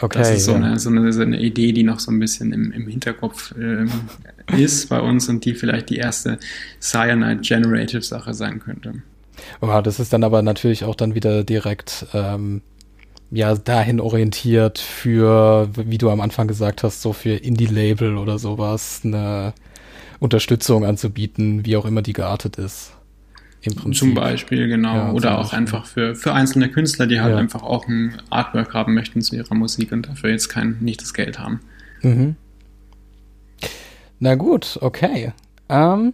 Okay, 0.00 0.18
das 0.18 0.30
ist 0.30 0.44
so, 0.44 0.52
ja. 0.52 0.58
eine, 0.58 0.78
so, 0.78 0.90
eine, 0.90 1.12
so, 1.12 1.22
eine, 1.22 1.40
Idee, 1.40 1.72
die 1.72 1.84
noch 1.84 2.00
so 2.00 2.10
ein 2.10 2.18
bisschen 2.18 2.52
im, 2.52 2.72
im 2.72 2.88
Hinterkopf 2.88 3.54
ähm, 3.58 3.88
ist 4.56 4.88
bei 4.88 5.00
uns 5.00 5.28
und 5.28 5.44
die 5.44 5.54
vielleicht 5.54 5.88
die 5.90 5.96
erste 5.96 6.38
Cyanide 6.80 7.40
Generative 7.42 8.02
Sache 8.02 8.34
sein 8.34 8.58
könnte. 8.58 8.94
Oh, 9.60 9.80
das 9.82 10.00
ist 10.00 10.12
dann 10.12 10.24
aber 10.24 10.42
natürlich 10.42 10.84
auch 10.84 10.94
dann 10.94 11.14
wieder 11.14 11.44
direkt 11.44 12.06
ähm, 12.12 12.62
ja 13.30 13.54
dahin 13.54 14.00
orientiert 14.00 14.78
für, 14.78 15.68
wie 15.74 15.98
du 15.98 16.10
am 16.10 16.20
Anfang 16.20 16.48
gesagt 16.48 16.82
hast, 16.82 17.02
so 17.02 17.12
für 17.12 17.34
Indie-Label 17.34 18.16
oder 18.16 18.38
sowas 18.38 19.02
eine 19.04 19.54
Unterstützung 20.20 20.84
anzubieten, 20.84 21.64
wie 21.66 21.76
auch 21.76 21.84
immer 21.84 22.02
die 22.02 22.12
geartet 22.12 22.56
ist. 22.56 22.92
Im 23.62 23.74
Prinzip. 23.74 24.00
Zum 24.00 24.14
Beispiel, 24.14 24.68
genau. 24.68 24.94
Ja, 24.94 25.12
oder 25.12 25.38
auch 25.38 25.54
einfach 25.54 25.86
für, 25.86 26.14
für 26.14 26.34
einzelne 26.34 26.70
Künstler, 26.70 27.06
die 27.06 27.20
halt 27.20 27.32
ja. 27.32 27.38
einfach 27.38 27.62
auch 27.62 27.88
ein 27.88 28.20
Artwork 28.28 28.74
haben 28.74 28.94
möchten 28.94 29.22
zu 29.22 29.36
ihrer 29.36 29.54
Musik 29.54 29.90
und 29.90 30.06
dafür 30.06 30.30
jetzt 30.30 30.48
kein, 30.48 30.76
nicht 30.80 31.00
das 31.00 31.14
Geld 31.14 31.38
haben. 31.38 31.60
Mhm. 32.02 32.36
Na 34.18 34.34
gut, 34.34 34.78
okay. 34.82 35.32
Ähm, 35.70 36.12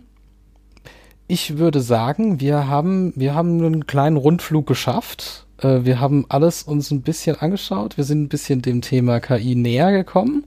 ich 1.27 1.59
würde 1.59 1.81
sagen, 1.81 2.41
wir 2.41 2.69
haben, 2.69 3.13
wir 3.17 3.35
haben 3.35 3.65
einen 3.65 3.87
kleinen 3.87 4.17
Rundflug 4.17 4.67
geschafft 4.67 5.47
äh, 5.63 5.85
wir 5.85 6.01
haben 6.01 6.27
alles 6.29 6.63
uns 6.63 6.91
ein 6.91 7.03
bisschen 7.03 7.37
angeschaut. 7.37 7.97
Wir 7.97 8.05
sind 8.05 8.23
ein 8.23 8.29
bisschen 8.29 8.63
dem 8.63 8.81
Thema 8.83 9.21
KI 9.21 9.55
näher 9.55 9.93
gekommen. 9.93 10.45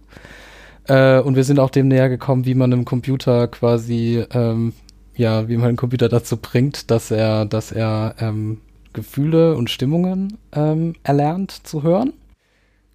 Äh, 0.87 1.19
und 1.19 1.35
wir 1.35 1.43
sind 1.43 1.59
auch 1.59 1.69
dem 1.69 1.87
näher 1.87 2.09
gekommen, 2.09 2.45
wie 2.45 2.55
man 2.55 2.73
einem 2.73 2.85
Computer 2.85 3.47
quasi, 3.47 4.23
ähm, 4.33 4.73
ja, 5.15 5.47
wie 5.47 5.57
man 5.57 5.69
einen 5.69 5.77
Computer 5.77 6.09
dazu 6.09 6.37
bringt, 6.37 6.91
dass 6.91 7.11
er, 7.11 7.45
dass 7.45 7.71
er 7.71 8.15
ähm, 8.19 8.59
Gefühle 8.91 9.55
und 9.55 9.69
Stimmungen 9.69 10.37
ähm, 10.51 10.95
erlernt 11.03 11.51
zu 11.51 11.83
hören. 11.83 12.13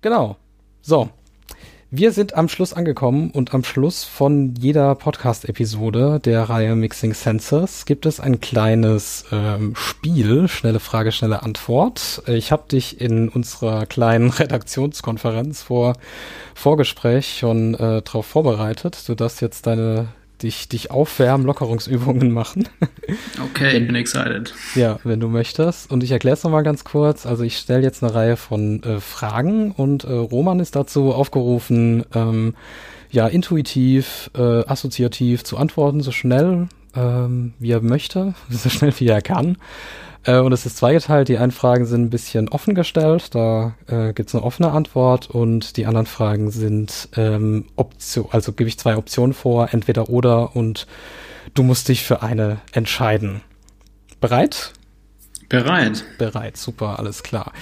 Genau. 0.01 0.37
So, 0.83 1.11
wir 1.91 2.13
sind 2.13 2.35
am 2.35 2.51
Schluss 2.51 2.75
angekommen 2.75 3.31
und 3.31 3.55
am 3.55 3.65
Schluss 3.65 4.05
von 4.05 4.55
jeder 4.57 4.95
Podcast-Episode 4.95 6.21
der 6.23 6.43
Reihe 6.43 6.75
Mixing 6.75 7.15
Sensors 7.15 7.87
gibt 7.87 8.05
es 8.05 8.21
ein 8.21 8.43
kleines 8.43 9.25
ähm, 9.33 9.75
Spiel, 9.75 10.49
schnelle 10.49 10.81
Frage, 10.81 11.13
schnelle 11.13 11.43
Antwort. 11.43 12.23
Ich 12.27 12.53
habe 12.53 12.69
dich 12.71 13.01
in 13.01 13.31
unserer 13.31 13.87
kleinen 13.87 14.29
Redaktionskonferenz 14.39 15.63
vor 15.63 15.95
Vorgespräch 16.55 17.39
schon 17.39 17.73
äh, 17.73 18.03
darauf 18.03 18.27
vorbereitet. 18.27 19.09
Du 19.09 19.15
darfst 19.15 19.41
jetzt 19.41 19.67
deine 19.67 20.09
dich, 20.43 20.69
dich 20.69 20.91
aufwärmen, 20.91 21.47
Lockerungsübungen 21.47 22.31
machen. 22.31 22.69
Okay, 23.43 23.79
ich 23.79 23.87
bin 23.87 23.95
excited. 23.95 24.55
Ja, 24.75 24.99
wenn 25.03 25.19
du 25.19 25.29
möchtest. 25.29 25.91
Und 25.91 26.03
ich 26.03 26.11
erkläre 26.11 26.35
es 26.35 26.45
nochmal 26.45 26.63
ganz 26.63 26.85
kurz. 26.85 27.25
Also 27.25 27.43
ich 27.43 27.57
stelle 27.57 27.83
jetzt 27.83 28.03
eine 28.03 28.15
Reihe 28.15 28.37
von 28.37 28.83
äh, 28.83 29.01
Fragen 29.01 29.71
und 29.73 30.05
äh, 30.05 30.13
Roman 30.13 30.61
ist 30.61 30.77
dazu 30.77 31.15
aufgerufen, 31.15 32.05
ähm, 32.15 32.55
ja, 33.11 33.27
intuitiv, 33.27 34.31
äh, 34.37 34.43
assoziativ 34.67 35.45
zu 35.45 35.57
antworten, 35.57 36.03
so 36.03 36.13
schnell 36.13 36.69
ähm, 36.95 37.55
wie 37.59 37.71
er 37.71 37.81
möchte, 37.81 38.35
so 38.51 38.69
schnell 38.69 38.93
wie 38.99 39.09
er 39.09 39.23
kann. 39.23 39.57
Äh, 40.25 40.39
und 40.39 40.53
es 40.53 40.67
ist 40.67 40.77
zweigeteilt. 40.77 41.29
Die 41.29 41.39
einen 41.39 41.53
Fragen 41.53 41.87
sind 41.87 42.03
ein 42.03 42.11
bisschen 42.11 42.49
offen 42.49 42.75
gestellt, 42.75 43.35
da 43.35 43.75
äh, 43.87 44.13
gibt 44.13 44.29
es 44.29 44.35
eine 44.35 44.45
offene 44.45 44.73
Antwort 44.73 45.31
und 45.31 45.77
die 45.77 45.87
anderen 45.87 46.07
Fragen 46.07 46.51
sind 46.51 47.09
ähm, 47.17 47.67
Option, 47.77 48.27
also 48.31 48.53
gebe 48.53 48.69
ich 48.69 48.79
zwei 48.79 48.97
Optionen 48.97 49.33
vor, 49.33 49.73
entweder 49.73 50.09
oder 50.09 50.57
und 50.57 50.87
Du 51.55 51.63
musst 51.63 51.89
dich 51.89 52.05
für 52.05 52.23
eine 52.23 52.59
entscheiden. 52.73 53.41
Bereit? 54.21 54.73
Bereit. 55.49 56.05
Bereit, 56.19 56.57
super, 56.57 56.99
alles 56.99 57.23
klar. 57.23 57.53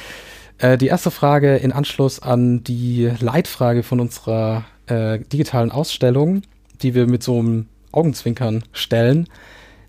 Äh, 0.58 0.78
die 0.78 0.88
erste 0.88 1.10
Frage 1.10 1.56
in 1.56 1.72
Anschluss 1.72 2.20
an 2.20 2.64
die 2.64 3.10
Leitfrage 3.20 3.82
von 3.82 4.00
unserer 4.00 4.64
äh, 4.86 5.20
digitalen 5.20 5.70
Ausstellung, 5.70 6.42
die 6.82 6.94
wir 6.94 7.06
mit 7.06 7.22
so 7.22 7.38
einem 7.38 7.66
Augenzwinkern 7.92 8.64
stellen. 8.72 9.28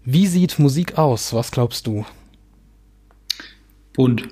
Wie 0.05 0.27
sieht 0.27 0.59
Musik 0.59 0.97
aus? 0.97 1.33
Was 1.33 1.51
glaubst 1.51 1.87
du? 1.87 2.05
Bunt. 3.97 4.25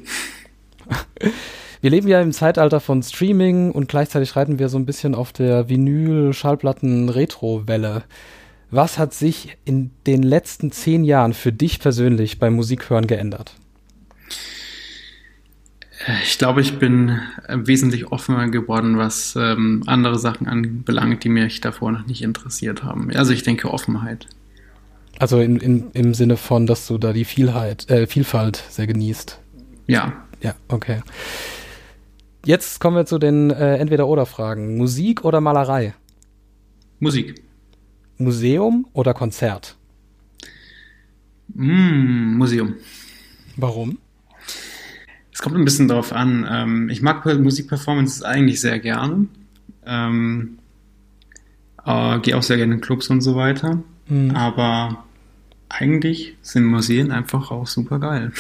Wir 1.82 1.90
leben 1.90 2.08
ja 2.08 2.22
im 2.22 2.32
Zeitalter 2.32 2.80
von 2.80 3.04
Streaming 3.04 3.72
und 3.72 3.90
gleichzeitig 3.90 4.38
reiten 4.38 4.60
wir 4.60 4.70
so 4.70 4.78
ein 4.78 4.86
bisschen 4.86 5.14
auf 5.14 5.34
der 5.34 5.68
Vinyl-Schallplatten-Retro-Welle. 5.68 8.04
Was 8.72 8.98
hat 8.98 9.14
sich 9.14 9.58
in 9.66 9.92
den 10.08 10.24
letzten 10.24 10.72
zehn 10.72 11.04
Jahren 11.04 11.34
für 11.34 11.52
dich 11.52 11.80
persönlich 11.80 12.40
beim 12.40 12.56
Musikhören 12.56 13.08
geändert? 13.08 13.56
Ich 16.24 16.38
glaube, 16.38 16.62
ich 16.62 16.78
bin 16.78 17.20
wesentlich 17.48 18.12
offener 18.12 18.50
geworden, 18.50 18.98
was 18.98 19.36
ähm, 19.36 19.84
andere 19.88 20.20
Sachen 20.20 20.48
anbelangt, 20.48 21.24
die 21.24 21.30
mich 21.30 21.62
davor 21.62 21.92
noch 21.92 22.06
nicht 22.06 22.22
interessiert 22.22 22.84
haben. 22.84 23.12
Also 23.16 23.34
ich 23.34 23.44
denke 23.44 23.72
Offenheit. 23.72 24.28
Also 25.18 25.40
in, 25.40 25.58
in, 25.58 25.92
im 25.94 26.14
Sinne 26.14 26.38
von, 26.38 26.68
dass 26.68 26.88
du 26.88 26.98
da 26.98 27.14
die 27.14 27.26
Vielheit, 27.26 27.90
äh, 27.90 28.06
Vielfalt 28.06 28.62
sehr 28.70 28.88
genießt. 28.88 29.40
Ja. 29.88 30.26
Ja, 30.42 30.56
okay. 30.68 31.02
Jetzt 32.46 32.80
kommen 32.80 32.96
wir 32.96 33.06
zu 33.06 33.18
den 33.18 33.50
äh, 33.50 33.78
Entweder-Oder-Fragen. 33.78 34.78
Musik 34.78 35.26
oder 35.26 35.42
Malerei? 35.42 35.96
Musik. 37.00 37.42
Museum 38.18 38.88
oder 38.94 39.14
Konzert? 39.14 39.76
Mm, 41.54 42.38
Museum. 42.38 42.76
Warum? 43.56 43.98
Es 45.32 45.42
kommt 45.42 45.56
ein 45.56 45.66
bisschen 45.66 45.88
darauf 45.88 46.14
an. 46.14 46.48
Ähm, 46.50 46.90
ich 46.90 47.02
mag 47.02 47.26
Musikperformances 47.26 48.24
eigentlich 48.24 48.62
sehr 48.62 48.80
gern. 48.80 49.30
Ähm, 49.86 50.60
äh, 51.86 52.20
Gehe 52.20 52.38
auch 52.38 52.44
sehr 52.44 52.58
gerne 52.58 52.76
in 52.76 52.82
Clubs 52.82 53.10
und 53.10 53.22
so 53.22 53.36
weiter. 53.36 53.80
Mhm. 54.08 54.32
Aber 54.32 55.04
eigentlich 55.70 56.38
sind 56.42 56.66
Museen 56.66 57.12
einfach 57.12 57.52
auch 57.52 57.68
super 57.68 58.00
geil. 58.00 58.32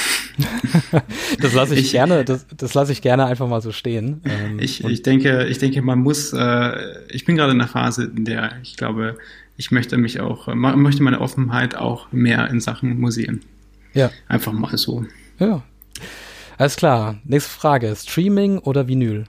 Das 1.39 1.53
lasse 1.53 1.73
ich, 1.75 1.85
ich, 1.85 1.91
gerne, 1.91 2.25
das, 2.25 2.45
das 2.55 2.73
lasse 2.73 2.91
ich 2.91 3.01
gerne 3.01 3.25
einfach 3.25 3.47
mal 3.47 3.61
so 3.61 3.71
stehen. 3.71 4.21
Ähm, 4.25 4.59
ich, 4.59 4.83
ich 4.83 5.01
denke, 5.01 5.45
ich 5.45 5.57
denke, 5.57 5.81
man 5.81 5.99
muss, 5.99 6.33
äh, 6.33 7.05
ich 7.09 7.25
bin 7.25 7.35
gerade 7.35 7.51
in 7.51 7.61
einer 7.61 7.69
Phase, 7.69 8.11
in 8.15 8.25
der 8.25 8.53
ich 8.61 8.75
glaube, 8.75 9.17
ich 9.57 9.71
möchte 9.71 9.97
mich 9.97 10.19
auch, 10.19 10.53
möchte 10.53 11.03
meine 11.03 11.21
Offenheit 11.21 11.75
auch 11.75 12.11
mehr 12.11 12.49
in 12.49 12.59
Sachen 12.59 12.99
Museen. 12.99 13.41
Ja. 13.93 14.11
Einfach 14.27 14.51
mal 14.51 14.77
so. 14.77 15.05
Ja. 15.39 15.63
Alles 16.57 16.75
klar. 16.75 17.19
Nächste 17.23 17.51
Frage. 17.51 17.95
Streaming 17.95 18.59
oder 18.59 18.87
Vinyl? 18.87 19.25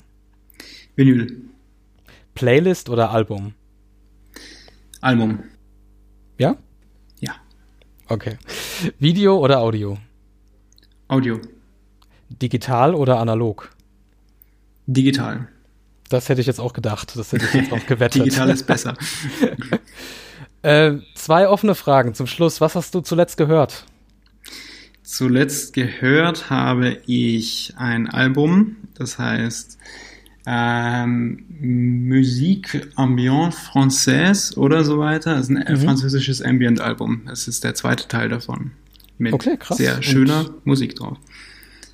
Vinyl. 0.97 1.43
Playlist 2.35 2.89
oder 2.89 3.11
Album? 3.11 3.55
Album. 5.01 5.39
Ja? 6.39 6.57
Ja. 7.21 7.37
Okay. 8.09 8.37
Video 8.99 9.39
oder 9.39 9.61
Audio? 9.61 9.99
Audio. 11.09 11.41
Digital 12.29 12.95
oder 12.95 13.19
analog? 13.21 13.71
Digital. 14.87 15.49
Das 16.09 16.29
hätte 16.29 16.41
ich 16.41 16.47
jetzt 16.47 16.61
auch 16.61 16.73
gedacht. 16.73 17.17
Das 17.17 17.33
hätte 17.33 17.47
ich 17.47 17.55
jetzt 17.55 17.73
auch 17.73 17.87
gewettet. 17.87 18.23
Digital 18.25 18.51
ist 18.51 18.67
besser. 18.67 18.95
äh, 20.63 20.95
zwei 21.15 21.49
offene 21.49 21.75
Fragen 21.75 22.15
zum 22.15 22.27
Schluss. 22.27 22.61
Was 22.61 22.75
hast 22.75 22.95
du 22.95 23.01
zuletzt 23.01 23.37
gehört? 23.37 23.85
Zuletzt 25.03 25.73
gehört 25.73 26.51
habe 26.51 26.99
ich 27.07 27.75
ein 27.77 28.11
Album, 28.11 28.77
das 28.95 29.21
heißt 29.21 29.79
ähm, 30.47 31.45
Musique 31.61 32.89
Ambiante 32.97 33.57
Française 33.57 34.57
oder 34.57 34.83
so 34.83 34.99
weiter. 34.99 35.37
Das 35.37 35.49
ist 35.49 35.57
ein 35.57 35.75
mhm. 35.75 35.81
französisches 35.81 36.43
Ambient-Album. 36.43 37.23
Das 37.27 37.47
ist 37.47 37.63
der 37.63 37.77
zweite 37.77 38.09
Teil 38.09 38.29
davon. 38.29 38.73
Mit 39.19 39.33
okay, 39.33 39.57
krass. 39.57 39.79
sehr 39.79 40.03
schöner 40.03 40.41
Und 40.41 40.67
Musik 40.67 40.97
drauf. 40.97 41.19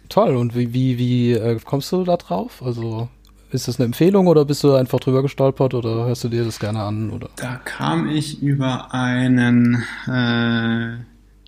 Toll. 0.09 0.37
Und 0.37 0.55
wie, 0.55 0.75
wie, 0.75 0.99
wie 0.99 1.33
äh, 1.33 1.59
kommst 1.65 1.93
du 1.93 2.05
da 2.05 2.17
drauf? 2.17 2.63
Also 2.63 3.09
ist 3.51 3.69
das 3.69 3.79
eine 3.79 3.87
Empfehlung 3.87 4.27
oder 4.27 4.45
bist 4.45 4.65
du 4.65 4.75
einfach 4.75 5.01
drüber 5.01 5.23
gestolpert 5.23 5.75
oder 5.75 6.07
hörst 6.07 6.25
du 6.25 6.29
dir 6.29 6.45
das 6.45 6.59
gerne 6.59 6.83
an? 6.83 7.11
Oder? 7.11 7.29
Da 7.37 7.57
kam 7.65 8.09
ich 8.09 8.43
über 8.43 8.93
einen 8.95 9.85
äh, 10.07 10.97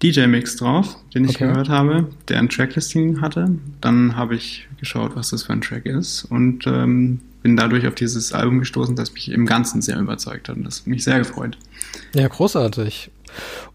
DJ-Mix 0.03 0.57
drauf, 0.57 0.97
den 1.14 1.25
ich 1.25 1.37
okay. 1.37 1.47
gehört 1.47 1.68
habe, 1.68 2.09
der 2.29 2.39
ein 2.39 2.49
Tracklisting 2.49 3.20
hatte. 3.20 3.51
Dann 3.81 4.16
habe 4.16 4.35
ich 4.35 4.68
geschaut, 4.79 5.16
was 5.16 5.31
das 5.31 5.45
für 5.45 5.55
ein 5.55 5.62
Track 5.62 5.87
ist 5.87 6.25
und 6.25 6.66
ähm, 6.66 7.20
bin 7.45 7.59
dadurch 7.59 7.86
auf 7.86 7.95
dieses 7.95 8.32
Album 8.32 8.59
gestoßen, 8.59 8.97
das 8.97 9.12
mich 9.12 9.30
im 9.30 9.45
Ganzen 9.45 9.82
sehr 9.82 10.01
überzeugt 10.01 10.49
hat 10.49 10.57
und 10.57 10.64
das 10.64 10.80
hat 10.80 10.86
mich 10.86 11.05
sehr 11.05 11.18
gefreut. 11.18 11.59
Ja, 12.14 12.26
großartig. 12.26 13.11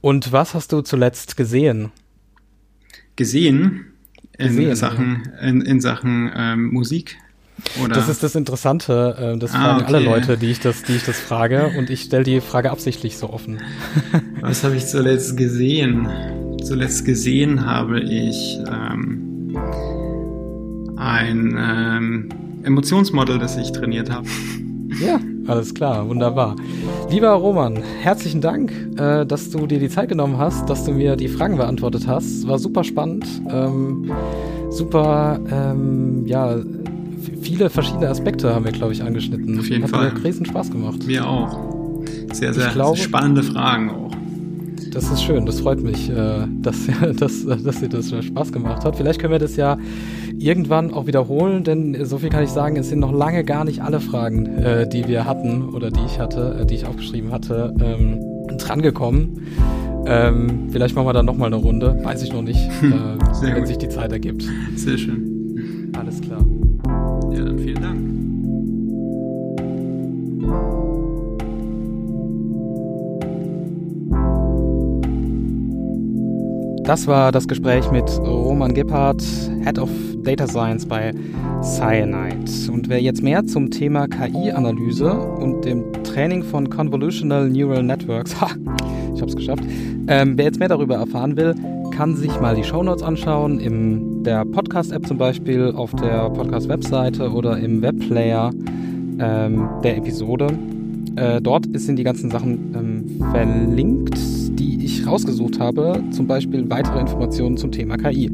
Und 0.02 0.32
was 0.32 0.56
hast 0.56 0.72
du 0.72 0.82
zuletzt 0.82 1.38
gesehen? 1.38 1.92
Gesehen? 3.16 3.86
In 4.40 4.48
gesehen, 4.48 4.76
Sachen, 4.76 5.32
ja. 5.36 5.48
in, 5.48 5.62
in 5.62 5.82
Sachen 5.82 6.32
ähm, 6.36 6.74
Musik 6.74 7.18
oder? 7.84 7.94
Das 7.94 8.10
ist 8.10 8.24
das 8.24 8.34
Interessante. 8.34 9.36
Äh, 9.36 9.38
das 9.38 9.54
ah, 9.54 9.60
fragen 9.60 9.84
okay. 9.84 9.94
alle 9.94 10.00
Leute, 10.00 10.38
die 10.38 10.50
ich 10.50 10.62
das, 10.62 10.82
die 10.82 10.96
ich 10.96 11.06
das 11.06 11.20
frage. 11.20 11.74
Und 11.78 11.92
ich 11.92 12.02
stelle 12.02 12.24
die 12.24 12.42
Frage 12.42 12.72
absichtlich 12.72 13.18
so 13.18 13.30
offen. 13.30 13.60
Was 14.42 14.64
habe 14.64 14.78
ich 14.78 14.88
zuletzt 14.88 15.38
gesehen? 15.38 16.08
Zuletzt 16.64 17.06
gesehen 17.06 17.68
habe 17.68 18.00
ich 18.00 18.58
ähm, 18.68 19.56
ein 20.98 21.56
ähm, 21.56 22.49
Emotionsmodel, 22.64 23.40
das 23.40 23.58
ich 23.58 23.72
trainiert 23.72 24.12
habe. 24.12 24.28
Ja, 25.00 25.20
alles 25.48 25.74
klar, 25.74 26.08
wunderbar. 26.10 26.56
Lieber 27.10 27.30
Roman, 27.30 27.78
herzlichen 28.02 28.42
Dank, 28.42 28.72
äh, 28.98 29.26
dass 29.26 29.50
du 29.50 29.66
dir 29.66 29.80
die 29.80 29.90
Zeit 29.90 30.10
genommen 30.10 30.38
hast, 30.38 30.70
dass 30.70 30.84
du 30.84 30.92
mir 30.92 31.16
die 31.16 31.28
Fragen 31.28 31.58
beantwortet 31.58 32.08
hast. 32.08 32.48
War 32.48 32.60
super 32.60 32.84
spannend, 32.84 33.26
ähm, 33.50 34.12
super, 34.70 35.40
ähm, 35.52 36.26
ja, 36.26 36.58
viele 37.42 37.70
verschiedene 37.70 38.10
Aspekte 38.10 38.54
haben 38.54 38.66
wir, 38.66 38.72
glaube 38.72 38.94
ich, 38.94 39.04
angeschnitten. 39.04 39.60
Auf 39.60 39.70
jeden 39.70 39.84
Hat 39.84 39.92
Fall. 39.92 40.08
Hat 40.08 40.16
mir 40.16 40.26
riesen 40.26 40.46
Spaß 40.46 40.72
gemacht. 40.72 41.06
Mir 41.06 41.28
auch. 41.28 41.58
Sehr, 42.34 42.54
sehr, 42.54 42.70
glaube, 42.70 42.98
sehr 42.98 43.06
spannende 43.06 43.44
Fragen 43.44 43.90
auch. 43.90 44.09
Das 44.92 45.12
ist 45.12 45.24
schön, 45.24 45.46
das 45.46 45.60
freut 45.60 45.82
mich, 45.82 46.10
äh, 46.10 46.48
dass, 46.62 46.88
dass, 47.18 47.46
dass 47.46 47.80
dir 47.80 47.90
das 47.90 48.10
Spaß 48.10 48.52
gemacht 48.52 48.84
hat. 48.84 48.96
Vielleicht 48.96 49.20
können 49.20 49.32
wir 49.32 49.40
das 49.40 49.56
ja 49.56 49.78
irgendwann 50.38 50.94
auch 50.94 51.06
wiederholen, 51.06 51.64
denn 51.64 52.06
so 52.06 52.18
viel 52.18 52.30
kann 52.30 52.44
ich 52.44 52.50
sagen, 52.50 52.78
es 52.78 52.90
sind 52.90 53.00
noch 53.00 53.12
lange 53.12 53.44
gar 53.44 53.66
nicht 53.66 53.82
alle 53.82 54.00
Fragen, 54.00 54.46
äh, 54.58 54.88
die 54.88 55.08
wir 55.08 55.26
hatten 55.26 55.70
oder 55.70 55.92
die 55.92 56.04
ich 56.06 56.20
hatte, 56.20 56.60
äh, 56.62 56.66
die 56.66 56.76
ich 56.76 56.86
aufgeschrieben 56.86 57.32
hatte, 57.32 57.76
ähm, 57.80 58.20
drangekommen. 58.58 59.42
Ähm, 60.06 60.70
vielleicht 60.72 60.96
machen 60.96 61.08
wir 61.08 61.14
dann 61.14 61.26
nochmal 61.26 61.48
eine 61.48 61.58
Runde, 61.58 62.00
weiß 62.04 62.24
ich 62.24 62.34
noch 62.34 62.42
nicht, 62.42 62.70
wenn 62.82 63.56
gut. 63.56 63.68
sich 63.68 63.78
die 63.78 63.90
Zeit 63.90 64.12
ergibt. 64.12 64.44
Sehr 64.76 64.98
schön. 64.98 65.92
Alles 65.98 66.22
klar. 66.22 66.44
Ja, 67.32 67.44
dann 67.44 67.60
vielen 67.60 67.82
Dank. 67.82 68.00
Das 76.90 77.06
war 77.06 77.32
das 77.32 77.48
Gespräch 77.48 77.92
mit 77.92 78.10
Roman 78.20 78.74
Gebhardt, 78.74 79.22
Head 79.64 79.78
of 79.78 79.92
Data 80.24 80.48
Science 80.48 80.88
bei 80.88 81.14
Cyanide. 81.62 82.50
Und 82.72 82.90
wer 82.90 83.00
jetzt 83.00 83.22
mehr 83.22 83.46
zum 83.46 83.70
Thema 83.70 84.08
KI-Analyse 84.08 85.14
und 85.14 85.66
dem 85.66 85.84
Training 86.04 86.42
von 86.42 86.68
Convolutional 86.68 87.48
Neural 87.48 87.84
Networks, 87.84 88.42
ha, 88.42 88.48
ich 89.14 89.22
hab's 89.22 89.36
geschafft, 89.36 89.64
ähm, 90.08 90.36
wer 90.36 90.46
jetzt 90.46 90.58
mehr 90.58 90.68
darüber 90.68 90.96
erfahren 90.96 91.38
will, 91.38 91.54
kann 91.92 92.16
sich 92.16 92.40
mal 92.42 92.56
die 92.56 92.64
Shownotes 92.64 93.04
anschauen, 93.04 93.60
in 93.60 94.24
der 94.24 94.44
Podcast-App 94.46 95.06
zum 95.06 95.20
Beispiel, 95.20 95.72
auf 95.72 95.94
der 95.94 96.32
Podcast-Webseite 96.32 97.32
oder 97.32 97.60
im 97.60 97.84
Webplayer 97.84 98.50
ähm, 99.20 99.70
der 99.84 99.96
Episode. 99.96 100.48
Äh, 101.18 101.40
dort 101.40 101.68
sind 101.72 101.98
die 101.98 102.04
ganzen 102.04 102.32
Sachen 102.32 102.74
ähm, 102.74 103.32
verlinkt, 103.32 104.18
rausgesucht 105.10 105.60
habe, 105.60 106.04
zum 106.12 106.28
Beispiel 106.28 106.70
weitere 106.70 107.00
Informationen 107.00 107.58
zum 107.58 107.72
Thema 107.72 107.98
KI. 107.98 108.30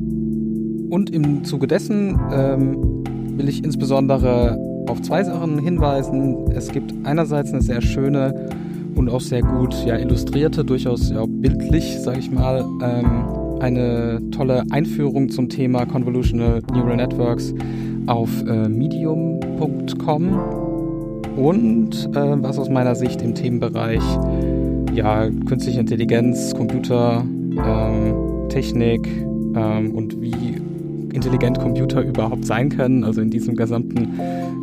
Und 0.89 1.09
im 1.09 1.43
Zuge 1.43 1.67
dessen 1.67 2.19
ähm, 2.31 3.03
will 3.37 3.49
ich 3.49 3.63
insbesondere 3.63 4.57
auf 4.87 5.01
zwei 5.01 5.23
Sachen 5.23 5.59
hinweisen. 5.59 6.51
Es 6.51 6.69
gibt 6.69 6.93
einerseits 7.03 7.51
eine 7.51 7.61
sehr 7.61 7.81
schöne 7.81 8.49
und 8.95 9.09
auch 9.09 9.21
sehr 9.21 9.41
gut 9.41 9.75
ja, 9.85 9.97
illustrierte, 9.97 10.63
durchaus 10.63 11.09
ja, 11.09 11.25
bildlich, 11.27 11.99
sage 11.99 12.19
ich 12.19 12.31
mal, 12.31 12.63
ähm, 12.81 13.61
eine 13.61 14.21
tolle 14.31 14.63
Einführung 14.69 15.29
zum 15.29 15.49
Thema 15.49 15.85
Convolutional 15.85 16.61
Neural 16.71 16.97
Networks 16.97 17.53
auf 18.07 18.29
äh, 18.47 18.69
medium.com 18.69 20.39
und 21.35 22.09
äh, 22.15 22.43
was 22.43 22.59
aus 22.59 22.69
meiner 22.69 22.95
Sicht 22.95 23.21
im 23.21 23.33
Themenbereich 23.35 24.03
ja, 24.95 25.29
künstliche 25.47 25.79
Intelligenz, 25.79 26.53
Computer, 26.55 27.23
ähm, 27.23 28.49
Technik 28.49 29.07
ähm, 29.55 29.91
und 29.93 30.19
wie 30.21 30.55
intelligent 31.13 31.59
Computer 31.59 32.01
überhaupt 32.01 32.45
sein 32.45 32.69
können, 32.69 33.03
also 33.03 33.21
in 33.21 33.29
diesem 33.29 33.55
gesamten 33.55 34.19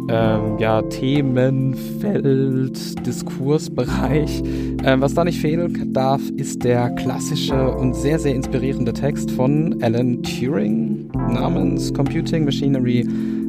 ähm, 0.09 0.59
ja, 0.59 0.83
Themenfeld, 0.83 2.77
Diskursbereich. 3.07 4.43
Ähm, 4.85 5.01
was 5.01 5.15
da 5.15 5.25
nicht 5.25 5.41
fehlen 5.41 5.93
darf, 5.93 6.21
ist 6.37 6.63
der 6.65 6.91
klassische 6.91 7.73
und 7.73 7.95
sehr, 7.95 8.19
sehr 8.19 8.35
inspirierende 8.35 8.93
Text 8.93 9.31
von 9.31 9.83
Alan 9.83 10.23
Turing 10.23 11.11
namens 11.15 11.95
Computing, 11.95 12.45
Machinery 12.45 13.07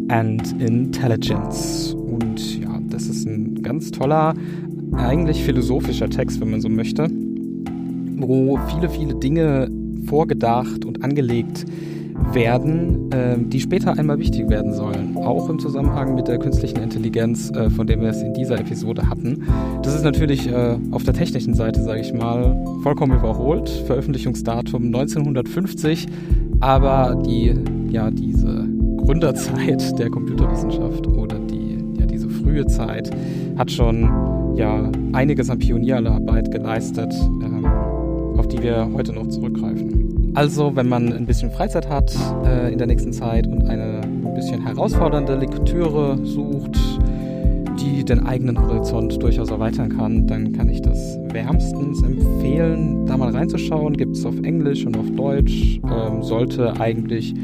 and 0.07 0.61
Intelligence. 0.61 1.93
Und 1.93 2.61
ja, 2.61 2.79
das 2.89 3.07
ist 3.07 3.25
ein 3.25 3.61
ganz 3.63 3.91
toller, 3.91 4.33
eigentlich 4.95 5.43
philosophischer 5.43 6.09
Text, 6.09 6.39
wenn 6.41 6.51
man 6.51 6.61
so 6.61 6.69
möchte, 6.69 7.07
wo 8.17 8.59
viele, 8.67 8.89
viele 8.89 9.15
Dinge 9.15 9.69
vorgedacht 10.07 10.85
und 10.85 11.03
angelegt 11.03 11.65
werden, 12.31 13.11
äh, 13.11 13.35
die 13.37 13.59
später 13.59 13.97
einmal 13.97 14.19
wichtig 14.19 14.49
werden 14.49 14.73
sollen. 14.73 15.17
Auch 15.17 15.49
im 15.49 15.59
Zusammenhang 15.59 16.15
mit 16.15 16.27
der 16.27 16.37
künstlichen 16.37 16.77
Intelligenz, 16.77 17.51
äh, 17.51 17.69
von 17.69 17.87
dem 17.87 18.01
wir 18.01 18.09
es 18.09 18.21
in 18.21 18.33
dieser 18.33 18.59
Episode 18.59 19.09
hatten. 19.09 19.43
Das 19.81 19.95
ist 19.95 20.03
natürlich 20.03 20.47
äh, 20.47 20.77
auf 20.91 21.03
der 21.03 21.13
technischen 21.13 21.53
Seite, 21.53 21.81
sage 21.81 22.01
ich 22.01 22.13
mal, 22.13 22.55
vollkommen 22.81 23.17
überholt. 23.17 23.69
Veröffentlichungsdatum 23.69 24.85
1950, 24.85 26.07
aber 26.59 27.21
die, 27.25 27.53
ja, 27.89 28.09
diese 28.09 28.67
Gründerzeit 28.97 29.97
der 29.99 30.09
Computerwissenschaft 30.09 31.07
oder 31.07 31.39
die, 31.39 31.77
ja, 31.99 32.05
diese 32.05 32.29
frühe 32.29 32.65
Zeit 32.67 33.09
hat 33.57 33.71
schon 33.71 34.09
ja, 34.55 34.91
einiges 35.13 35.49
an 35.49 35.59
Pionierarbeit 35.59 36.51
geleistet, 36.51 37.13
ähm, 37.43 37.65
auf 38.37 38.47
die 38.47 38.61
wir 38.61 38.89
heute 38.93 39.13
noch 39.13 39.27
zurückgreifen. 39.27 40.31
Also, 40.35 40.75
wenn 40.75 40.89
man 40.89 41.13
ein 41.13 41.25
bisschen 41.25 41.51
Freizeit 41.51 41.87
hat 41.89 42.15
äh, 42.45 42.71
in 42.71 42.77
der 42.77 42.87
nächsten 42.87 43.13
Zeit 43.13 43.45
und 43.45 43.65
eine 43.65 44.01
ein 44.01 44.33
bisschen 44.33 44.65
herausfordernde 44.65 45.35
Lektüre 45.35 46.17
sucht, 46.23 46.75
die 47.79 48.03
den 48.03 48.25
eigenen 48.25 48.59
Horizont 48.59 49.21
durchaus 49.21 49.51
erweitern 49.51 49.95
kann, 49.95 50.25
dann 50.27 50.51
kann 50.53 50.69
ich 50.69 50.81
das 50.81 51.19
wärmstens 51.31 52.01
empfehlen, 52.01 53.05
da 53.05 53.15
mal 53.15 53.29
reinzuschauen. 53.29 53.95
Gibt 53.95 54.15
es 54.15 54.25
auf 54.25 54.39
Englisch 54.41 54.85
und 54.87 54.97
auf 54.97 55.09
Deutsch. 55.11 55.79
Ähm, 55.83 56.23
sollte 56.23 56.79
eigentlich 56.79 57.35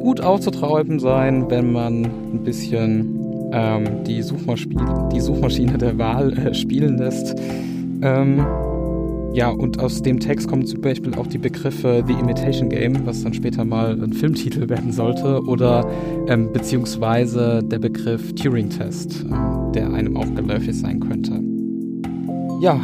gut 0.00 0.20
aufzutreiben 0.20 1.00
sein, 1.00 1.50
wenn 1.50 1.72
man 1.72 2.04
ein 2.04 2.42
bisschen 2.44 3.17
ähm, 3.52 4.04
die, 4.04 4.22
Suchmaschine, 4.22 5.08
die, 5.12 5.20
Suchmaschine 5.20 5.78
der 5.78 5.98
Wahl 5.98 6.32
äh, 6.38 6.54
spielen 6.54 6.98
lässt. 6.98 7.34
Ähm, 8.02 8.44
ja, 9.32 9.50
und 9.50 9.78
aus 9.78 10.02
dem 10.02 10.18
Text 10.18 10.48
kommen 10.48 10.66
zum 10.66 10.80
Beispiel 10.80 11.14
auch 11.14 11.26
die 11.26 11.38
Begriffe 11.38 12.02
The 12.06 12.14
Imitation 12.14 12.68
Game, 12.70 13.06
was 13.06 13.22
dann 13.22 13.34
später 13.34 13.64
mal 13.64 13.92
ein 14.02 14.12
Filmtitel 14.12 14.68
werden 14.68 14.90
sollte, 14.90 15.42
oder 15.44 15.88
ähm, 16.28 16.52
beziehungsweise 16.52 17.62
der 17.62 17.78
Begriff 17.78 18.34
Turing-Test, 18.34 19.24
ähm, 19.24 19.72
der 19.74 19.92
einem 19.92 20.16
auch 20.16 20.34
geläufig 20.34 20.76
sein 20.78 21.00
könnte. 21.00 21.40
Ja, 22.60 22.80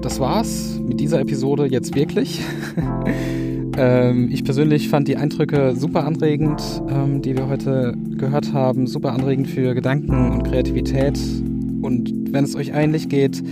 das 0.00 0.18
war's 0.18 0.80
mit 0.84 0.98
dieser 0.98 1.20
Episode 1.20 1.66
jetzt 1.66 1.94
wirklich. 1.94 2.40
ähm, 3.76 4.30
ich 4.30 4.44
persönlich 4.44 4.88
fand 4.88 5.08
die 5.08 5.16
Eindrücke 5.16 5.74
super 5.76 6.04
anregend, 6.04 6.62
ähm, 6.88 7.20
die 7.22 7.36
wir 7.36 7.48
heute 7.48 7.94
gehört 8.16 8.52
haben, 8.52 8.86
super 8.86 9.12
anregend 9.12 9.48
für 9.48 9.74
Gedanken 9.74 10.30
und 10.30 10.44
Kreativität. 10.44 11.18
Und 11.82 12.12
wenn 12.32 12.44
es 12.44 12.54
euch 12.54 12.70
ähnlich 12.74 13.08
geht, 13.08 13.42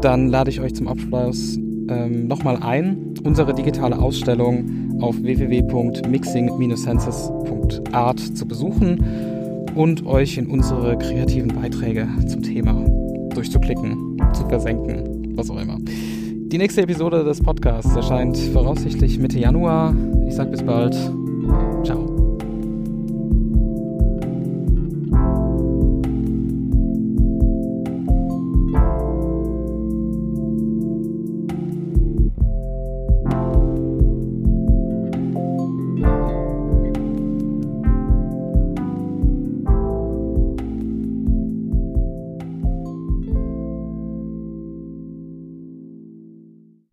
dann 0.00 0.28
lade 0.28 0.48
ich 0.50 0.60
euch 0.60 0.74
zum 0.74 0.88
Abschluss 0.88 1.58
ähm, 1.88 2.26
nochmal 2.26 2.58
ein, 2.62 3.14
unsere 3.24 3.54
digitale 3.54 3.98
Ausstellung 3.98 4.98
auf 5.00 5.22
www.mixing-senses.art 5.22 8.20
zu 8.20 8.46
besuchen 8.46 9.04
und 9.74 10.06
euch 10.06 10.38
in 10.38 10.46
unsere 10.46 10.96
kreativen 10.96 11.48
Beiträge 11.48 12.08
zum 12.26 12.42
Thema 12.42 12.72
durchzuklicken, 13.34 14.16
zu 14.32 14.48
versenken, 14.48 15.36
was 15.36 15.50
auch 15.50 15.60
immer. 15.60 15.76
Die 16.48 16.58
nächste 16.58 16.82
Episode 16.82 17.24
des 17.24 17.42
Podcasts 17.42 17.96
erscheint 17.96 18.38
voraussichtlich 18.38 19.18
Mitte 19.18 19.38
Januar. 19.38 19.94
Ich 20.28 20.36
sage 20.36 20.50
bis 20.50 20.62
bald. 20.62 20.94
Ciao. 21.84 22.15